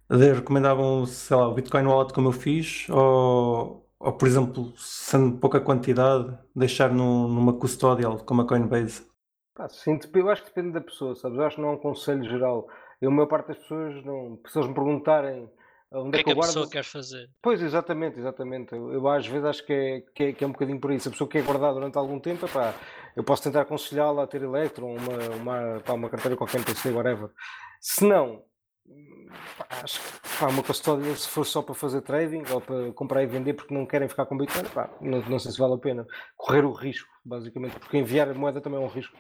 Recomendavam, 0.10 1.06
sei 1.06 1.36
lá, 1.38 1.48
o 1.48 1.54
Bitcoin 1.54 1.86
Wallet 1.86 2.14
como 2.14 2.28
eu 2.28 2.32
fiz? 2.34 2.88
Ou, 2.90 3.90
ou 4.04 4.14
por 4.14 4.28
exemplo, 4.28 4.74
sendo 4.78 5.38
pouca 5.40 5.60
quantidade, 5.62 6.38
deixar 6.56 6.92
num- 6.92 7.28
numa 7.28 7.54
custodial 7.54 8.18
como 8.26 8.42
a 8.42 8.48
Coinbase? 8.48 9.06
Pá, 9.54 9.68
sim, 9.70 10.00
eu 10.14 10.30
acho 10.30 10.44
que 10.44 10.50
depende 10.50 10.74
da 10.74 10.82
pessoa, 10.82 11.16
sabes? 11.16 11.38
Eu 11.38 11.46
acho 11.46 11.56
que 11.58 11.62
não 11.62 11.70
é 11.70 11.74
um 11.74 11.78
conselho 11.78 12.24
geral. 12.24 12.68
Eu, 13.02 13.10
a 13.10 13.14
maior 13.14 13.28
parte 13.28 13.48
das 13.50 13.58
pessoas, 13.58 14.04
não, 14.06 14.40
se 14.48 14.58
eles 14.58 14.68
me 14.70 14.74
perguntarem 14.76 15.50
O 15.92 16.00
onde 16.06 16.12
que 16.12 16.18
é 16.18 16.22
é 16.22 16.24
que 16.24 16.32
que 16.34 16.40
a 16.40 16.42
pessoa 16.42 16.70
quer 16.70 16.84
fazer? 16.84 17.30
Pois, 17.42 17.62
exatamente, 17.62 18.18
exatamente. 18.20 18.74
Eu, 18.74 18.94
eu 18.94 19.08
às 19.10 19.28
vezes 19.28 19.46
acho 19.46 19.66
que 19.66 19.74
é, 19.74 20.02
que, 20.16 20.24
é, 20.24 20.34
que 20.34 20.44
é 20.44 20.48
um 20.48 20.52
bocadinho 20.52 20.80
por. 20.80 20.98
Se 21.00 21.08
a 21.08 21.12
pessoa 21.12 21.30
quer 21.30 21.44
guardar 21.44 21.74
durante 21.74 21.98
algum 21.98 22.20
tempo, 22.20 22.46
epá, 22.46 22.74
eu 23.16 23.24
posso 23.24 23.44
tentar 23.44 23.62
aconselhá-la 23.62 24.24
a 24.24 24.28
ter 24.28 24.42
Electron, 24.42 24.96
uma, 24.96 25.18
uma, 25.36 25.82
pá, 25.82 25.94
uma 25.94 26.10
carteira 26.10 26.38
qualquer 26.38 26.58
MPC, 26.58 26.92
whatever. 26.92 27.30
Se 27.82 28.06
não, 28.08 28.44
acho 29.70 30.00
que 30.02 30.40
pá, 30.40 30.48
uma 30.48 30.64
custódia, 30.64 31.16
se 31.16 31.28
for 31.28 31.46
só 31.46 31.62
para 31.62 31.76
fazer 31.76 32.02
trading 32.02 32.44
ou 32.52 32.62
para 32.62 32.92
comprar 32.94 33.24
e 33.24 33.28
vender 33.28 33.54
porque 33.54 33.74
não 33.74 33.86
querem 33.86 34.10
ficar 34.10 34.26
com 34.26 34.38
Bitcoin, 34.38 34.66
pá, 34.70 34.90
não, 35.02 35.22
não 35.30 35.40
sei 35.40 35.52
se 35.52 35.58
vale 35.58 35.74
a 35.76 35.78
pena 35.78 36.06
correr 36.38 36.66
o 36.66 36.72
risco, 36.72 37.10
basicamente, 37.24 37.80
porque 37.80 37.98
enviar 37.98 38.30
a 38.30 38.34
moeda 38.34 38.62
também 38.62 38.80
é 38.82 38.84
um 38.84 38.88
risco. 38.90 39.18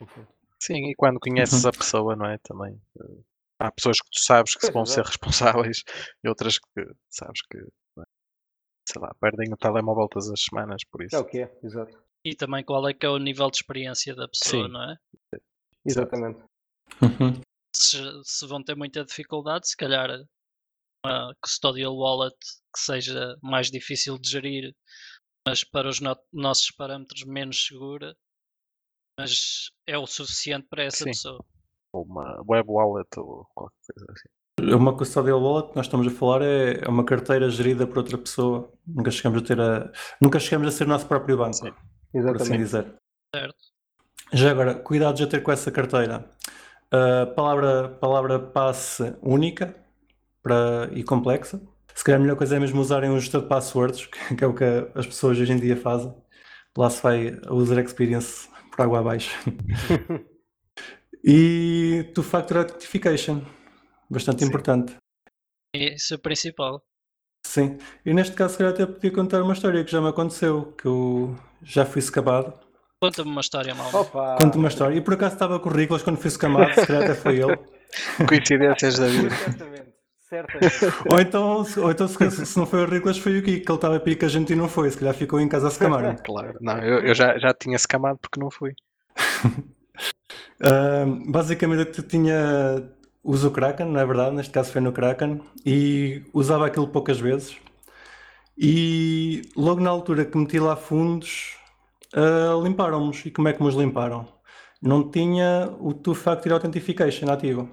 Sim, 0.61 0.89
e 0.89 0.95
quando 0.95 1.19
conheces 1.19 1.65
a 1.65 1.71
pessoa, 1.71 2.15
não 2.15 2.25
é? 2.25 2.37
Também. 2.39 2.79
eh, 2.99 3.21
Há 3.59 3.71
pessoas 3.71 3.97
que 3.99 4.09
tu 4.11 4.19
sabes 4.19 4.55
que 4.55 4.61
Pois, 4.61 4.73
vão 4.73 4.85
ser 4.87 5.01
exato. 5.01 5.09
responsáveis 5.09 5.83
e 6.23 6.27
outras 6.27 6.57
que 6.57 6.83
sabes 7.09 7.41
que 7.43 7.57
não 7.95 8.03
é? 8.03 8.07
sei 8.89 8.99
lá, 8.99 9.13
perdem 9.21 9.53
o 9.53 9.57
telemóvel 9.57 10.07
todas 10.07 10.31
as 10.31 10.41
semanas, 10.41 10.83
por 10.91 11.03
isso. 11.03 11.15
É 11.15 11.19
o 11.19 11.25
que 11.25 11.41
é, 11.41 11.59
exato. 11.63 11.95
E 12.25 12.35
também 12.35 12.63
qual 12.63 12.87
é 12.89 12.93
que 12.93 13.05
é 13.05 13.09
o 13.09 13.19
nível 13.19 13.49
de 13.51 13.57
experiência 13.57 14.15
da 14.15 14.27
pessoa, 14.27 14.65
Sim. 14.65 14.71
não 14.71 14.83
é? 14.91 14.95
Exatamente. 15.85 16.39
Uhum. 17.01 17.39
Se, 17.73 17.97
se 18.23 18.45
vão 18.47 18.63
ter 18.63 18.75
muita 18.75 19.03
dificuldade, 19.05 19.67
se 19.69 19.77
calhar 19.77 20.09
uma 21.05 21.33
custodial 21.41 21.95
wallet 21.95 22.35
que 22.73 22.79
seja 22.79 23.35
mais 23.41 23.71
difícil 23.71 24.17
de 24.19 24.29
gerir, 24.29 24.75
mas 25.47 25.63
para 25.63 25.89
os 25.89 25.99
no- 25.99 26.17
nossos 26.31 26.69
parâmetros 26.71 27.23
menos 27.25 27.65
segura, 27.65 28.15
mas 29.19 29.71
é 29.87 29.97
o 29.97 30.05
suficiente 30.05 30.67
para 30.69 30.83
essa 30.83 30.97
Sim. 30.97 31.05
pessoa. 31.05 31.43
Ou 31.93 32.03
uma 32.03 32.41
web 32.47 32.69
wallet 32.69 33.07
ou 33.17 33.45
qualquer 33.53 33.75
coisa 33.93 34.11
assim. 34.11 34.73
Uma 34.75 34.95
custodial 34.95 35.41
wallet 35.41 35.69
que 35.71 35.75
nós 35.75 35.85
estamos 35.87 36.07
a 36.07 36.11
falar 36.11 36.41
é, 36.43 36.83
é 36.85 36.87
uma 36.87 37.03
carteira 37.03 37.49
gerida 37.49 37.87
por 37.87 37.97
outra 37.99 38.17
pessoa. 38.17 38.71
Nunca 38.85 39.09
chegamos 39.09 39.41
a 39.41 39.45
ter 39.45 39.59
a. 39.59 39.91
Nunca 40.21 40.39
chegamos 40.39 40.67
a 40.67 40.71
ser 40.71 40.83
o 40.83 40.87
nosso 40.87 41.07
próprio 41.07 41.37
banco, 41.37 41.55
Sim. 41.55 41.71
por 41.71 41.77
assim 41.79 42.19
Exatamente. 42.19 42.57
dizer. 42.57 42.95
Certo. 43.35 43.71
Já 44.33 44.51
agora, 44.51 44.75
cuidados 44.75 45.21
a 45.21 45.27
ter 45.27 45.41
com 45.41 45.51
essa 45.51 45.71
carteira. 45.71 46.29
A 46.91 47.25
palavra, 47.25 47.89
palavra 47.89 48.39
passe 48.39 49.15
única 49.21 49.75
para, 50.43 50.89
e 50.93 51.03
complexa. 51.03 51.61
Se 51.95 52.03
calhar 52.03 52.19
a 52.19 52.23
melhor 52.23 52.35
coisa 52.37 52.55
é 52.55 52.59
mesmo 52.59 52.81
usarem 52.81 53.09
um 53.09 53.19
gestor 53.19 53.41
de 53.41 53.47
passwords, 53.47 54.05
que 54.37 54.43
é 54.43 54.47
o 54.47 54.53
que 54.53 54.63
as 54.93 55.05
pessoas 55.05 55.39
hoje 55.39 55.53
em 55.53 55.59
dia 55.59 55.77
fazem. 55.77 56.13
Lá 56.77 56.89
se 56.89 57.01
vai 57.01 57.39
a 57.45 57.53
user 57.53 57.79
experience 57.79 58.49
por 58.71 58.81
água 58.83 58.99
abaixo. 58.99 59.31
E 61.23 62.11
two-factor 62.15 62.57
authentication, 62.57 63.45
bastante 64.09 64.39
Sim. 64.39 64.47
importante. 64.47 64.95
Isso 65.75 66.15
é 66.15 66.17
o 66.17 66.19
principal. 66.19 66.83
Sim, 67.45 67.77
e 68.03 68.13
neste 68.13 68.35
caso, 68.35 68.53
se 68.53 68.57
calhar 68.57 68.73
até 68.73 68.85
podia 68.85 69.11
contar 69.11 69.43
uma 69.43 69.53
história 69.53 69.83
que 69.83 69.91
já 69.91 70.01
me 70.01 70.09
aconteceu, 70.09 70.71
que 70.73 70.87
eu 70.87 71.35
já 71.61 71.85
fui 71.85 71.99
escapado. 71.99 72.59
Conta-me 73.01 73.31
uma 73.31 73.41
história 73.41 73.73
mal. 73.73 73.89
Conto 74.39 74.59
uma 74.59 74.67
história, 74.67 74.95
e 74.95 75.01
por 75.01 75.15
acaso 75.15 75.33
estava 75.33 75.59
com 75.59 75.69
currículos 75.69 76.03
quando 76.03 76.17
fui 76.17 76.27
escamado, 76.27 76.71
se 76.73 76.85
calhar 76.85 77.03
até 77.03 77.15
foi 77.15 77.39
ele. 77.39 77.57
Coincidências 78.29 78.99
da 78.99 79.07
vida. 79.07 79.29
Certamente. 79.35 79.91
Certamente. 80.29 80.75
Ou 81.11 81.19
então, 81.19 81.65
se- 81.65 81.79
ou 81.79 81.91
então 81.91 82.07
se, 82.07 82.45
se 82.45 82.57
não 82.59 82.65
foi 82.67 82.83
o 82.83 82.85
Riclas, 82.87 83.17
foi 83.17 83.39
o 83.39 83.43
Kiko, 83.43 83.65
que 83.65 83.71
ele 83.71 83.75
estava 83.77 83.95
a 83.95 83.99
pedir 83.99 84.17
que 84.17 84.25
a 84.25 84.29
gente 84.29 84.53
e 84.53 84.55
não 84.55 84.69
foi, 84.69 84.91
se 84.91 84.97
calhar 84.99 85.15
ficou 85.15 85.39
em 85.39 85.49
casa 85.49 85.67
a 85.67 85.71
se 85.71 85.79
camar. 85.79 86.15
Claro. 86.23 86.57
Não, 86.61 86.77
eu, 86.77 86.99
eu 86.99 87.15
já, 87.15 87.37
já 87.39 87.51
tinha 87.53 87.75
escamado 87.75 88.19
porque 88.21 88.39
não 88.39 88.51
fui. 88.51 88.73
Uh, 90.63 91.31
basicamente 91.31 91.97
eu 91.97 92.07
tinha 92.07 92.83
uso 93.23 93.47
o 93.47 93.51
Kraken, 93.51 93.87
não 93.87 93.99
é 93.99 94.05
verdade? 94.05 94.35
Neste 94.35 94.51
caso 94.51 94.71
foi 94.71 94.79
no 94.79 94.91
Kraken 94.91 95.41
e 95.65 96.21
usava 96.33 96.67
aquilo 96.67 96.87
poucas 96.87 97.19
vezes. 97.19 97.57
E 98.55 99.41
logo 99.57 99.81
na 99.81 99.89
altura 99.89 100.23
que 100.23 100.37
meti 100.37 100.59
lá 100.59 100.75
fundos, 100.75 101.55
uh, 102.15 102.61
limparam-nos. 102.63 103.25
E 103.25 103.31
como 103.31 103.47
é 103.47 103.53
que 103.53 103.61
nos 103.63 103.75
limparam? 103.75 104.27
Não 104.81 105.09
tinha 105.09 105.71
o 105.79 105.93
Two-Factor 105.93 106.53
Authentication 106.53 107.29
ativo. 107.31 107.69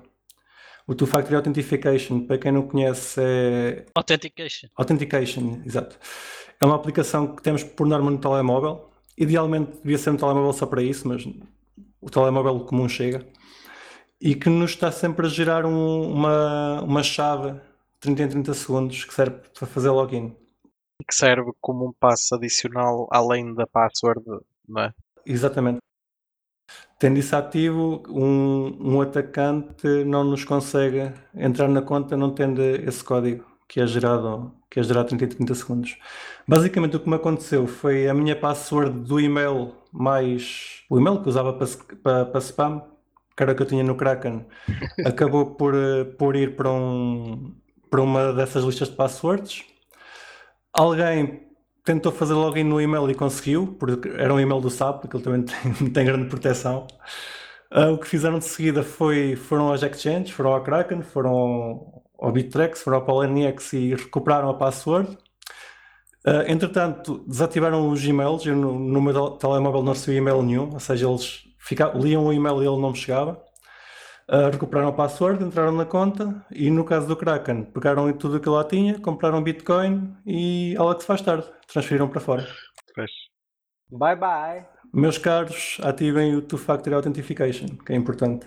O 0.87 0.95
Two-Factor 0.95 1.37
Authentication, 1.37 2.21
para 2.27 2.39
quem 2.39 2.53
não 2.53 2.63
conhece, 2.63 3.21
é 3.23 3.87
Authentication. 3.95 4.69
Authentication, 4.77 5.61
exato. 5.65 5.99
É 6.61 6.65
uma 6.67 6.75
aplicação 6.77 7.35
que 7.37 7.43
temos 7.43 7.63
por 7.63 7.87
norma 7.87 8.11
no 8.11 8.19
telemóvel. 8.19 8.91
Idealmente 9.17 9.73
devia 9.83 9.99
ser 9.99 10.11
um 10.11 10.17
telemóvel 10.17 10.53
só 10.53 10.67
para 10.67 10.83
isso, 10.83 11.07
mas 11.09 11.27
o 12.01 12.11
telemóvel 12.11 12.61
comum 12.61 12.89
chega. 12.89 13.27
E 14.21 14.35
que 14.35 14.49
nos 14.49 14.71
está 14.73 14.91
sempre 14.91 15.27
a 15.27 15.29
gerar 15.29 15.65
um- 15.65 16.11
uma, 16.13 16.83
uma 16.83 17.03
chave 17.03 17.55
30 18.01 18.23
em 18.25 18.29
30 18.29 18.55
segundos 18.55 19.05
que 19.05 19.15
serve 19.15 19.37
para 19.57 19.67
fazer 19.67 19.91
login. 19.91 20.35
E 21.01 21.05
que 21.05 21.15
serve 21.15 21.53
como 21.61 21.89
um 21.89 21.93
passo 21.93 22.35
adicional 22.35 23.09
além 23.11 23.55
da 23.55 23.67
password, 23.67 24.23
não 24.69 24.83
é? 24.83 24.93
Exatamente. 25.25 25.79
Tendo 26.99 27.19
isso 27.19 27.37
ativo, 27.37 28.03
um, 28.09 28.95
um 28.95 29.01
atacante 29.01 30.05
não 30.05 30.25
nos 30.25 30.45
consegue 30.45 31.13
entrar 31.35 31.69
na 31.69 31.81
conta 31.81 32.17
não 32.17 32.35
tendo 32.35 32.61
esse 32.61 33.03
código 33.05 33.47
que 33.69 33.81
é 33.81 33.87
gerado, 33.87 34.53
que 34.71 34.81
é 34.81 34.83
gerado 34.83 35.09
30 35.09 35.25
em 35.25 35.29
30 35.29 35.55
segundos. 35.55 35.97
Basicamente 36.47 36.97
o 36.97 37.01
que 37.01 37.09
me 37.09 37.17
aconteceu 37.17 37.67
foi 37.67 38.09
a 38.09 38.15
minha 38.15 38.35
password 38.35 39.01
do 39.01 39.21
e-mail 39.21 39.75
mais 39.93 40.85
o 40.91 40.99
e-mail 40.99 41.23
que 41.23 41.29
usava 41.29 41.53
para, 41.53 41.67
para, 42.03 42.25
para 42.27 42.41
spam, 42.41 42.83
que 43.37 43.43
era 43.43 43.53
o 43.53 43.55
que 43.55 43.63
eu 43.63 43.67
tinha 43.67 43.85
no 43.85 43.95
Kraken, 43.95 44.47
acabou 45.05 45.55
por, 45.55 45.75
eh, 45.75 46.05
por 46.05 46.35
ir 46.35 46.57
para, 46.57 46.71
um, 46.73 47.55
para 47.91 48.03
uma 48.03 48.33
dessas 48.33 48.65
listas 48.65 48.89
de 48.89 48.97
passwords. 48.97 49.65
Alguém 50.73 51.41
tentou 51.85 52.13
fazer 52.13 52.35
login 52.35 52.65
no 52.65 52.81
e-mail 52.81 53.11
e 53.11 53.15
conseguiu, 53.15 53.77
porque 53.79 54.09
era 54.11 54.33
um 54.33 54.41
e-mail 54.41 54.61
do 54.61 54.71
SAP, 54.71 55.01
porque 55.03 55.17
ele 55.17 55.25
também 55.25 55.43
tem, 55.75 55.91
tem 55.93 56.05
grande 56.07 56.29
proteção. 56.29 56.87
Ah, 57.71 57.91
o 57.91 57.99
que 57.99 58.07
fizeram 58.09 58.39
de 58.39 58.45
seguida 58.47 58.83
foi, 58.83 59.37
foram 59.37 59.69
aos 59.69 59.83
exchanges, 59.83 60.31
foram 60.33 60.53
ao 60.53 60.63
Kraken, 60.63 61.03
foram 61.03 61.33
ao, 62.19 62.33
Bittrex, 62.33 62.83
foram 62.83 62.99
ao 62.99 63.05
Polynex 63.05 63.73
e 63.73 63.95
recuperaram 63.95 64.49
a 64.51 64.55
password. 64.55 65.17
Ah, 66.25 66.45
entretanto, 66.49 67.25
desativaram 67.27 67.89
os 67.91 68.05
e-mails, 68.05 68.45
eu 68.47 68.57
no, 68.57 68.79
no 68.79 69.01
meu 69.01 69.13
tel- 69.13 69.31
telemóvel 69.39 69.83
não 69.83 69.93
recebi 69.93 70.17
e-mail 70.19 70.43
nenhum, 70.43 70.71
ou 70.73 70.81
seja, 70.81 71.09
eles 71.09 71.45
fica- 71.59 71.93
liam 71.95 72.27
o 72.27 72.33
e-mail 72.33 72.63
e 72.63 72.67
ele 72.67 72.81
não 72.81 72.91
me 72.91 72.97
chegava. 72.97 73.41
Ah, 74.31 74.51
recuperaram 74.51 74.89
a 74.89 74.93
password, 74.93 75.43
entraram 75.43 75.73
na 75.73 75.87
conta 75.87 76.45
e 76.51 76.71
no 76.71 76.85
caso 76.85 77.09
do 77.09 77.17
Kraken, 77.17 77.65
pegaram 77.65 78.13
tudo 78.13 78.37
o 78.37 78.41
que 78.41 78.49
lá 78.49 78.63
tinha, 78.63 78.99
compraram 79.01 79.43
Bitcoin 79.43 80.15
e 80.27 80.75
ela 80.77 80.95
que 80.95 81.01
se 81.01 81.07
faz 81.07 81.23
tarde, 81.23 81.47
transferiram 81.67 82.09
para 82.09 82.21
fora. 82.21 82.47
Bye 83.91 84.17
bye. 84.17 84.67
Meus 84.93 85.17
caros, 85.17 85.79
ativem 85.83 86.37
o 86.37 86.43
Two-Factor 86.43 86.93
Authentication, 86.93 87.69
que 87.87 87.93
é 87.95 87.97
importante. 87.97 88.47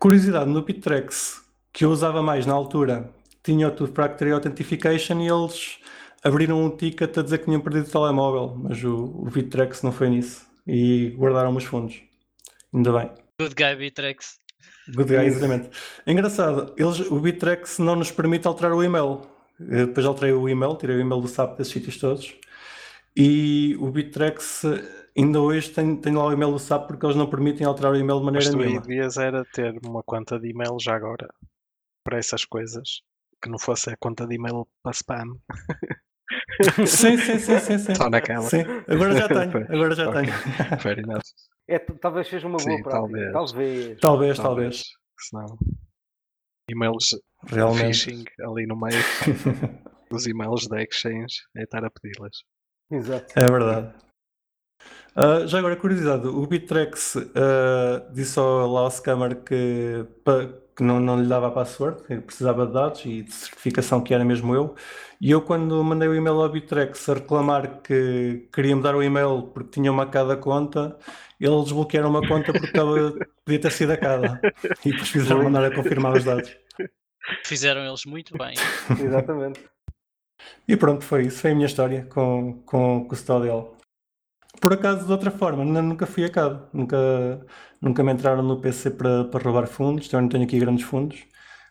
Curiosidade, 0.00 0.50
no 0.50 0.62
Bittrex, 0.62 1.44
que 1.72 1.84
eu 1.84 1.90
usava 1.90 2.20
mais 2.20 2.44
na 2.44 2.52
altura, 2.52 3.08
tinha 3.44 3.68
o 3.68 3.70
Two-Factor 3.70 4.32
Authentication 4.32 5.20
e 5.20 5.28
eles 5.28 5.78
abriram 6.24 6.60
um 6.60 6.76
ticket 6.76 7.16
a 7.16 7.22
dizer 7.22 7.38
que 7.38 7.44
tinham 7.44 7.60
perdido 7.60 7.86
o 7.86 7.90
telemóvel, 7.90 8.56
mas 8.56 8.82
o, 8.82 9.04
o 9.04 9.30
Bittrex 9.30 9.82
não 9.82 9.92
foi 9.92 10.10
nisso 10.10 10.44
e 10.66 11.10
guardaram 11.16 11.54
os 11.54 11.64
fundos. 11.64 12.02
Ainda 12.72 12.92
bem. 12.92 13.10
Good 13.40 13.54
guy 13.54 13.76
Bitrex. 13.76 14.43
Good 14.88 15.08
guy, 15.08 15.26
Isso. 15.26 15.36
exatamente. 15.38 15.70
Engraçado, 16.06 16.74
eles, 16.76 17.00
o 17.00 17.18
Bittrex 17.18 17.78
não 17.78 17.96
nos 17.96 18.10
permite 18.10 18.46
alterar 18.46 18.72
o 18.72 18.82
e-mail. 18.82 19.22
Eu 19.58 19.86
depois 19.86 20.04
alterei 20.04 20.32
o 20.32 20.48
e-mail, 20.48 20.76
tirei 20.76 20.96
o 20.96 21.00
e-mail 21.00 21.20
do 21.20 21.28
SAP 21.28 21.56
desses 21.56 21.72
sítios 21.72 21.96
todos. 21.98 22.34
E 23.16 23.76
o 23.80 23.90
Bittrex 23.90 24.64
ainda 25.16 25.40
hoje 25.40 25.70
tem, 25.70 25.96
tem 25.96 26.14
lá 26.14 26.26
o 26.26 26.32
e-mail 26.32 26.52
do 26.52 26.58
SAP 26.58 26.86
porque 26.88 27.06
eles 27.06 27.16
não 27.16 27.28
permitem 27.30 27.66
alterar 27.66 27.92
o 27.92 27.96
e-mail 27.96 28.18
de 28.18 28.24
Mas 28.32 28.44
maneira 28.44 28.50
tu 28.50 28.60
aí 28.60 28.66
nenhuma. 28.68 28.80
devias 28.80 29.16
era 29.16 29.44
ter 29.44 29.78
uma 29.86 30.02
conta 30.02 30.38
de 30.38 30.48
e-mail 30.50 30.76
já 30.80 30.94
agora 30.94 31.28
para 32.04 32.18
essas 32.18 32.44
coisas. 32.44 33.02
Que 33.42 33.50
não 33.50 33.58
fosse 33.58 33.90
a 33.90 33.96
conta 33.98 34.26
de 34.26 34.34
e-mail 34.36 34.66
para 34.82 34.92
spam. 34.92 35.38
Sim, 36.86 37.16
sim, 37.18 37.38
sim, 37.38 37.58
sim, 37.58 37.78
sim. 37.78 37.94
Só 37.94 38.08
naquela. 38.08 38.48
Sim, 38.48 38.64
agora 38.88 39.14
já 39.14 39.28
tenho, 39.28 39.64
agora 39.68 39.94
já 39.94 40.08
Ok. 40.08 40.22
tenho. 40.22 40.80
Fair 40.80 40.98
enough. 41.00 41.22
É, 41.68 41.78
talvez 41.78 42.28
seja 42.28 42.46
uma 42.46 42.58
boa 42.58 42.76
Sim, 42.76 42.82
prática. 42.82 42.90
talvez. 42.90 43.32
Talvez. 43.32 44.00
Talvez, 44.00 44.36
talvez. 44.38 44.82
Senão, 45.18 45.56
e-mails 46.70 47.10
Realmente. 47.46 47.86
phishing 48.04 48.24
ali 48.42 48.66
no 48.66 48.76
meio 48.76 48.98
dos 50.10 50.26
e-mails 50.26 50.66
da 50.68 50.82
Exchange 50.82 51.34
é 51.56 51.62
estar 51.62 51.84
a 51.84 51.90
pedi-las. 51.90 52.38
Exato. 52.90 53.32
É 53.38 53.46
verdade. 53.46 53.94
Ah, 55.16 55.46
já 55.46 55.58
agora, 55.58 55.76
curiosidade, 55.76 56.26
o 56.26 56.46
Bittrex 56.46 57.16
ah, 57.16 58.10
disse 58.12 58.38
ao, 58.38 58.66
lá 58.70 58.80
ao 58.80 58.90
scammer 58.90 59.42
que, 59.42 60.04
pa- 60.24 60.52
que 60.76 60.82
não, 60.82 60.98
não 61.00 61.20
lhe 61.20 61.28
dava 61.28 61.48
a 61.48 61.50
password, 61.50 62.02
que 62.04 62.16
precisava 62.18 62.66
de 62.66 62.72
dados 62.72 63.04
e 63.04 63.22
de 63.22 63.32
certificação 63.32 64.00
que 64.00 64.12
era 64.12 64.24
mesmo 64.24 64.54
eu. 64.54 64.74
E 65.20 65.30
eu, 65.30 65.40
quando 65.40 65.82
mandei 65.84 66.08
o 66.08 66.14
e-mail 66.14 66.40
ao 66.40 66.48
Bittrex 66.48 67.08
a 67.08 67.14
reclamar 67.14 67.80
que 67.82 68.48
queria 68.52 68.74
mudar 68.76 68.94
o 68.94 69.02
e-mail 69.02 69.50
porque 69.54 69.70
tinha 69.80 69.92
marcado 69.92 70.32
a 70.32 70.36
conta, 70.36 70.96
eles 71.40 71.64
desbloquearam 71.64 72.10
uma 72.10 72.26
conta 72.26 72.52
porque 72.52 72.66
estava, 72.66 73.12
podia 73.44 73.60
ter 73.60 73.72
sido 73.72 73.92
a 73.92 73.96
cada. 73.96 74.40
E 74.84 74.90
depois 74.90 75.08
fizeram 75.08 75.44
mandar 75.44 75.64
a 75.64 75.74
confirmar 75.74 76.16
os 76.16 76.24
dados. 76.24 76.54
Fizeram 77.44 77.86
eles 77.86 78.04
muito 78.04 78.36
bem. 78.36 78.54
Exatamente. 79.02 79.60
E 80.68 80.76
pronto, 80.76 81.04
foi 81.04 81.26
isso. 81.26 81.40
Foi 81.40 81.52
a 81.52 81.54
minha 81.54 81.66
história 81.66 82.04
com, 82.06 82.62
com 82.66 82.98
o 82.98 83.08
Custodial. 83.08 83.76
Por 84.60 84.72
acaso, 84.72 85.06
de 85.06 85.12
outra 85.12 85.30
forma, 85.30 85.64
nu- 85.64 85.82
nunca 85.82 86.06
fui 86.06 86.24
a 86.24 86.30
cabo. 86.30 86.66
Nunca, 86.72 86.96
nunca 87.84 88.02
me 88.02 88.12
entraram 88.12 88.42
no 88.42 88.60
PC 88.60 88.92
para, 88.92 89.24
para 89.24 89.44
roubar 89.44 89.66
fundos. 89.66 90.06
Então, 90.06 90.18
eu 90.18 90.22
não 90.22 90.28
tenho 90.28 90.44
aqui 90.44 90.58
grandes 90.58 90.84
fundos, 90.86 91.22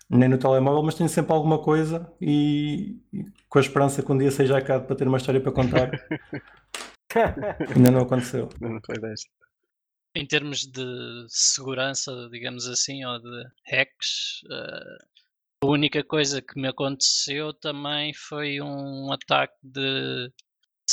nem 0.09 0.29
no 0.29 0.37
telemóvel, 0.37 0.83
mas 0.83 0.95
tenho 0.95 1.09
sempre 1.09 1.33
alguma 1.33 1.57
coisa 1.57 2.13
e, 2.21 3.01
e 3.11 3.25
com 3.49 3.57
a 3.57 3.61
esperança 3.61 4.03
que 4.03 4.11
um 4.11 4.17
dia 4.17 4.31
seja 4.31 4.57
a 4.57 4.61
cabo 4.61 4.85
para 4.85 4.95
ter 4.95 5.07
uma 5.07 5.17
história 5.17 5.41
para 5.41 5.51
contar. 5.51 5.89
Ainda 7.75 7.91
não 7.91 8.01
aconteceu. 8.01 8.47
Não 8.61 8.79
foi 8.85 8.99
desta. 8.99 9.29
Em 10.15 10.27
termos 10.27 10.67
de 10.67 11.25
segurança, 11.27 12.29
digamos 12.31 12.67
assim, 12.67 13.03
ou 13.03 13.19
de 13.19 13.43
hacks, 13.65 14.41
eh, 14.51 14.97
A 15.63 15.65
única 15.65 16.03
coisa 16.03 16.41
que 16.41 16.59
me 16.59 16.67
aconteceu 16.67 17.53
também 17.53 18.13
foi 18.13 18.61
um 18.61 19.11
ataque 19.11 19.55
de 19.63 20.31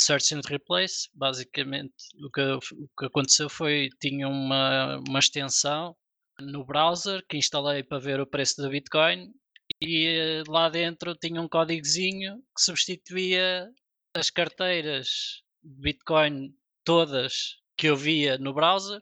search 0.01 0.33
and 0.33 0.41
replace. 0.49 1.09
Basicamente, 1.13 1.93
o 2.23 2.29
que, 2.29 2.41
o 2.41 2.59
que 2.97 3.05
aconteceu 3.05 3.49
foi 3.49 3.89
tinha 3.99 4.27
uma, 4.27 4.99
uma 5.07 5.19
extensão 5.19 5.95
no 6.39 6.65
browser 6.65 7.23
que 7.29 7.37
instalei 7.37 7.83
para 7.83 7.99
ver 7.99 8.19
o 8.19 8.27
preço 8.27 8.61
da 8.61 8.69
Bitcoin 8.69 9.31
e 9.79 10.07
eh, 10.07 10.43
lá 10.47 10.69
dentro 10.69 11.15
tinha 11.15 11.41
um 11.41 11.47
códigozinho 11.47 12.37
que 12.55 12.63
substituía 12.63 13.69
as 14.13 14.29
carteiras 14.29 15.43
Bitcoin 15.63 16.53
todas 16.83 17.57
que 17.77 17.87
eu 17.87 17.95
via 17.95 18.37
no 18.37 18.53
browser 18.53 19.01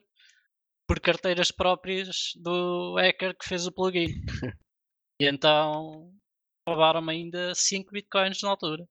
por 0.86 1.00
carteiras 1.00 1.50
próprias 1.50 2.32
do 2.36 2.96
hacker 2.96 3.36
que 3.36 3.48
fez 3.48 3.66
o 3.66 3.72
plugin. 3.72 4.08
e 5.20 5.26
então 5.26 6.12
roubaram-me 6.66 7.12
ainda 7.12 7.54
5 7.54 7.90
bitcoins 7.90 8.42
na 8.42 8.50
altura. 8.50 8.86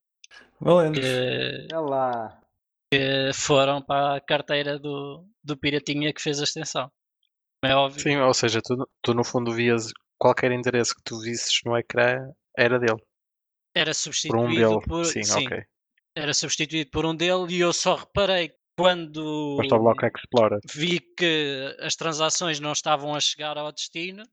Valente. 0.59 0.99
Que, 0.99 1.67
Olha 1.73 1.79
lá. 1.79 2.41
que 2.91 3.31
foram 3.33 3.81
para 3.81 4.15
a 4.17 4.21
carteira 4.21 4.77
do, 4.77 5.25
do 5.43 5.57
piratinha 5.57 6.13
que 6.13 6.21
fez 6.21 6.39
a 6.39 6.43
extensão. 6.43 6.91
É 7.63 7.75
óbvio. 7.75 8.01
Sim, 8.01 8.17
ou 8.17 8.33
seja, 8.33 8.61
tu, 8.61 8.89
tu 9.01 9.13
no 9.13 9.23
fundo 9.23 9.51
vias 9.51 9.91
qualquer 10.17 10.51
endereço 10.51 10.95
que 10.95 11.03
tu 11.03 11.19
visses 11.19 11.59
no 11.65 11.77
ecrã 11.77 12.31
era 12.57 12.79
dele. 12.79 13.01
Era 13.75 13.91
Por 13.91 13.91
um 13.91 13.93
substituído 13.93 14.69
dele. 14.69 14.81
por. 14.87 15.05
Sim, 15.05 15.23
sim, 15.23 15.45
ok. 15.45 15.63
era 16.15 16.33
substituído 16.33 16.89
por 16.89 17.05
um 17.05 17.15
dele 17.15 17.47
e 17.55 17.59
eu 17.59 17.71
só 17.73 17.95
reparei 17.95 18.51
quando 18.77 19.57
Explorer. 19.61 20.59
vi 20.73 20.99
que 20.99 21.75
as 21.81 21.95
transações 21.95 22.59
não 22.61 22.71
estavam 22.71 23.13
a 23.13 23.19
chegar 23.19 23.57
ao 23.57 23.71
destino, 23.73 24.23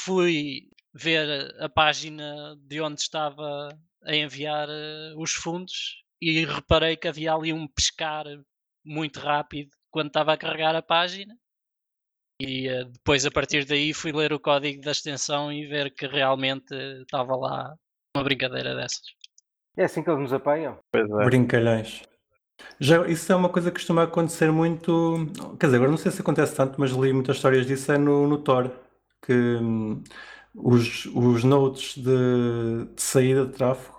fui 0.00 0.68
ver 0.94 1.52
a 1.60 1.68
página 1.68 2.54
de 2.60 2.80
onde 2.80 3.00
estava 3.00 3.68
a 4.04 4.14
enviar 4.14 4.68
eh, 4.68 5.14
os 5.16 5.32
fundos 5.32 6.02
e 6.20 6.44
reparei 6.44 6.96
que 6.96 7.08
havia 7.08 7.34
ali 7.34 7.52
um 7.52 7.66
pescar 7.66 8.24
muito 8.84 9.20
rápido 9.20 9.70
quando 9.90 10.08
estava 10.08 10.32
a 10.32 10.36
carregar 10.36 10.74
a 10.74 10.82
página. 10.82 11.34
E 12.40 12.68
eh, 12.68 12.84
depois, 12.84 13.24
a 13.26 13.30
partir 13.30 13.64
daí, 13.64 13.92
fui 13.92 14.12
ler 14.12 14.32
o 14.32 14.40
código 14.40 14.82
da 14.82 14.90
extensão 14.90 15.52
e 15.52 15.66
ver 15.66 15.94
que 15.94 16.06
realmente 16.06 16.74
estava 17.02 17.36
lá 17.36 17.74
uma 18.16 18.24
brincadeira 18.24 18.74
dessas. 18.74 19.02
É 19.76 19.84
assim 19.84 20.02
que 20.02 20.10
eles 20.10 20.22
nos 20.22 20.32
apanham. 20.32 20.78
Pois 20.90 21.08
é. 21.08 21.24
Brincalhões. 21.24 22.02
Já, 22.78 23.06
isso 23.06 23.32
é 23.32 23.36
uma 23.36 23.48
coisa 23.48 23.70
que 23.70 23.76
costuma 23.76 24.04
acontecer 24.04 24.50
muito. 24.52 25.26
Quer 25.58 25.66
dizer, 25.66 25.76
agora 25.76 25.90
não 25.90 25.98
sei 25.98 26.12
se 26.12 26.20
acontece 26.20 26.54
tanto, 26.54 26.80
mas 26.80 26.90
li 26.90 27.12
muitas 27.12 27.36
histórias 27.36 27.66
disso 27.66 27.90
é 27.92 27.98
no, 27.98 28.26
no 28.26 28.38
Tor. 28.38 28.70
Que 29.24 29.32
hum, 29.32 30.02
os, 30.54 31.06
os 31.06 31.44
nodes 31.44 31.94
de, 31.96 32.86
de 32.94 33.02
saída 33.02 33.46
de 33.46 33.52
tráfego 33.52 33.96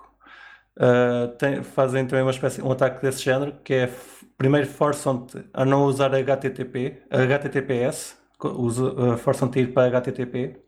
ah, 0.78 1.28
têm- 1.38 1.62
fazem 1.62 2.06
também 2.06 2.22
uma 2.24 2.30
espécie, 2.30 2.62
um 2.62 2.70
ataque 2.72 3.02
desse 3.02 3.22
género, 3.22 3.56
que 3.64 3.74
é 3.74 3.90
primeiro 4.36 4.66
forçam-te 4.66 5.44
a 5.52 5.64
não 5.64 5.84
usar 5.84 6.14
HTTP, 6.14 7.02
HTTPS, 7.10 8.16
usa- 8.42 8.94
ah, 9.14 9.16
forçam-te 9.16 9.58
a 9.58 9.62
ir 9.62 9.72
para 9.72 9.86
HTTP. 9.88 10.60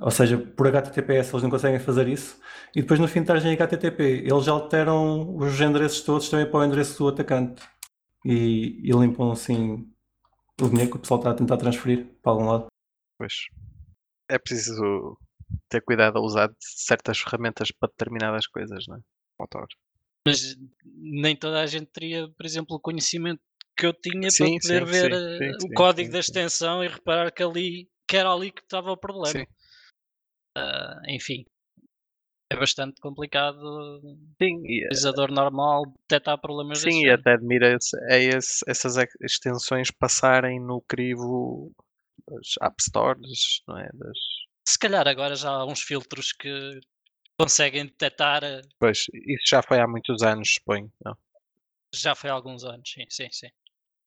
Ou 0.00 0.10
seja, 0.10 0.36
por 0.38 0.66
HTTPS 0.66 1.30
eles 1.32 1.42
não 1.44 1.50
conseguem 1.50 1.78
fazer 1.78 2.08
isso. 2.08 2.40
E 2.74 2.80
depois 2.82 2.98
no 2.98 3.06
fim 3.06 3.20
de 3.22 3.32
estarem 3.32 3.52
em 3.52 3.54
HTTP, 3.54 4.02
eles 4.26 4.48
alteram 4.48 5.36
os 5.36 5.60
endereços 5.60 6.00
todos 6.02 6.28
também 6.28 6.46
para 6.50 6.60
o 6.60 6.64
endereço 6.64 6.98
do 6.98 7.08
atacante. 7.08 7.62
E, 8.24 8.80
e 8.88 8.92
limpam 8.92 9.32
assim 9.32 9.88
o 10.60 10.68
dinheiro 10.68 10.90
que 10.90 10.96
o 10.96 11.00
pessoal 11.00 11.20
está 11.20 11.30
a 11.30 11.34
tentar 11.34 11.56
transferir 11.56 12.06
para 12.22 12.32
algum 12.32 12.46
lado. 12.46 12.66
Pois. 13.18 13.32
É 14.32 14.38
preciso 14.38 15.18
ter 15.68 15.82
cuidado 15.82 16.18
a 16.18 16.22
usar 16.22 16.50
certas 16.58 17.18
ferramentas 17.18 17.70
para 17.70 17.88
determinadas 17.88 18.46
coisas, 18.46 18.86
não 18.86 18.96
é? 18.96 19.00
Motor. 19.38 19.66
Mas 20.26 20.56
nem 20.84 21.36
toda 21.36 21.60
a 21.60 21.66
gente 21.66 21.86
teria, 21.86 22.28
por 22.28 22.46
exemplo, 22.46 22.76
o 22.76 22.80
conhecimento 22.80 23.42
que 23.76 23.86
eu 23.86 23.92
tinha 23.92 24.30
Sim, 24.30 24.58
para 24.58 24.60
poder 24.60 24.84
sim, 24.86 24.92
ver 24.92 25.10
sim, 25.12 25.44
eh, 25.44 25.56
o 25.64 25.74
código 25.74 26.12
da 26.12 26.20
extensão 26.20 26.84
e 26.84 26.88
reparar 26.88 27.30
que 27.32 27.42
ali 27.42 27.88
que 28.08 28.16
era 28.16 28.32
ali 28.32 28.50
que 28.52 28.60
estava 28.62 28.92
o 28.92 28.96
problema. 28.96 29.46
Ah, 30.54 31.00
enfim, 31.08 31.44
é 32.50 32.56
bastante 32.56 33.00
complicado 33.00 33.58
Sim, 34.40 34.62
e, 34.66 34.82
o 34.82 34.86
utilizador 34.86 35.32
normal 35.32 35.84
detectar 36.08 36.38
problemas 36.38 36.78
sim, 36.78 37.06
e 37.06 37.10
até 37.10 37.32
admira-se 37.32 37.96
é 38.10 38.26
essas 38.66 38.96
ex- 38.98 39.16
extensões 39.20 39.90
passarem 39.90 40.60
no 40.60 40.80
crivo 40.82 41.72
das 42.28 42.54
App 42.60 42.76
Stores, 42.80 43.62
não 43.66 43.78
é? 43.78 43.88
Das, 43.94 44.18
Se 44.66 44.78
calhar 44.78 45.06
agora 45.06 45.34
já 45.34 45.50
há 45.50 45.64
uns 45.64 45.80
filtros 45.80 46.32
que 46.32 46.80
conseguem 47.38 47.86
detectar, 47.86 48.44
eh, 48.44 48.62
pois, 48.78 49.06
isso 49.14 49.44
já 49.48 49.62
foi 49.62 49.80
há 49.80 49.86
muitos 49.86 50.22
anos, 50.22 50.54
suponho. 50.54 50.92
Não? 51.04 51.16
já 51.94 52.14
foi 52.14 52.30
há 52.30 52.32
alguns 52.32 52.64
anos, 52.64 52.90
sim, 52.90 53.04
sim, 53.08 53.28
sim. 53.30 53.48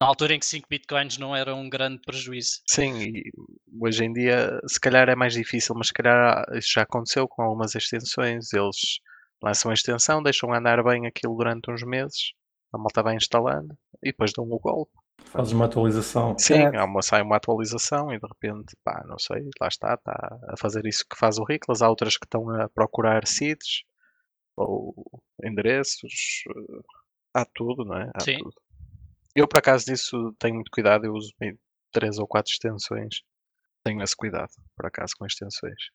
Na 0.01 0.07
altura 0.07 0.33
em 0.33 0.39
que 0.39 0.45
5 0.45 0.67
bitcoins 0.69 1.17
não 1.17 1.35
era 1.35 1.55
um 1.55 1.69
grande 1.69 2.01
prejuízo. 2.01 2.61
Sim, 2.67 3.01
e 3.01 3.31
hoje 3.79 4.03
em 4.03 4.11
dia 4.11 4.59
se 4.67 4.79
calhar 4.79 5.07
é 5.07 5.15
mais 5.15 5.33
difícil, 5.33 5.73
mas 5.75 5.87
se 5.87 5.93
calhar 5.93 6.45
isso 6.53 6.73
já 6.73 6.81
aconteceu 6.81 7.27
com 7.27 7.41
algumas 7.43 7.75
extensões. 7.75 8.51
Eles 8.51 8.99
lançam 9.41 9.71
a 9.71 9.73
extensão, 9.73 10.21
deixam 10.21 10.53
andar 10.53 10.83
bem 10.83 11.07
aquilo 11.07 11.35
durante 11.37 11.71
uns 11.71 11.83
meses, 11.83 12.33
a 12.73 12.77
malta 12.77 13.01
vai 13.03 13.15
instalando 13.15 13.77
e 14.03 14.11
depois 14.11 14.33
dão 14.33 14.43
o 14.43 14.59
golpe. 14.59 14.91
Fazes 15.23 15.53
uma 15.53 15.65
atualização. 15.65 16.37
Sim, 16.37 16.63
há 16.75 16.85
uma, 16.85 17.01
sai 17.01 17.21
uma 17.21 17.35
atualização 17.35 18.13
e 18.13 18.19
de 18.19 18.27
repente, 18.27 18.75
pá, 18.83 19.03
não 19.07 19.19
sei, 19.19 19.49
lá 19.59 19.67
está, 19.67 19.93
está 19.93 20.39
a 20.49 20.55
fazer 20.57 20.85
isso 20.85 21.05
que 21.09 21.17
faz 21.17 21.37
o 21.37 21.43
Riclas. 21.43 21.81
Há 21.81 21.89
outras 21.89 22.17
que 22.17 22.25
estão 22.25 22.49
a 22.49 22.69
procurar 22.69 23.27
seeds 23.27 23.83
ou 24.55 24.93
endereços, 25.43 26.43
eh, 26.49 26.81
há 27.33 27.45
tudo, 27.45 27.83
não 27.83 27.97
é? 27.97 28.09
Há 28.13 28.23
Sim. 28.23 28.37
tudo. 28.37 28.53
Eu, 29.35 29.47
por 29.47 29.59
acaso, 29.59 29.85
disso 29.85 30.33
tenho 30.39 30.55
muito 30.55 30.71
cuidado. 30.71 31.05
Eu 31.05 31.13
uso 31.13 31.33
bem 31.37 31.57
três 31.91 32.17
ou 32.17 32.27
quatro 32.27 32.51
extensões. 32.51 33.21
Tenho 33.83 34.01
esse 34.01 34.15
cuidado, 34.15 34.51
por 34.75 34.85
acaso, 34.85 35.13
com 35.17 35.25
extensões. 35.25 35.89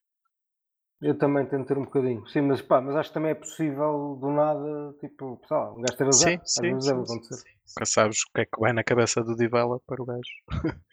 Eu 1.01 1.17
também 1.17 1.47
tento 1.47 1.67
ter 1.67 1.79
um 1.79 1.85
bocadinho. 1.85 2.27
Sim, 2.29 2.43
mas 2.43 2.61
pá, 2.61 2.81
mas 2.81 2.95
acho 2.95 3.09
que 3.09 3.15
também 3.15 3.31
é 3.31 3.35
possível 3.35 4.19
do 4.21 4.31
nada, 4.31 4.95
tipo, 5.01 5.39
pessoal, 5.39 5.75
um 5.77 5.81
gajo 5.81 5.97
ter 5.97 6.07
azar. 6.07 6.29
Sim, 6.31 6.37
Às 6.37 6.53
sim, 6.53 6.63
deve 6.63 6.83
sim, 6.83 6.91
acontecer. 6.91 7.51
Nunca 7.69 7.87
sabes 7.87 8.23
o 8.23 8.33
que 8.35 8.41
é 8.43 8.45
que 8.45 8.61
vai 8.61 8.73
na 8.73 8.85
cabeça 8.85 9.25
do 9.25 9.35
developer, 9.35 10.01
o 10.01 10.05
gajo. 10.05 10.21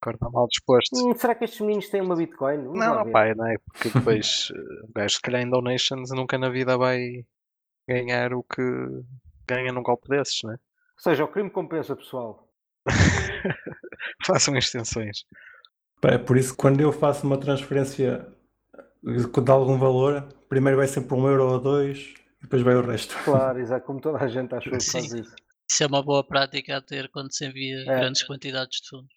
Acorda 0.00 0.30
mal 0.30 0.46
disposto. 0.46 0.94
Hum, 0.94 1.14
será 1.16 1.34
que 1.34 1.44
estes 1.44 1.60
meninos 1.60 1.88
têm 1.88 2.00
uma 2.00 2.16
Bitcoin? 2.16 2.64
Vamos 2.64 2.78
Não, 2.78 3.10
pá, 3.10 3.34
não 3.34 3.46
é? 3.46 3.58
Porque 3.58 3.90
depois 3.90 4.48
eh, 4.54 4.84
o 4.84 4.92
gajo, 4.94 5.14
se 5.16 5.20
calhar 5.20 5.42
em 5.42 5.50
donations, 5.50 6.10
nunca 6.10 6.38
na 6.38 6.48
vida 6.48 6.78
vai 6.78 7.26
ganhar 7.88 8.32
o 8.32 8.42
que 8.42 8.62
ganha 9.46 9.72
num 9.72 9.82
golpe 9.82 10.08
desses, 10.08 10.42
né? 10.44 10.52
Ou 10.52 11.02
seja, 11.02 11.24
o 11.24 11.28
crime 11.28 11.50
compensa, 11.50 11.94
pessoal. 11.94 12.48
Façam 14.24 14.56
extensões. 14.56 15.24
É 16.02 16.18
por 16.18 16.36
isso 16.36 16.52
que 16.52 16.58
quando 16.58 16.80
eu 16.80 16.92
faço 16.92 17.26
uma 17.26 17.38
transferência 17.38 18.26
de 19.06 19.50
algum 19.50 19.78
valor, 19.78 20.22
primeiro 20.48 20.78
vai 20.78 20.88
sempre 20.88 21.14
um 21.14 21.28
euro 21.28 21.48
ou 21.52 21.60
dois, 21.60 22.14
e 22.40 22.42
depois 22.42 22.62
vai 22.62 22.74
o 22.74 22.82
resto. 22.82 23.16
Claro, 23.24 23.58
exato, 23.60 23.86
como 23.86 24.00
toda 24.00 24.18
a 24.18 24.28
gente 24.28 24.54
acha 24.54 24.68
que 24.68 24.80
faz 24.80 25.12
isso. 25.12 25.34
Isso 25.70 25.82
é 25.82 25.86
uma 25.86 26.02
boa 26.02 26.22
prática 26.24 26.76
a 26.76 26.80
ter 26.80 27.08
quando 27.10 27.32
se 27.32 27.46
envia 27.46 27.80
É. 27.80 27.84
grandes 28.00 28.22
quantidades 28.22 28.80
de 28.80 28.88
fundos. 28.88 29.14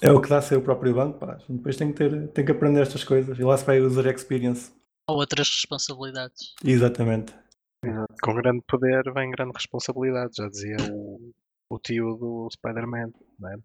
É 0.00 0.12
o 0.12 0.20
que 0.20 0.28
dá 0.28 0.38
a 0.38 0.42
ser 0.42 0.56
o 0.56 0.62
próprio 0.62 0.94
banco, 0.94 1.18
pá. 1.18 1.38
Depois 1.48 1.76
tem 1.76 1.92
que, 1.92 1.98
ter, 1.98 2.28
tem 2.28 2.44
que 2.44 2.52
aprender 2.52 2.82
estas 2.82 3.02
coisas. 3.02 3.36
E 3.38 3.42
lá 3.42 3.56
se 3.56 3.64
vai 3.64 3.80
o 3.80 3.86
user 3.86 4.06
experience. 4.06 4.72
Ou 5.08 5.16
outras 5.16 5.48
responsabilidades. 5.48 6.54
Exatamente. 6.64 7.34
Com 8.22 8.34
grande 8.34 8.62
poder 8.68 9.12
vem 9.12 9.30
grande 9.32 9.52
responsabilidade, 9.54 10.34
já 10.36 10.48
dizia 10.48 10.76
o, 10.92 11.32
o 11.68 11.78
tio 11.80 12.14
do 12.16 12.48
Spider-Man, 12.52 13.10
né? 13.40 13.56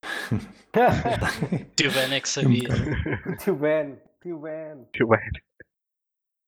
Tio 1.76 1.90
Ben 1.92 2.12
é 2.12 2.20
que 2.20 2.28
sabia. 2.28 2.68
tio 3.42 3.56
Ben, 3.56 3.96
tio 4.24 4.38
Ben. 4.38 4.86
Tio 4.92 5.06
Ben. 5.06 5.20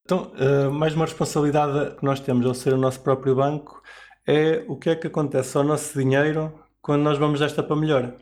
Então, 0.05 0.33
eh, 0.39 0.69
mais 0.71 0.95
uma 0.95 1.05
responsabilidade 1.05 1.97
que 1.97 2.05
nós 2.05 2.21
temos 2.21 2.47
ao 2.47 2.55
ser 2.55 2.73
o 2.73 2.79
nosso 2.79 3.03
próprio 3.03 3.37
banco 3.37 3.83
é 4.27 4.65
o 4.67 4.77
que 4.77 4.89
é 4.89 4.97
que 4.97 5.09
acontece 5.09 5.57
ao 5.59 5.63
nosso 5.63 5.99
dinheiro 5.99 6.59
quando 6.81 7.03
nós 7.03 7.19
vamos 7.19 7.39
desta 7.39 7.63
para 7.63 7.77
melhor. 7.77 8.17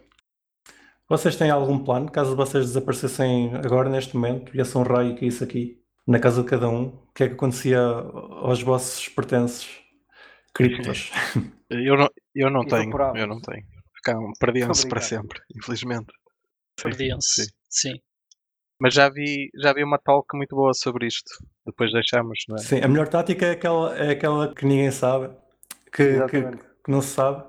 Vocês 1.08 1.36
têm 1.36 1.50
algum 1.50 1.78
plano, 1.84 2.10
caso 2.10 2.34
vocês 2.34 2.66
desaparecessem 2.66 3.54
agora, 3.54 3.88
neste 3.88 4.16
momento, 4.16 4.56
e 4.56 4.60
esse 4.60 4.76
um 4.76 4.82
raio 4.82 5.14
que 5.14 5.26
isso 5.26 5.44
aqui, 5.44 5.80
na 6.04 6.18
casa 6.18 6.42
de 6.42 6.48
cada 6.48 6.68
um, 6.68 6.86
o 6.86 7.12
que 7.14 7.22
é 7.22 7.28
que 7.28 7.34
acontecia 7.34 7.78
aos 7.78 8.60
vossos 8.60 9.08
pertences 9.08 9.68
criptos? 10.52 11.12
Eu 11.70 11.96
não, 11.96 12.08
eu 12.34 12.50
não 12.50 12.64
tenho, 12.64 13.16
eu 13.16 13.26
não 13.26 13.40
tenho. 13.40 13.64
Ficam, 13.96 14.32
perdiam-se 14.38 14.86
para 14.86 15.00
sempre, 15.00 15.40
infelizmente. 15.56 16.12
Perdiam-se. 16.80 17.44
sim. 17.44 17.50
Sim. 17.92 18.00
Mas 18.78 18.94
já 18.94 19.08
vi, 19.08 19.50
já 19.54 19.72
vi 19.72 19.84
uma 19.84 19.98
talk 19.98 20.36
muito 20.36 20.54
boa 20.54 20.74
sobre 20.74 21.06
isto. 21.06 21.30
Depois 21.64 21.92
deixamos, 21.92 22.44
não 22.48 22.56
é? 22.56 22.58
Sim, 22.58 22.80
a 22.80 22.88
melhor 22.88 23.08
tática 23.08 23.46
é 23.46 23.52
aquela, 23.52 23.96
é 23.96 24.10
aquela 24.10 24.54
que 24.54 24.66
ninguém 24.66 24.90
sabe, 24.90 25.30
que, 25.92 26.20
que, 26.26 26.42
que 26.84 26.90
não 26.90 27.00
se 27.00 27.08
sabe. 27.08 27.42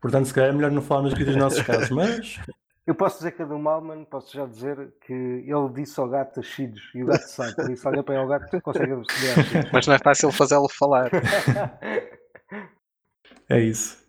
Portanto, 0.00 0.26
se 0.26 0.34
calhar 0.34 0.50
é 0.50 0.52
melhor 0.52 0.70
não 0.70 0.82
falarmos 0.82 1.14
aqui 1.14 1.24
dos 1.24 1.36
nossos 1.36 1.62
casos, 1.62 1.90
mas 1.90 2.38
Eu 2.86 2.94
posso 2.94 3.16
dizer 3.18 3.32
que 3.32 3.42
a 3.42 3.44
do 3.44 3.58
Malman, 3.58 4.04
posso 4.04 4.32
já 4.32 4.46
dizer 4.46 4.94
que 5.04 5.12
ele 5.12 5.68
disse 5.74 5.98
ao 5.98 6.08
gato 6.08 6.40
Chidos 6.40 6.88
e 6.94 7.02
o 7.02 7.06
gato 7.06 7.26
sabe, 7.26 7.56
por 7.56 7.68
isso 7.68 7.88
olha 7.88 8.00
para 8.00 8.22
o 8.22 8.28
gato 8.28 8.60
consegue 8.60 8.94
perceber. 8.94 9.70
Mas 9.72 9.86
não 9.88 9.94
é 9.94 9.98
fácil 9.98 10.30
fazê-lo 10.30 10.68
falar. 10.68 11.10
É 13.48 13.60
isso. 13.60 14.04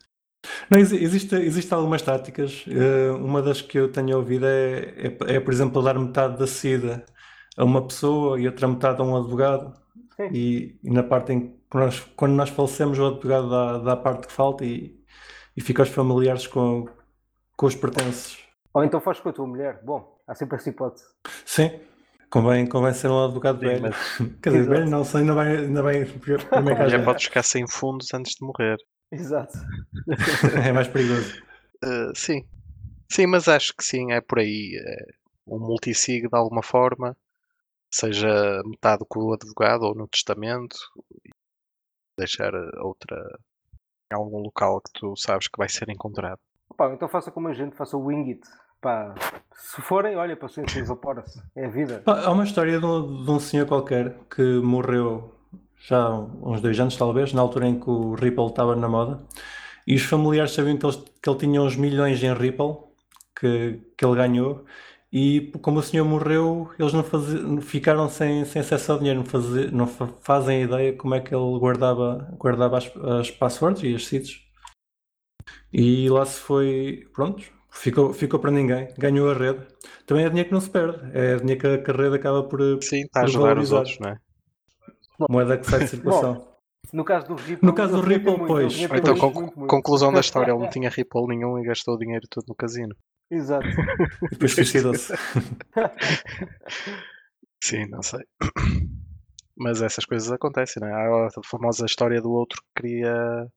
Não, 0.70 0.80
exi- 0.80 1.02
existe, 1.04 1.36
existe 1.36 1.74
algumas 1.74 2.02
táticas. 2.02 2.66
eh, 2.68 3.12
uma 3.12 3.42
das 3.42 3.62
que 3.62 3.78
eu 3.78 3.92
tenho 3.92 4.18
ouvido 4.18 4.46
é, 4.46 4.80
é, 5.30 5.36
é, 5.36 5.40
por 5.40 5.54
exemplo, 5.54 5.82
dar 5.82 5.98
metade 6.00 6.38
da 6.38 6.48
SIDA 6.48 7.06
a 7.58 7.64
uma 7.64 7.86
pessoa 7.88 8.40
e 8.40 8.48
outra 8.48 8.68
metade 8.68 9.02
a 9.02 9.04
um 9.06 9.16
advogado. 9.18 9.74
E, 10.32 10.80
e 10.84 10.90
na 10.92 11.04
parte 11.04 11.32
em 11.34 11.40
que 11.70 11.78
nós, 11.78 12.00
quando 12.16 12.34
nós 12.34 12.50
falecemos, 12.50 12.98
o 12.98 13.06
advogado 13.06 13.50
dá, 13.50 13.78
dá 13.78 13.92
a 13.94 13.98
parte 13.98 14.28
que 14.28 14.34
falta 14.34 14.66
e, 14.66 15.00
e 15.56 15.62
fica 15.62 15.82
aos 15.84 15.90
familiares 15.90 16.48
com, 16.48 16.88
com 17.56 17.66
os 17.68 17.76
pertences. 17.76 18.38
Ou 18.74 18.84
então 18.84 19.00
faz 19.00 19.20
com 19.20 19.30
a 19.30 19.34
tua 19.34 19.46
mulher. 19.48 19.80
Bom, 19.84 20.20
há 20.28 20.34
sempre 20.34 20.58
essa 20.58 20.70
hipótese. 20.70 21.06
Sim, 21.46 21.80
convém, 22.32 22.66
convém 22.68 22.94
ser 22.94 23.10
um 23.10 23.24
advogado 23.26 23.60
Sim, 23.60 23.66
velho. 23.66 23.82
mas 23.82 23.96
Quer 24.42 24.50
dizer, 24.50 24.62
Exato. 24.62 24.70
velho 24.80 24.90
não 24.90 25.04
sei, 25.04 25.22
ainda 25.22 25.36
bem, 25.36 25.58
ainda 25.58 25.84
bem 25.84 26.06
primeiro 26.50 26.84
que 26.84 26.90
já 26.90 27.04
podes 27.04 27.24
ficar 27.26 27.44
sem 27.44 27.68
fundos 27.68 28.14
antes 28.14 28.34
de 28.40 28.46
morrer. 28.46 28.78
Exato. 29.12 29.58
é 30.66 30.72
mais 30.72 30.88
perigoso. 30.88 31.42
Uh, 31.84 32.16
sim. 32.16 32.46
Sim, 33.10 33.28
mas 33.28 33.48
acho 33.48 33.76
que 33.76 33.84
sim, 33.84 34.12
é 34.12 34.20
por 34.20 34.40
aí. 34.40 34.76
É 34.76 35.14
um 35.48 35.60
multisig 35.60 36.28
de 36.28 36.36
alguma 36.36 36.62
forma, 36.62 37.16
seja 37.90 38.62
metade 38.66 39.06
com 39.08 39.22
o 39.22 39.34
advogado 39.34 39.84
ou 39.84 39.96
no 39.96 40.08
testamento, 40.08 40.78
deixar 42.18 42.54
outra 42.80 43.40
em 44.12 44.16
algum 44.16 44.40
local 44.40 44.82
que 44.82 45.00
tu 45.00 45.16
sabes 45.16 45.48
que 45.48 45.58
vai 45.58 45.70
ser 45.70 45.90
encontrado. 45.90 46.40
Pá, 46.76 46.92
então 46.94 47.08
faça 47.08 47.32
como 47.32 47.48
a 47.48 47.54
gente, 47.54 47.76
faça 47.76 47.96
o 47.96 48.06
wing 48.06 48.32
it. 48.32 48.42
Pá, 48.82 49.16
se 49.54 49.82
forem, 49.82 50.16
olha, 50.16 50.36
paciência, 50.36 50.80
evapora-se. 50.80 51.42
É 51.56 51.66
a 51.66 51.70
vida. 51.70 52.02
Pá, 52.06 52.22
Há 52.22 52.32
uma 52.32 52.44
história 52.44 52.80
de 52.80 52.86
um, 52.86 53.24
de 53.24 53.32
um 53.32 53.40
senhor 53.40 53.66
qualquer 53.66 54.16
que 54.30 54.60
morreu 54.60 55.34
já 55.80 55.98
há 56.04 56.20
uns 56.20 56.62
dois 56.62 56.80
anos, 56.80 56.96
talvez, 56.98 57.34
na 57.34 57.42
altura 57.42 57.68
em 57.68 57.80
que 57.80 57.90
o 57.90 58.16
Ripple 58.16 58.48
estava 58.48 58.76
na 58.76 58.88
moda, 58.90 59.20
e 59.86 59.96
os 59.96 60.04
familiares 60.04 60.52
sabiam 60.52 60.78
que, 60.78 60.86
eles- 60.86 61.04
que 61.22 61.30
ele 61.30 61.40
tinha 61.40 61.62
uns 61.62 61.76
milhões 61.76 62.22
em 62.24 62.34
Ripple 62.34 62.76
que, 63.40 63.82
que 63.98 64.06
ele 64.06 64.16
ganhou, 64.16 64.66
e 65.12 65.52
como 65.62 65.80
o 65.80 65.84
senhor 65.84 66.06
morreu, 66.06 66.70
eles 66.80 66.94
não 66.94 67.04
fazi- 67.04 67.62
ficaram 67.62 68.10
sem, 68.10 68.44
sem 68.46 68.62
acesso 68.62 68.92
ao 68.94 68.98
dinheiro, 69.00 69.20
não, 69.20 69.26
fazi- 69.26 69.72
não 69.72 69.88
fa- 69.88 70.10
fazem 70.22 70.64
ideia 70.64 70.94
como 70.94 71.16
é 71.16 71.22
que 71.22 71.34
ele 71.34 71.60
guardava, 71.60 72.28
guardava 72.38 72.78
as, 72.78 72.92
as 73.22 73.32
passwords 73.32 73.84
e 73.84 73.96
as 73.96 74.06
seeds. 74.08 74.42
E 75.72 76.10
lá 76.10 76.26
se 76.26 76.40
foi, 76.40 77.08
pronto, 77.14 77.44
ficou, 77.72 78.14
ficou 78.14 78.40
para 78.40 78.52
ninguém, 78.52 78.88
ganhou 78.98 79.30
a 79.30 79.34
rede. 79.34 79.66
Também 80.06 80.26
é 80.26 80.30
dinheiro 80.30 80.50
que 80.50 80.54
não 80.54 80.62
se 80.62 80.70
perde, 80.70 81.00
é 81.18 81.38
dinheiro 81.38 81.62
que 81.62 81.68
a, 81.68 81.78
que 81.84 81.92
a 81.92 81.94
rede 81.94 82.16
acaba 82.16 82.44
por, 82.44 82.60
Sim, 82.82 83.02
está 83.02 83.20
a 83.22 83.24
Por 83.24 83.30
ajudar 83.30 83.58
os 83.60 83.72
outros, 83.72 84.00
não 84.00 84.10
é? 84.10 84.18
Moeda 85.30 85.58
que 85.58 85.66
sai 85.66 85.80
de 85.84 85.88
circulação. 85.88 86.48
No 86.94 87.04
caso 87.04 87.28
do 87.28 87.36
Ripple. 87.36 87.66
No 87.68 87.74
caso 87.74 87.96
do 87.98 88.02
Ripple, 88.02 88.38
muito, 88.38 88.48
pois. 88.48 88.78
então, 88.80 89.16
muito, 89.16 89.20
con- 89.34 89.42
muito, 89.42 89.68
conclusão 89.68 90.14
da 90.14 90.22
história, 90.22 90.52
ele 90.52 90.60
não 90.60 90.70
tinha 90.70 90.90
Ripple 90.90 91.28
nenhum 91.28 91.60
e 91.60 91.64
gastou 91.66 91.96
o 91.96 91.98
dinheiro 91.98 92.26
todo 92.30 92.46
no 92.48 92.56
casino. 92.56 92.96
Exato. 93.30 93.68
E 93.68 94.30
depois 94.32 94.54
suicidou-se. 94.54 95.14
Sim, 97.64 97.88
não 97.90 98.02
sei. 98.02 98.22
Mas 99.60 99.82
essas 99.82 100.06
coisas 100.06 100.32
acontecem, 100.32 100.80
não 100.82 100.88
é? 100.88 100.94
Há 100.94 101.28
a 101.28 101.30
famosa 101.44 101.86
história 101.86 102.22
do 102.22 102.32
outro 102.32 102.62
que 102.76 102.84
queria 102.84 103.48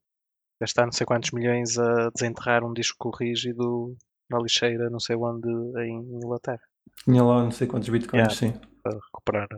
gastar 0.61 0.87
não 0.87 0.93
sei 0.93 1.07
quantos 1.07 1.31
milhões 1.31 1.79
a 1.79 2.11
desenterrar 2.11 2.65
um 2.65 2.73
disco 2.73 3.11
rígido 3.17 3.95
na 4.31 4.39
lixeira, 4.39 4.89
não 4.91 4.99
sei 4.99 5.17
onde, 5.17 5.49
em 5.83 5.99
Inglaterra, 6.17 6.61
Tinha 7.05 7.23
lá 7.23 7.43
não 7.45 7.51
sei 7.51 7.67
quantos 7.67 7.89
bitcoins, 7.89 8.37
sim. 8.37 8.53
para 8.83 8.95
recuperar 8.95 9.49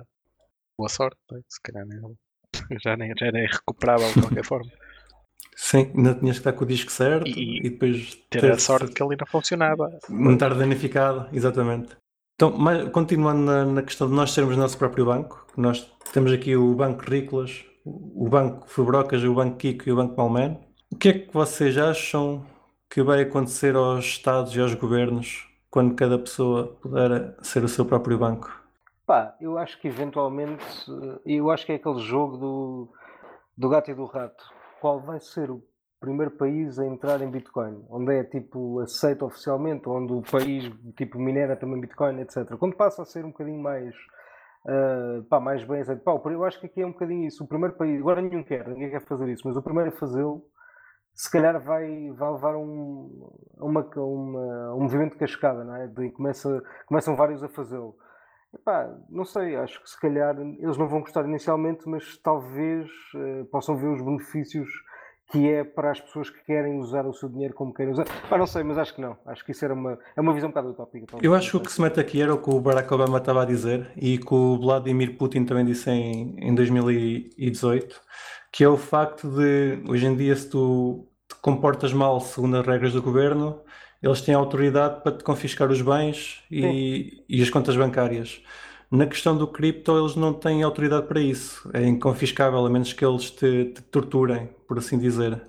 boa 0.83 0.89
sorte. 0.89 1.17
não? 1.31 1.41
Se 1.49 1.61
calhar 1.63 1.87
nem, 1.87 2.01
já, 2.83 2.97
nem, 2.97 3.13
já 3.19 3.31
nem 3.33 3.45
é 3.45 3.47
recuperável 3.47 4.09
de 4.13 4.21
qualquer 4.21 4.45
forma. 4.45 4.71
Sim, 5.55 5.93
ainda 5.95 6.15
tinhas 6.15 6.37
que 6.37 6.41
estar 6.41 6.53
com 6.55 6.65
o 6.65 6.67
disco 6.67 6.91
certo 6.91 7.29
E- 7.29 7.59
e, 7.59 7.63
depois 7.71 8.15
Ter 8.31 8.51
a 8.51 8.59
sorte 8.59 8.93
que 8.93 9.03
ele 9.03 9.13
ainda 9.13 9.27
funcionava. 9.27 9.91
não 10.09 10.33
estar 10.35 10.55
danificado, 10.55 11.29
exatamente. 11.33 11.97
Então, 12.35 12.51
mas, 12.57 12.89
continuando 12.91 13.43
na, 13.43 13.65
na 13.65 13.83
questão 13.83 14.09
de 14.09 14.15
nós 14.15 14.33
sermos 14.33 14.57
nosso 14.57 14.77
próprio 14.79 15.05
banco, 15.05 15.47
nós 15.57 15.89
temos 16.13 16.33
aqui 16.33 16.57
o 16.57 16.75
Banco 16.75 17.03
Rícolas, 17.09 17.65
o 17.85 18.29
Banco 18.29 18.67
Fubrocas, 18.69 19.23
o 19.23 19.35
Banco 19.35 19.57
Kiko 19.59 19.89
e 19.89 19.93
o 19.93 19.97
Banco 19.97 20.17
Palmen. 20.17 20.59
O 20.93 20.97
que 20.97 21.09
é 21.11 21.13
que 21.13 21.33
vocês 21.33 21.77
acham 21.79 22.45
que 22.91 23.03
vai 23.03 23.23
acontecer 23.23 23.77
aos 23.77 24.05
Estados 24.05 24.55
e 24.57 24.61
aos 24.61 24.75
governos 24.75 25.47
quando 25.71 25.95
cada 25.95 26.19
pessoa 26.19 26.77
puder 26.83 27.37
ser 27.43 27.63
o 27.63 27.69
seu 27.69 27.85
próprio 27.85 28.19
banco? 28.19 28.62
Pá, 29.07 29.37
eu 29.41 29.59
acho 29.59 29.81
que 29.81 29.89
eventualmente, 29.89 30.65
eh, 31.27 31.37
eu 31.39 31.51
acho 31.51 31.67
que 31.67 31.73
é 31.73 31.75
aquele 31.77 31.99
jogo 31.99 32.37
do, 32.37 32.89
do 33.57 33.69
gato 33.69 33.91
e 33.91 33.95
do 33.95 34.05
rato. 34.05 34.45
Qual 34.81 35.01
vai 35.01 35.21
ser 35.21 35.51
o 35.51 35.63
primeiro 36.01 36.31
país 36.33 36.79
a 36.79 36.87
entrar 36.87 37.21
em 37.21 37.31
Bitcoin? 37.31 37.85
Onde 37.91 38.15
é 38.15 38.25
tipo 38.25 38.81
aceito 38.81 39.25
oficialmente, 39.27 39.89
onde 39.89 40.13
o 40.13 40.23
país 40.23 40.71
tipo 40.97 41.19
minera 41.19 41.57
também 41.57 41.81
Bitcoin, 41.81 42.21
etc. 42.21 42.57
Quando 42.59 42.77
passa 42.77 43.03
a 43.03 43.05
ser 43.05 43.25
um 43.25 43.31
bocadinho 43.31 43.61
mais, 43.61 43.95
ah, 44.67 45.23
pá, 45.29 45.41
mais 45.41 45.65
bem 45.65 45.81
aceito. 45.81 46.03
Pá, 46.03 46.13
eu 46.31 46.45
acho 46.45 46.61
que 46.61 46.67
aqui 46.67 46.83
é 46.83 46.87
um 46.87 46.93
bocadinho 46.93 47.27
isso. 47.27 47.45
O 47.45 47.49
primeiro 47.49 47.77
país, 47.77 48.01
agora 48.01 48.23
nenhum 48.23 48.45
quer, 48.45 48.67
ninguém 48.69 48.91
quer 48.91 49.05
fazer 49.07 49.29
isso, 49.29 49.43
mas 49.47 49.57
o 49.57 49.63
primeiro 49.63 49.91
a 49.91 49.93
fazê-lo 49.99 50.45
se 51.15 51.31
calhar 51.31 51.61
vai, 51.61 52.11
vai 52.13 52.33
levar 52.33 52.57
um, 52.57 53.31
uma, 53.59 53.83
uma- 53.97 54.75
um 54.75 54.81
movimento 54.83 55.13
de 55.13 55.19
cascada, 55.19 55.65
não 55.65 55.77
é? 55.77 55.87
De, 55.89 56.11
começa, 56.13 56.63
começam 56.87 57.17
vários 57.17 57.43
a 57.43 57.49
fazê-lo. 57.49 57.95
Epá, 58.55 58.95
não 59.09 59.25
sei, 59.25 59.57
acho 59.57 59.83
que 59.83 59.89
se 59.89 59.99
calhar 59.99 60.39
eles 60.39 60.77
não 60.77 60.87
vão 60.87 61.01
gostar 61.01 61.25
inicialmente, 61.25 61.89
mas 61.89 62.19
talvez 62.19 62.89
eh, 63.15 63.45
possam 63.51 63.77
ver 63.77 63.89
os 63.89 64.03
benefícios 64.03 64.69
que 65.33 65.51
é 65.51 65.65
para 65.65 65.91
as 65.91 66.01
pessoas 66.01 66.29
que 66.29 66.45
querem 66.45 66.79
usar 66.79 67.07
o 67.07 67.15
seu 67.15 67.27
dinheiro 67.27 67.55
como 67.55 67.73
querem 67.73 67.93
usar. 67.93 68.05
Não 68.31 68.47
sei, 68.47 68.63
mas 68.63 68.77
acho 68.77 68.95
que 68.95 69.01
não. 69.01 69.17
Acho 69.25 69.43
que 69.43 69.53
isso 69.53 69.65
era 69.65 69.73
uma, 69.73 69.99
é 70.15 70.21
uma 70.21 70.35
visão 70.35 70.51
um 70.51 70.53
bocado 70.53 70.69
utópica. 70.69 71.07
talvez, 71.07 71.25
Eu 71.25 71.35
acho 71.35 71.51
que 71.53 71.57
o 71.57 71.61
que 71.61 71.73
se 71.73 71.81
mete 71.81 71.99
aqui 71.99 72.21
era 72.21 72.35
o 72.35 72.39
que 72.39 72.51
o 72.51 72.61
Barack 72.61 72.93
Obama 72.93 73.17
estava 73.17 73.43
a 73.43 73.47
dizer 73.47 73.91
e 73.97 74.19
que 74.19 74.35
o 74.35 74.59
Vladimir 74.59 75.17
Putin 75.17 75.47
também 75.47 75.65
disse 75.65 75.91
em, 75.91 76.37
em 76.39 76.55
2018, 76.55 77.99
que 78.53 78.63
é 78.63 78.69
o 78.69 78.77
facto 78.77 79.31
de, 79.31 79.83
hoje 79.89 80.07
em 80.07 80.15
dia, 80.15 80.37
se 80.37 80.51
tu 80.51 81.09
te 81.27 81.35
comportas 81.41 81.95
mal 81.95 82.21
segundo 82.21 82.59
as 82.59 82.67
regras 82.67 82.93
do 82.93 83.01
governo, 83.01 83.63
eles 84.03 84.21
têm 84.21 84.35
autoridade 84.35 85.03
para 85.03 85.17
te 85.17 85.23
confiscar 85.23 85.71
os 85.71 85.81
bens 85.81 86.43
e, 86.51 87.25
e 87.29 87.43
as 87.43 87.51
contas 87.51 87.77
bancárias. 87.77 88.43
Na 88.91 89.07
questão 89.07 89.37
do 89.37 89.47
cripto, 89.47 89.97
eles 89.99 90.17
não 90.17 90.35
têm 90.35 90.63
autoridade 90.63 91.07
para 91.07 91.21
isso. 91.21 91.71
É 91.73 91.83
inconfiscável, 91.87 92.67
a 92.67 92.69
menos 92.69 92.93
que 92.93 93.05
eles 93.05 93.31
te, 93.31 93.67
te 93.67 93.83
torturem, 93.83 94.49
por 94.69 94.77
assim 94.79 94.99
dizer. 94.99 95.47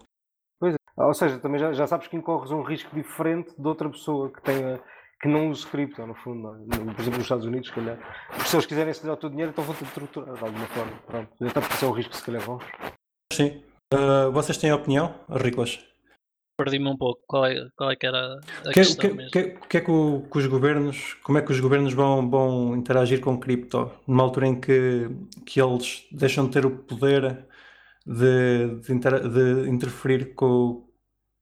Ou 0.95 1.13
seja, 1.13 1.39
também 1.39 1.59
já, 1.59 1.73
já 1.73 1.87
sabes 1.87 2.07
que 2.07 2.15
incorres 2.15 2.51
um 2.51 2.61
risco 2.61 2.95
diferente 2.95 3.53
de 3.57 3.67
outra 3.67 3.89
pessoa 3.89 4.31
que 4.31 4.41
tenha 4.41 4.79
que 5.19 5.29
não 5.29 5.49
use 5.49 5.65
cripto, 5.65 6.05
no 6.05 6.13
fundo. 6.15 6.49
é? 6.49 6.77
Por 6.77 6.99
exemplo, 6.99 7.17
nos 7.17 7.21
Estados 7.23 7.45
Unidos, 7.45 7.69
se 7.69 7.75
calhar. 7.75 7.97
Se 8.45 8.55
eles 8.57 8.65
quiserem 8.65 8.93
se 8.93 9.05
dar 9.05 9.13
o 9.13 9.17
teu 9.17 9.29
dinheiro, 9.29 9.51
então 9.51 9.63
vão-te 9.63 9.85
torturar 9.85 10.35
de 10.35 10.43
alguma 10.43 10.67
forma. 10.67 10.91
Pronto. 11.07 11.29
Então, 11.39 11.61
porque 11.61 11.75
esse 11.75 11.85
é 11.85 11.87
o 11.87 11.91
risco 11.91 12.13
se 12.13 12.23
calhar 12.23 12.41
vão. 12.41 12.59
Sim. 13.31 13.63
Ah, 13.93 14.29
vocês 14.33 14.57
têm 14.57 14.73
opinião, 14.73 15.15
Riclas? 15.29 15.79
Perdi-me 16.63 16.89
um 16.89 16.97
pouco. 16.97 17.21
Qual 17.27 17.45
é, 17.45 17.67
qual 17.75 17.91
é 17.91 17.95
que 17.95 18.05
era 18.05 18.35
a 18.35 18.39
Que, 18.71 18.73
questão 18.73 19.09
que, 19.09 19.13
mesmo? 19.15 19.31
que, 19.31 19.43
que 19.67 19.77
é 19.77 19.81
que, 19.81 19.91
o- 19.91 20.21
que 20.31 20.37
os 20.37 20.47
governos, 20.47 21.13
como 21.23 21.37
é 21.37 21.41
que 21.41 21.51
os 21.51 21.59
governos 21.59 21.93
vão, 21.93 22.29
vão 22.29 22.75
interagir 22.75 23.21
com 23.21 23.39
cripto 23.39 23.91
numa 24.07 24.23
altura 24.23 24.47
em 24.47 24.59
que, 24.59 25.09
que 25.45 25.61
eles 25.61 26.05
deixam 26.11 26.45
de 26.47 26.53
ter 26.53 26.65
o 26.65 26.71
poder 26.83 27.45
de, 28.05 28.79
de, 28.81 28.93
intera- 28.93 29.27
de 29.27 29.69
interferir 29.69 30.33
com, 30.35 30.87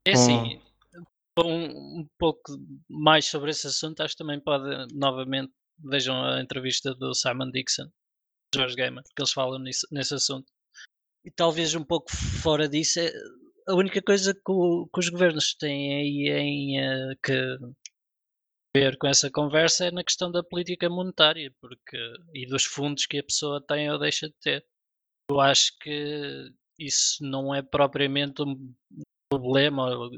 É 0.06 0.12
com- 0.12 0.18
assim, 0.18 0.60
um, 1.40 2.00
um 2.02 2.08
pouco 2.20 2.42
mais 2.90 3.26
sobre 3.26 3.52
esse 3.52 3.68
assunto, 3.68 4.02
acho 4.02 4.16
que 4.16 4.24
também 4.24 4.40
pode, 4.40 4.94
novamente, 4.94 5.52
vejam 5.84 6.16
a 6.24 6.42
entrevista 6.42 6.94
do 6.94 7.14
Simon 7.14 7.50
Dixon, 7.52 7.88
George 8.54 8.76
Gamer, 8.76 9.04
que 9.16 9.22
eles 9.22 9.32
falam 9.32 9.60
nisso, 9.60 9.88
nesse 9.92 10.14
assunto. 10.14 10.46
E 11.24 11.32
talvez 11.32 11.74
um 11.76 11.84
pouco 11.84 12.12
fora 12.42 12.68
disso, 12.68 13.00
é, 13.00 13.12
a 13.68 13.74
única 13.76 14.02
coisa 14.02 14.34
que, 14.34 14.52
o- 14.52 14.88
que 14.94 15.00
os 15.00 15.10
governos 15.10 15.54
têm 15.56 15.96
aí 15.96 16.30
em 16.30 16.80
eh, 16.80 17.16
que 17.24 17.58
ver 18.76 18.98
com 18.98 19.08
essa 19.08 19.30
conversa 19.30 19.86
é 19.86 19.92
na 19.92 20.04
questão 20.04 20.32
da 20.32 20.44
política 20.44 20.90
monetária 20.90 21.54
porque, 21.60 21.98
e 22.34 22.46
dos 22.48 22.64
fundos 22.66 23.06
que 23.06 23.20
a 23.20 23.24
pessoa 23.24 23.64
tem 23.66 23.92
ou 23.92 24.00
deixa 24.00 24.28
de 24.28 24.36
ter. 24.42 24.66
Eu 25.30 25.40
acho 25.40 25.78
que 25.80 26.52
isso 26.80 27.24
não 27.24 27.54
é 27.54 27.62
propriamente 27.62 28.42
um 28.42 28.74
problema 29.30 29.90
ou, 29.90 30.12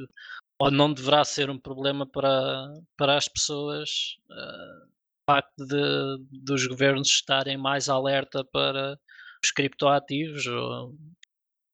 ou 0.59 0.71
não 0.71 0.93
deverá 0.93 1.23
ser 1.25 1.49
um 1.49 1.59
problema 1.59 2.05
para, 2.07 2.73
para 2.97 3.17
as 3.17 3.27
pessoas 3.27 4.17
ah, 4.31 4.85
o 5.29 5.31
facto 5.31 5.65
de, 5.65 6.17
dos 6.31 6.67
governos 6.67 7.09
estarem 7.09 7.57
mais 7.57 7.89
alerta 7.89 8.43
para 8.45 8.99
os 9.43 9.51
criptoativos 9.51 10.45
ou 10.47 10.95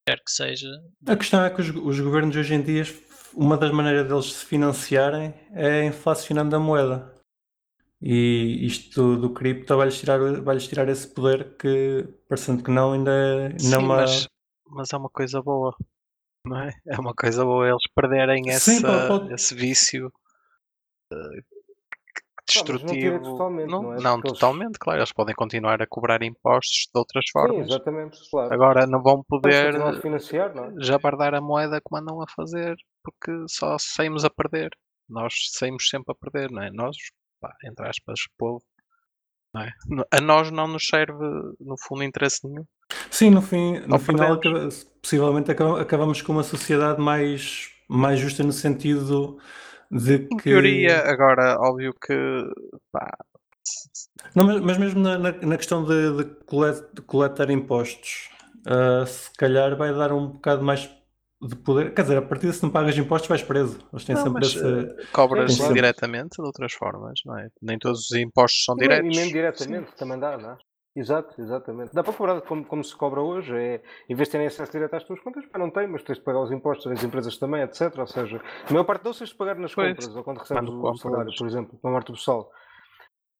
quer 0.10 0.24
que 0.24 0.32
seja. 0.32 0.68
A 1.08 1.16
questão 1.16 1.44
é 1.44 1.50
que 1.50 1.62
os, 1.62 1.70
os 1.70 2.00
governos 2.00 2.36
hoje 2.36 2.54
em 2.56 2.62
dia 2.62 2.84
uma 3.36 3.56
das 3.58 3.72
maneiras 3.72 4.08
deles 4.08 4.34
se 4.34 4.46
financiarem 4.46 5.34
é 5.52 5.86
inflacionando 5.86 6.56
a 6.56 6.60
moeda. 6.60 7.16
E 8.02 8.66
isto 8.66 9.18
do 9.18 9.32
cripto 9.34 9.76
vai-lhes 9.78 10.00
tirar, 10.00 10.20
vai 10.42 10.58
tirar 10.58 10.88
esse 10.90 11.08
poder 11.08 11.56
que, 11.58 12.08
parecendo 12.28 12.64
que 12.64 12.72
não, 12.72 12.94
ainda 12.94 13.12
é 13.12 13.46
ainda 13.48 13.54
é 13.54 13.60
Sim, 13.60 13.86
mas, 13.86 14.28
mas 14.66 14.94
é 14.94 14.98
uma 14.98 15.10
coisa 15.10 15.42
boa. 15.42 15.76
Não 16.46 16.58
é? 16.60 16.72
É 16.88 17.00
uma 17.00 17.14
coisa 17.14 17.44
boa 17.44 17.68
eles 17.68 17.84
perderem 17.94 18.50
Sim, 18.52 18.78
essa, 18.78 19.08
pode- 19.08 19.34
esse 19.34 19.54
vício 19.54 20.12
mas 22.56 22.68
não 22.68 22.76
destrutivo. 22.76 23.24
totalmente, 23.24 23.70
não, 23.70 23.84
não 23.84 23.94
é? 23.94 24.02
não 24.02 24.14
eles- 24.20 24.32
totalmente, 24.34 24.80
claro. 24.80 25.00
Eles 25.00 25.12
podem 25.12 25.36
continuar 25.36 25.82
a 25.82 25.88
cobrar 25.88 26.22
impostos 26.24 26.88
de 26.94 27.00
outras 27.00 27.26
Sim, 27.26 27.32
formas. 27.32 27.68
exatamente, 27.68 28.18
claro. 28.30 28.54
Agora 28.54 28.88
não 28.88 29.02
vão 29.02 29.24
poder 29.28 29.76
a 29.76 30.02
financiar, 30.02 30.56
não 30.56 30.66
é? 30.66 30.74
jabardar 30.80 31.34
a 31.34 31.42
moeda 31.42 31.80
como 31.84 32.02
andam 32.02 32.22
a 32.22 32.28
fazer, 32.28 32.76
porque 33.04 33.32
só 33.48 33.78
saímos 33.80 34.24
a 34.26 34.30
perder. 34.30 34.70
Nós 35.08 35.34
saímos 35.54 35.88
sempre 35.90 36.14
a 36.14 36.16
perder, 36.16 36.52
não 36.52 36.62
é? 36.62 36.70
Nós, 36.72 36.96
pá, 37.42 37.52
entre 37.66 37.88
aspas, 37.88 38.20
povo. 38.38 38.62
não 39.54 39.62
é? 39.62 39.72
A 40.12 40.22
nós 40.22 40.52
não 40.52 40.68
nos 40.68 40.86
serve, 40.88 41.24
no 41.60 41.76
fundo, 41.80 42.04
interesse 42.04 42.48
nenhum. 42.48 42.64
Sim, 43.10 43.32
no, 43.32 43.42
fim, 43.42 43.80
no 43.88 43.98
final, 44.00 44.34
acaba- 44.34 44.70
possivelmente 45.02 45.50
acaba- 45.52 45.82
acabamos 45.82 46.22
com 46.22 46.32
uma 46.32 46.44
sociedade 46.44 47.02
mais, 47.02 47.70
mais 47.88 48.20
justa 48.20 48.44
no 48.44 48.52
sentido 48.52 49.40
de 49.92 50.20
Em 50.32 50.38
que. 50.38 50.44
teoria, 50.44 51.02
agora, 51.10 51.58
óbvio 51.60 51.94
que 51.94 52.14
pá, 52.92 53.10
Não, 54.36 54.46
mas, 54.46 54.60
mas 54.62 54.78
mesmo 54.78 55.00
na, 55.02 55.18
na- 55.18 55.32
na 55.32 55.58
questão 55.58 55.84
de, 55.84 56.18
de 56.18 56.26
colet- 56.46 56.94
de 56.94 57.02
coletar 57.02 57.50
impostos, 57.50 58.30
ah, 58.66 59.06
se 59.06 59.32
calhar 59.38 59.76
vai 59.76 59.94
dar 59.94 60.12
um 60.14 60.28
bocado 60.28 60.64
mais 60.64 60.90
de 61.42 61.56
poder. 61.56 61.94
Quer 61.94 62.02
dizer, 62.04 62.18
a 62.18 62.22
partir 62.22 62.48
de 62.48 62.54
se 62.54 62.64
não 62.64 62.70
pagas 62.70 62.98
impostos, 62.98 63.28
vais 63.30 63.42
preso. 63.42 63.80
Eles 63.92 64.06
têm 64.06 64.16
Não, 64.16 64.24
sempre 64.24 64.42
mas, 64.42 64.56
esse. 64.56 64.66
eh, 64.66 65.06
cobras 65.14 65.54
Sim, 65.54 65.74
diretamente 65.74 66.36
de 66.38 66.42
outras 66.42 66.74
formas, 66.74 67.20
não 67.26 67.38
é? 67.38 67.48
Nem 67.62 67.80
todos 67.80 68.10
os 68.10 68.18
impostos 68.18 68.66
são 68.66 68.76
diretos. 68.76 69.10
E 69.10 69.16
mesmo 69.16 69.32
diretamente, 69.34 69.92
também 69.98 70.20
dá, 70.20 70.38
não 70.38 70.52
é? 70.52 70.58
Exato, 70.96 71.40
exatamente. 71.40 71.94
Dá 71.94 72.04
para 72.04 72.14
cobrar 72.14 72.42
como, 72.42 72.66
como 72.66 72.84
se 72.84 72.96
cobra 72.96 73.22
hoje, 73.22 73.56
é, 73.56 73.82
em 74.10 74.16
vez 74.16 74.28
de 74.28 74.32
terem 74.34 74.48
acesso 74.48 74.72
direto 74.72 74.96
às 74.96 75.04
tuas 75.04 75.20
contas, 75.20 75.46
pá, 75.46 75.60
não 75.60 75.70
tem, 75.70 75.88
mas 75.88 76.04
tens 76.04 76.18
de 76.18 76.24
pagar 76.24 76.42
os 76.42 76.52
impostos 76.52 76.92
das 76.92 77.04
empresas 77.04 77.38
também, 77.38 77.62
etc. 77.62 77.96
Ou 77.98 78.08
seja, 78.08 78.42
a 78.68 78.74
maior 78.74 78.84
parte 78.84 79.04
deles 79.04 79.18
tens 79.18 79.30
de 79.30 79.36
pagar 79.36 79.56
nas 79.56 79.74
Pois, 79.74 79.94
compras, 79.96 80.16
ou 80.16 80.24
quando 80.24 80.38
recebes 80.40 80.70
quando 80.70 80.78
o 80.78 80.82
compras. 80.82 81.00
salário, 81.02 81.32
por 81.38 81.48
exemplo, 81.48 81.80
na 81.84 81.92
morte 81.92 82.08
do 82.08 82.14
pessoal. 82.14 82.52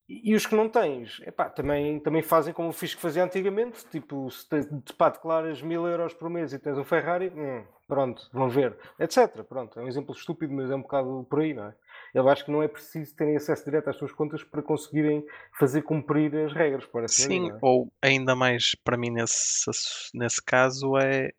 E, 0.08 0.34
os 0.34 0.44
que 0.44 0.56
não 0.56 0.68
tens, 0.68 1.20
epá, 1.24 1.48
também, 1.48 2.00
também 2.00 2.20
fazem 2.20 2.52
como 2.52 2.70
o 2.70 2.72
fiz 2.72 2.94
que 2.94 3.00
fazia 3.00 3.22
antigamente, 3.22 3.84
tipo, 3.90 4.28
se 4.28 4.48
te, 4.48 4.80
te, 4.82 4.92
pá, 4.92 5.08
declaras 5.08 5.62
mil 5.62 5.86
euros 5.86 6.12
por 6.12 6.28
mês 6.28 6.52
e 6.52 6.58
tens 6.58 6.76
um 6.76 6.82
Ferrari, 6.82 7.28
hum, 7.32 7.64
pronto, 7.86 8.28
vão 8.32 8.48
ver, 8.48 8.76
etc. 8.98 9.44
Pronto, 9.44 9.78
é 9.78 9.84
um 9.84 9.86
exemplo 9.86 10.12
estúpido, 10.12 10.52
mas 10.52 10.68
é 10.68 10.74
um 10.74 10.82
bocado 10.82 11.24
por 11.30 11.40
aí, 11.40 11.54
não 11.54 11.66
é? 11.66 11.74
Eu 12.14 12.28
acho 12.28 12.44
que 12.44 12.50
não 12.50 12.62
é 12.62 12.68
preciso 12.68 13.14
terem 13.14 13.36
acesso 13.36 13.64
direto 13.64 13.88
às 13.88 13.96
suas 13.96 14.12
contas 14.12 14.42
para 14.42 14.62
conseguirem 14.62 15.24
fazer 15.58 15.82
cumprir 15.82 16.34
as 16.36 16.52
regras, 16.52 16.86
parece 16.86 17.22
Sim, 17.22 17.50
é? 17.50 17.58
ou 17.62 17.92
ainda 18.02 18.34
mais 18.34 18.74
para 18.82 18.96
mim 18.96 19.10
nesse, 19.10 19.70
nesse 20.14 20.42
caso 20.42 20.96
é 20.96 21.30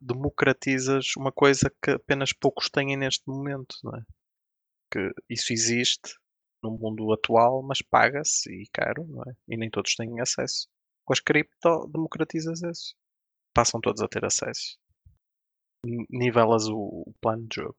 democratizas 0.00 1.16
uma 1.16 1.32
coisa 1.32 1.72
que 1.82 1.92
apenas 1.92 2.32
poucos 2.32 2.68
têm 2.68 2.96
neste 2.96 3.26
momento, 3.26 3.74
não 3.82 3.96
é? 3.96 4.02
Que 4.90 5.10
isso 5.30 5.52
existe 5.52 6.14
no 6.62 6.70
mundo 6.70 7.12
atual, 7.12 7.62
mas 7.62 7.80
paga-se 7.82 8.50
e 8.50 8.68
caro, 8.72 9.06
não 9.06 9.22
é? 9.22 9.34
E 9.48 9.56
nem 9.56 9.70
todos 9.70 9.94
têm 9.94 10.20
acesso. 10.20 10.68
Com 11.04 11.12
as 11.12 11.20
cripto 11.20 11.86
democratizas 11.88 12.62
isso. 12.62 12.94
Passam 13.54 13.80
todos 13.80 14.02
a 14.02 14.08
ter 14.08 14.24
acesso. 14.24 14.78
Nivelas 16.10 16.66
o 16.68 17.04
plano 17.20 17.46
de 17.46 17.56
jogo. 17.56 17.76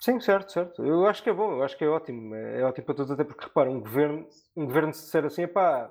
Sim, 0.00 0.20
certo, 0.20 0.52
certo. 0.52 0.84
Eu 0.84 1.06
acho 1.06 1.22
que 1.22 1.30
é 1.30 1.32
bom, 1.32 1.52
eu 1.52 1.62
acho 1.62 1.76
que 1.78 1.84
é 1.84 1.88
ótimo. 1.88 2.34
É, 2.34 2.60
é 2.60 2.64
ótimo 2.64 2.84
para 2.86 2.94
todos, 2.94 3.10
até 3.10 3.24
porque 3.24 3.44
repara, 3.44 3.70
um 3.70 3.80
governo, 3.80 4.26
um 4.56 4.66
governo 4.66 4.92
se 4.92 5.04
disser 5.04 5.24
assim, 5.24 5.46
pá, 5.46 5.90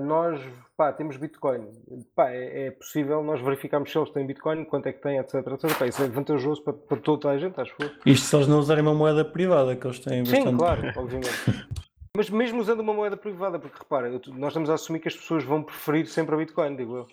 nós 0.00 0.40
pá, 0.76 0.92
temos 0.92 1.16
Bitcoin, 1.18 1.68
pá, 2.16 2.30
é, 2.30 2.66
é 2.66 2.70
possível 2.70 3.22
nós 3.22 3.40
verificarmos 3.42 3.90
se 3.92 3.98
eles 3.98 4.10
têm 4.10 4.26
Bitcoin, 4.26 4.64
quanto 4.64 4.86
é 4.86 4.92
que 4.92 5.02
têm, 5.02 5.18
etc. 5.18 5.34
etc. 5.34 5.78
Pá, 5.78 5.86
isso 5.86 6.02
é 6.02 6.08
vantajoso 6.08 6.62
para, 6.62 6.72
para 6.72 6.96
toda 6.98 7.28
a 7.30 7.36
gente, 7.38 7.60
acho 7.60 7.74
eu. 7.78 7.90
Isto 8.06 8.26
se 8.26 8.36
eles 8.36 8.48
não 8.48 8.58
usarem 8.58 8.82
uma 8.82 8.94
moeda 8.94 9.24
privada, 9.24 9.76
que 9.76 9.86
eles 9.86 9.98
têm 9.98 10.24
Sim, 10.24 10.32
bastante. 10.44 10.56
claro, 10.56 10.82
obviamente. 10.96 11.34
Mas 12.16 12.30
mesmo 12.30 12.60
usando 12.60 12.80
uma 12.80 12.94
moeda 12.94 13.16
privada, 13.16 13.58
porque 13.58 13.76
repara, 13.78 14.08
eu- 14.08 14.20
nós 14.34 14.48
estamos 14.50 14.70
a 14.70 14.74
assumir 14.74 15.00
que 15.00 15.08
as 15.08 15.16
pessoas 15.16 15.42
vão 15.44 15.62
preferir 15.62 16.06
sempre 16.06 16.34
a 16.34 16.38
Bitcoin, 16.38 16.76
digo 16.76 16.96
eu. 16.98 17.06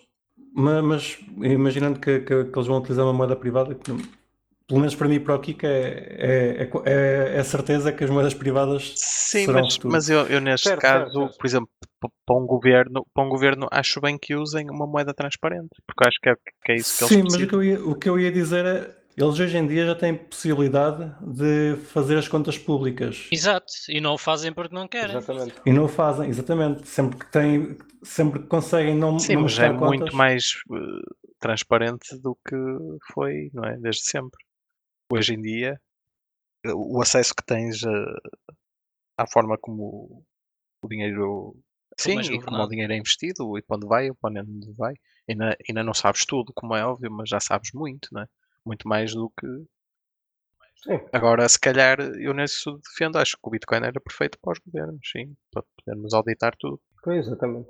Ma- 0.54 0.80
Mas, 0.80 1.18
imaginando 1.38 1.98
que, 2.00 2.20
que- 2.20 2.44
que 2.44 2.56
eles 2.58 2.66
vão 2.68 2.78
utilizar 2.78 3.04
uma 3.04 3.12
moeda 3.12 3.34
privada, 3.36 3.74
que 3.74 3.90
não- 3.90 3.98
pelo 4.72 4.80
menos 4.80 4.94
para 4.94 5.06
mim 5.06 5.16
e 5.16 5.20
para 5.20 5.34
o 5.34 5.38
Kiko, 5.38 5.66
é, 5.66 5.68
é, 5.68 6.62
é, 6.62 6.70
é, 6.86 7.36
é 7.36 7.44
certeza 7.44 7.92
que 7.92 8.04
as 8.04 8.08
moedas 8.08 8.32
privadas 8.32 8.94
Sim, 8.96 9.44
serão 9.44 9.60
mas, 9.60 9.78
mas 9.84 10.08
eu, 10.08 10.20
eu 10.28 10.40
neste 10.40 10.66
Certo, 10.66 10.80
caso, 10.80 11.12
certo. 11.12 11.36
por 11.36 11.46
exemplo, 11.46 11.68
para 12.00 12.36
um 12.36 12.46
governo, 12.46 13.06
para 13.12 13.22
um 13.22 13.28
governo 13.28 13.68
acho 13.70 14.00
bem 14.00 14.16
que 14.16 14.34
usem 14.34 14.70
uma 14.70 14.86
moeda 14.86 15.12
transparente, 15.12 15.68
porque 15.86 16.08
acho 16.08 16.18
que 16.22 16.30
é, 16.30 16.34
que 16.64 16.72
é 16.72 16.76
isso 16.76 16.96
que 16.96 17.04
eles 17.04 17.14
Sim, 17.14 17.22
mas 17.22 17.34
o 17.34 17.46
que, 17.46 17.54
eu 17.54 17.62
ia, 17.62 17.84
o 17.84 17.94
que 17.94 18.08
eu 18.08 18.18
ia 18.18 18.32
dizer 18.32 18.64
é 18.64 18.90
eles 19.14 19.38
hoje 19.38 19.58
em 19.58 19.66
dia 19.66 19.84
já 19.84 19.94
têm 19.94 20.14
possibilidade 20.14 21.12
de 21.20 21.76
fazer 21.88 22.16
as 22.16 22.26
contas 22.26 22.56
públicas 22.56 23.28
Exato, 23.30 23.66
e 23.90 24.00
não 24.00 24.14
o 24.14 24.18
fazem 24.18 24.54
porque 24.54 24.74
não 24.74 24.88
querem. 24.88 25.18
Exatamente. 25.18 25.54
e 25.66 25.70
não 25.70 25.84
o 25.84 25.88
fazem, 25.88 26.30
exatamente. 26.30 26.88
Sempre 26.88 27.18
que 27.18 27.30
têm, 27.30 27.76
sempre 28.02 28.40
que 28.40 28.46
conseguem 28.46 28.96
não, 28.96 29.18
Sim, 29.18 29.34
não 29.34 29.42
mas 29.42 29.58
é 29.58 29.68
mostrar 29.68 29.86
muito 29.86 30.00
contas. 30.00 30.14
mais 30.14 30.44
eh, 30.72 31.12
transparente 31.38 32.16
do 32.22 32.34
que 32.36 32.56
foi, 33.12 33.50
não 33.52 33.64
é? 33.64 33.76
Desde 33.76 34.02
sempre. 34.06 34.42
Hoje 35.14 35.34
em 35.34 35.42
dia, 35.42 35.78
o 36.74 37.02
acesso 37.02 37.34
que 37.34 37.44
tens 37.44 37.82
eh, 37.82 38.16
à 39.18 39.26
forma 39.26 39.58
como 39.58 40.24
o 40.82 40.88
dinheiro. 40.88 41.54
Sim, 41.98 42.18
e 42.20 42.40
como 42.40 42.62
o 42.62 42.68
dinheiro 42.68 42.94
é 42.94 42.96
investido, 42.96 43.58
e 43.58 43.62
para 43.62 43.76
onde 43.76 43.86
vai, 43.86 44.06
e 44.06 44.14
para 44.14 44.40
onde 44.40 44.72
vai. 44.72 44.94
Ainda, 45.28 45.56
ainda 45.68 45.84
não 45.84 45.92
sabes 45.92 46.24
tudo, 46.24 46.52
como 46.54 46.74
é 46.74 46.84
óbvio, 46.84 47.10
mas 47.10 47.28
já 47.28 47.40
sabes 47.40 47.70
muito, 47.74 48.08
não 48.10 48.22
é? 48.22 48.26
Muito 48.64 48.88
mais 48.88 49.12
do 49.12 49.30
que. 49.38 49.46
Sim. 50.82 50.98
Agora, 51.12 51.46
se 51.46 51.60
calhar, 51.60 52.00
eu 52.00 52.32
nisso 52.32 52.80
defendo, 52.88 53.18
acho 53.18 53.36
que 53.36 53.46
o 53.46 53.50
Bitcoin 53.50 53.84
era 53.84 54.00
perfeito 54.00 54.38
para 54.40 54.52
os 54.52 54.58
governos, 54.58 55.06
sim, 55.12 55.36
para 55.52 55.62
podermos 55.76 56.14
auditar 56.14 56.56
tudo. 56.58 56.80
Pois, 57.02 57.26
exatamente. 57.26 57.68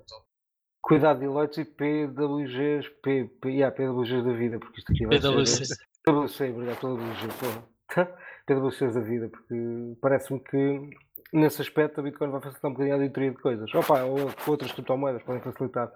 Cuidado, 0.81 1.21
Deloitte 1.21 1.61
e 1.61 1.65
PWGs, 1.65 2.89
P, 3.03 3.25
P, 3.41 3.49
yeah, 3.51 3.75
PWGs 3.75 4.25
da 4.25 4.33
vida, 4.33 4.59
porque 4.59 4.79
isto 4.79 4.93
aqui 4.93 5.07
vai 5.07 5.21
PwC. 5.21 5.67
ser... 5.67 5.92
PwC, 6.05 6.51
obrigado, 6.51 6.79
PWG, 6.81 7.29
porra. 7.39 8.19
PwCs 8.47 8.95
da 8.95 9.01
vida, 9.01 9.29
porque 9.29 9.55
parece-me 10.01 10.41
que 10.41 10.91
nesse 11.33 11.63
aspecto 11.63 12.01
a 12.01 12.03
Bitcoin 12.03 12.31
vai 12.31 12.41
facilitar 12.41 12.71
um 12.71 12.75
bocadinho 12.75 12.97
a 12.97 12.99
auditoria 12.99 13.31
de 13.31 13.37
coisas. 13.39 13.73
Opa, 13.75 14.03
ou 14.05 14.31
outras 14.47 14.73
criptomoedas 14.73 15.23
podem 15.23 15.43
facilitar 15.43 15.89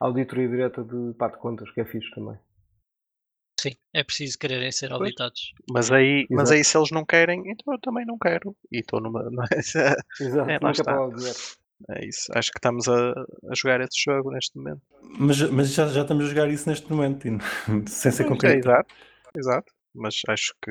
a 0.00 0.04
auditoria 0.04 0.48
direta 0.48 0.82
de, 0.84 1.14
pá, 1.14 1.28
de 1.28 1.38
contas, 1.38 1.70
que 1.70 1.80
é 1.80 1.84
fixe 1.84 2.10
também. 2.10 2.36
Sim, 3.58 3.74
é 3.94 4.04
preciso 4.04 4.38
quererem 4.38 4.70
ser 4.70 4.92
auditados. 4.92 5.54
Mas 5.70 5.90
aí, 5.90 6.26
mas 6.28 6.50
aí 6.50 6.62
se 6.62 6.76
eles 6.76 6.90
não 6.90 7.04
querem, 7.04 7.40
então 7.46 7.72
eu 7.72 7.80
também 7.80 8.04
não 8.04 8.18
quero. 8.18 8.54
E 8.70 8.80
estou 8.80 9.00
numa. 9.00 9.22
Exato, 10.20 10.50
É, 10.50 10.58
lá 10.60 10.70
está. 10.72 10.98
É 11.90 12.04
isso. 12.06 12.30
Acho 12.34 12.50
que 12.52 12.58
estamos 12.58 12.86
a, 12.88 13.10
a 13.12 13.54
jogar 13.54 13.80
esse 13.80 14.02
jogo 14.04 14.30
neste 14.30 14.56
momento. 14.58 14.82
Mas, 15.18 15.40
mas 15.50 15.72
já, 15.72 15.86
já 15.88 16.02
estamos 16.02 16.24
a 16.26 16.28
jogar 16.28 16.48
isso 16.50 16.68
neste 16.68 16.90
momento, 16.92 17.26
não- 17.30 17.38
sem 17.88 18.12
ser 18.12 18.24
Pois, 18.24 18.30
é, 18.30 18.34
concreto. 18.34 18.68
exato, 18.68 18.94
exato. 19.36 19.72
Mas 19.94 20.20
acho 20.28 20.54
que 20.62 20.70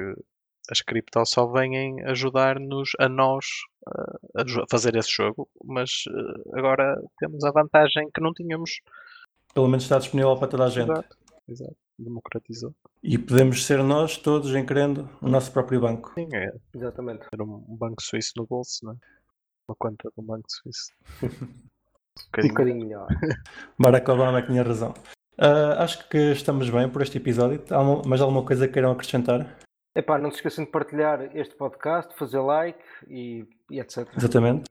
as 0.70 0.82
cripto 0.82 1.26
só 1.26 1.46
vêm 1.48 2.02
ajudar-nos 2.06 2.92
a 3.00 3.10
nós 3.10 3.46
uh, 3.88 4.62
a 4.62 4.66
fazer 4.70 4.96
esse 4.96 5.12
jogo, 5.12 5.50
mas 5.64 6.04
uh, 6.08 6.58
agora 6.58 7.02
temos 7.20 7.44
a 7.44 7.52
vantagem 7.52 8.10
que 8.14 8.22
não 8.22 8.34
tínhamos. 8.34 8.80
Pelo 9.54 9.68
menos 9.68 9.84
está 9.84 10.00
disponível 10.00 10.36
para 10.38 10.48
toda 10.48 10.66
a 10.66 10.70
gente. 10.70 10.92
Exato, 10.92 11.18
exato. 11.48 11.76
Democratizou. 12.00 12.74
E 13.04 13.18
podemos 13.18 13.66
ser 13.66 13.84
nós 13.84 14.18
todos 14.18 14.54
em 14.56 14.66
querendo 14.66 15.08
o 15.22 15.30
nosso 15.30 15.52
próprio 15.52 15.80
banco. 15.80 16.12
Sim, 16.16 16.28
é 16.34 16.52
Exatamente. 16.74 17.30
ter 17.30 17.42
um, 17.42 17.64
banco 17.78 18.02
suíço 18.02 18.34
no 18.38 18.48
bolso, 18.48 18.84
não 18.84 18.94
é? 18.94 18.96
Uma 19.68 19.76
conta 19.78 20.10
de 20.10 20.22
um 20.22 20.26
banco 20.26 20.48
suíço. 20.50 20.92
Um 21.22 21.28
Um 22.14 22.26
bocadinho. 22.26 22.54
bocadinho 22.54 22.80
melhor. 22.80 23.08
Barack 23.80 24.10
Obama 24.12 24.40
é 24.40 24.42
que 24.42 24.48
tinha 24.48 24.64
razão. 24.64 24.94
Ah, 25.38 25.84
acho 25.84 26.08
que 26.10 26.18
estamos 26.32 26.70
bem 26.70 26.90
por 26.90 27.02
este 27.02 27.18
episódio. 27.18 27.64
Há 27.70 27.80
uma- 27.82 28.02
mais 28.04 28.22
alguma 28.22 28.46
coisa 28.46 28.68
que 28.68 28.74
queiram 28.74 28.92
acrescentar? 28.92 29.58
Epá, 29.96 30.18
não 30.18 30.32
se 30.32 30.38
esqueçam 30.38 30.66
de 30.66 30.72
partilhar 30.72 31.36
este 31.36 31.56
podcast, 31.56 32.16
fazer 32.18 32.40
like 32.40 32.80
e, 33.08 33.46
e 33.70 33.80
etc. 33.80 34.08
Exatamente. 34.18 34.64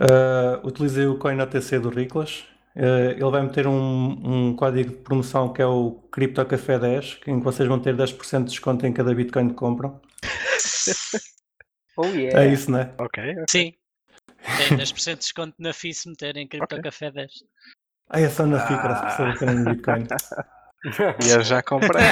Ah, 0.00 0.60
utilizei 0.64 1.06
o 1.06 1.18
Coin 1.18 1.40
ATC 1.40 1.78
do 1.78 1.88
Riclas. 1.90 2.44
Ah, 2.76 3.10
ele 3.12 3.30
vai 3.30 3.42
meter 3.42 3.66
um, 3.66 4.50
um 4.50 4.56
código 4.56 4.90
de 4.90 4.96
promoção 4.96 5.52
que 5.52 5.62
é 5.62 5.66
o 5.66 5.92
CryptoCafé 6.12 6.78
10, 6.78 7.20
em 7.26 7.38
que 7.38 7.44
vocês 7.44 7.68
vão 7.68 7.80
ter 7.80 7.96
10% 7.96 8.44
de 8.44 8.50
desconto 8.50 8.86
em 8.86 8.92
cada 8.92 9.14
Bitcoin 9.14 9.48
que 9.48 9.54
compram. 9.54 10.00
Oh 11.98 12.04
yeah! 12.04 12.42
É 12.42 12.52
isso, 12.52 12.70
né? 12.70 12.92
Ok, 12.98 13.24
Sim. 13.48 13.72
Tem 14.68 14.76
10% 14.76 15.12
de 15.14 15.16
desconto 15.20 15.54
na 15.58 15.72
FI 15.72 15.94
se 15.94 16.10
meterem 16.10 16.46
Crypto 16.46 16.78
Café 16.82 17.10
10. 17.10 17.32
Ah, 18.08 18.20
é 18.20 18.28
só 18.28 18.46
na 18.46 18.60
FICRA, 18.60 18.94
se 18.96 19.02
precisarem 19.16 19.64
de 19.64 19.70
Bitcoin. 19.70 20.06
e 21.26 21.30
eu 21.30 21.42
já 21.42 21.62
comprei. 21.62 22.04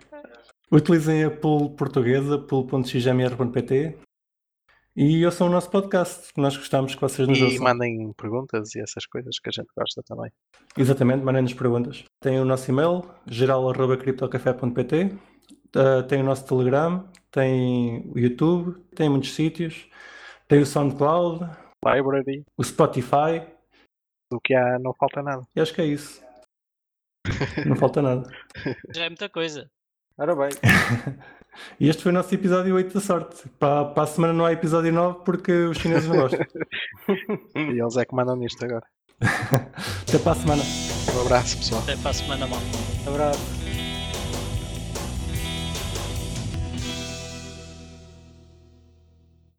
Utilizem 0.72 1.24
a 1.24 1.30
pool 1.30 1.70
portuguesa, 1.70 2.38
pool.xmr.pt 2.38 3.98
e 4.96 5.24
ouçam 5.24 5.46
o 5.46 5.50
nosso 5.50 5.70
podcast, 5.70 6.32
que 6.32 6.40
nós 6.40 6.56
gostamos 6.56 6.94
que 6.94 7.00
vocês 7.00 7.26
nos 7.26 7.38
E 7.38 7.44
ouçam. 7.44 7.62
mandem 7.64 8.12
perguntas 8.12 8.74
e 8.74 8.80
essas 8.80 9.06
coisas 9.06 9.38
que 9.38 9.48
a 9.48 9.52
gente 9.52 9.68
gosta 9.76 10.02
também. 10.02 10.30
Exatamente, 10.76 11.24
mandem-nos 11.24 11.54
perguntas. 11.54 12.04
Tem 12.20 12.38
o 12.38 12.44
nosso 12.44 12.70
e-mail, 12.70 13.02
geral.criptocafé.pt 13.26 15.04
uh, 15.76 16.02
tem 16.06 16.20
o 16.20 16.24
nosso 16.24 16.46
Telegram, 16.46 17.08
tem 17.30 18.10
o 18.14 18.18
YouTube, 18.18 18.78
tem 18.94 19.08
muitos 19.08 19.34
sítios, 19.34 19.88
tem 20.48 20.60
o 20.60 20.66
SoundCloud, 20.66 21.48
Library, 21.84 22.44
o 22.56 22.64
Spotify, 22.64 23.42
do 24.30 24.40
que 24.40 24.54
há, 24.54 24.78
não 24.78 24.94
falta 24.94 25.22
nada. 25.22 25.42
e 25.54 25.60
acho 25.60 25.74
que 25.74 25.80
é 25.82 25.86
isso. 25.86 26.22
Não 27.66 27.76
falta 27.76 28.00
nada. 28.00 28.22
Já 28.94 29.04
é 29.04 29.08
muita 29.08 29.28
coisa. 29.28 29.70
Ora 30.18 30.34
bem, 30.36 30.50
E 31.80 31.88
este 31.88 32.02
foi 32.02 32.12
o 32.12 32.14
nosso 32.14 32.32
episódio 32.34 32.74
8 32.76 32.94
da 32.94 33.00
sorte. 33.00 33.48
Para, 33.58 33.86
para 33.86 34.02
a 34.04 34.06
semana 34.06 34.32
não 34.32 34.44
há 34.44 34.52
episódio 34.52 34.92
9 34.92 35.20
porque 35.24 35.52
os 35.52 35.78
chineses 35.78 36.08
não 36.08 36.16
gostam. 36.16 36.40
E 37.56 37.80
eles 37.80 37.96
é 37.96 38.04
que 38.04 38.14
mandam 38.14 38.36
nisto 38.36 38.64
agora. 38.64 38.86
Até 39.20 40.18
para 40.18 40.32
a 40.32 40.34
semana. 40.36 40.62
Um 41.14 41.26
abraço, 41.26 41.56
pessoal. 41.58 41.82
Até 41.82 41.96
para 41.96 42.10
a 42.10 42.14
semana, 42.14 42.46
mal. 42.46 42.60
abraço. 43.06 43.59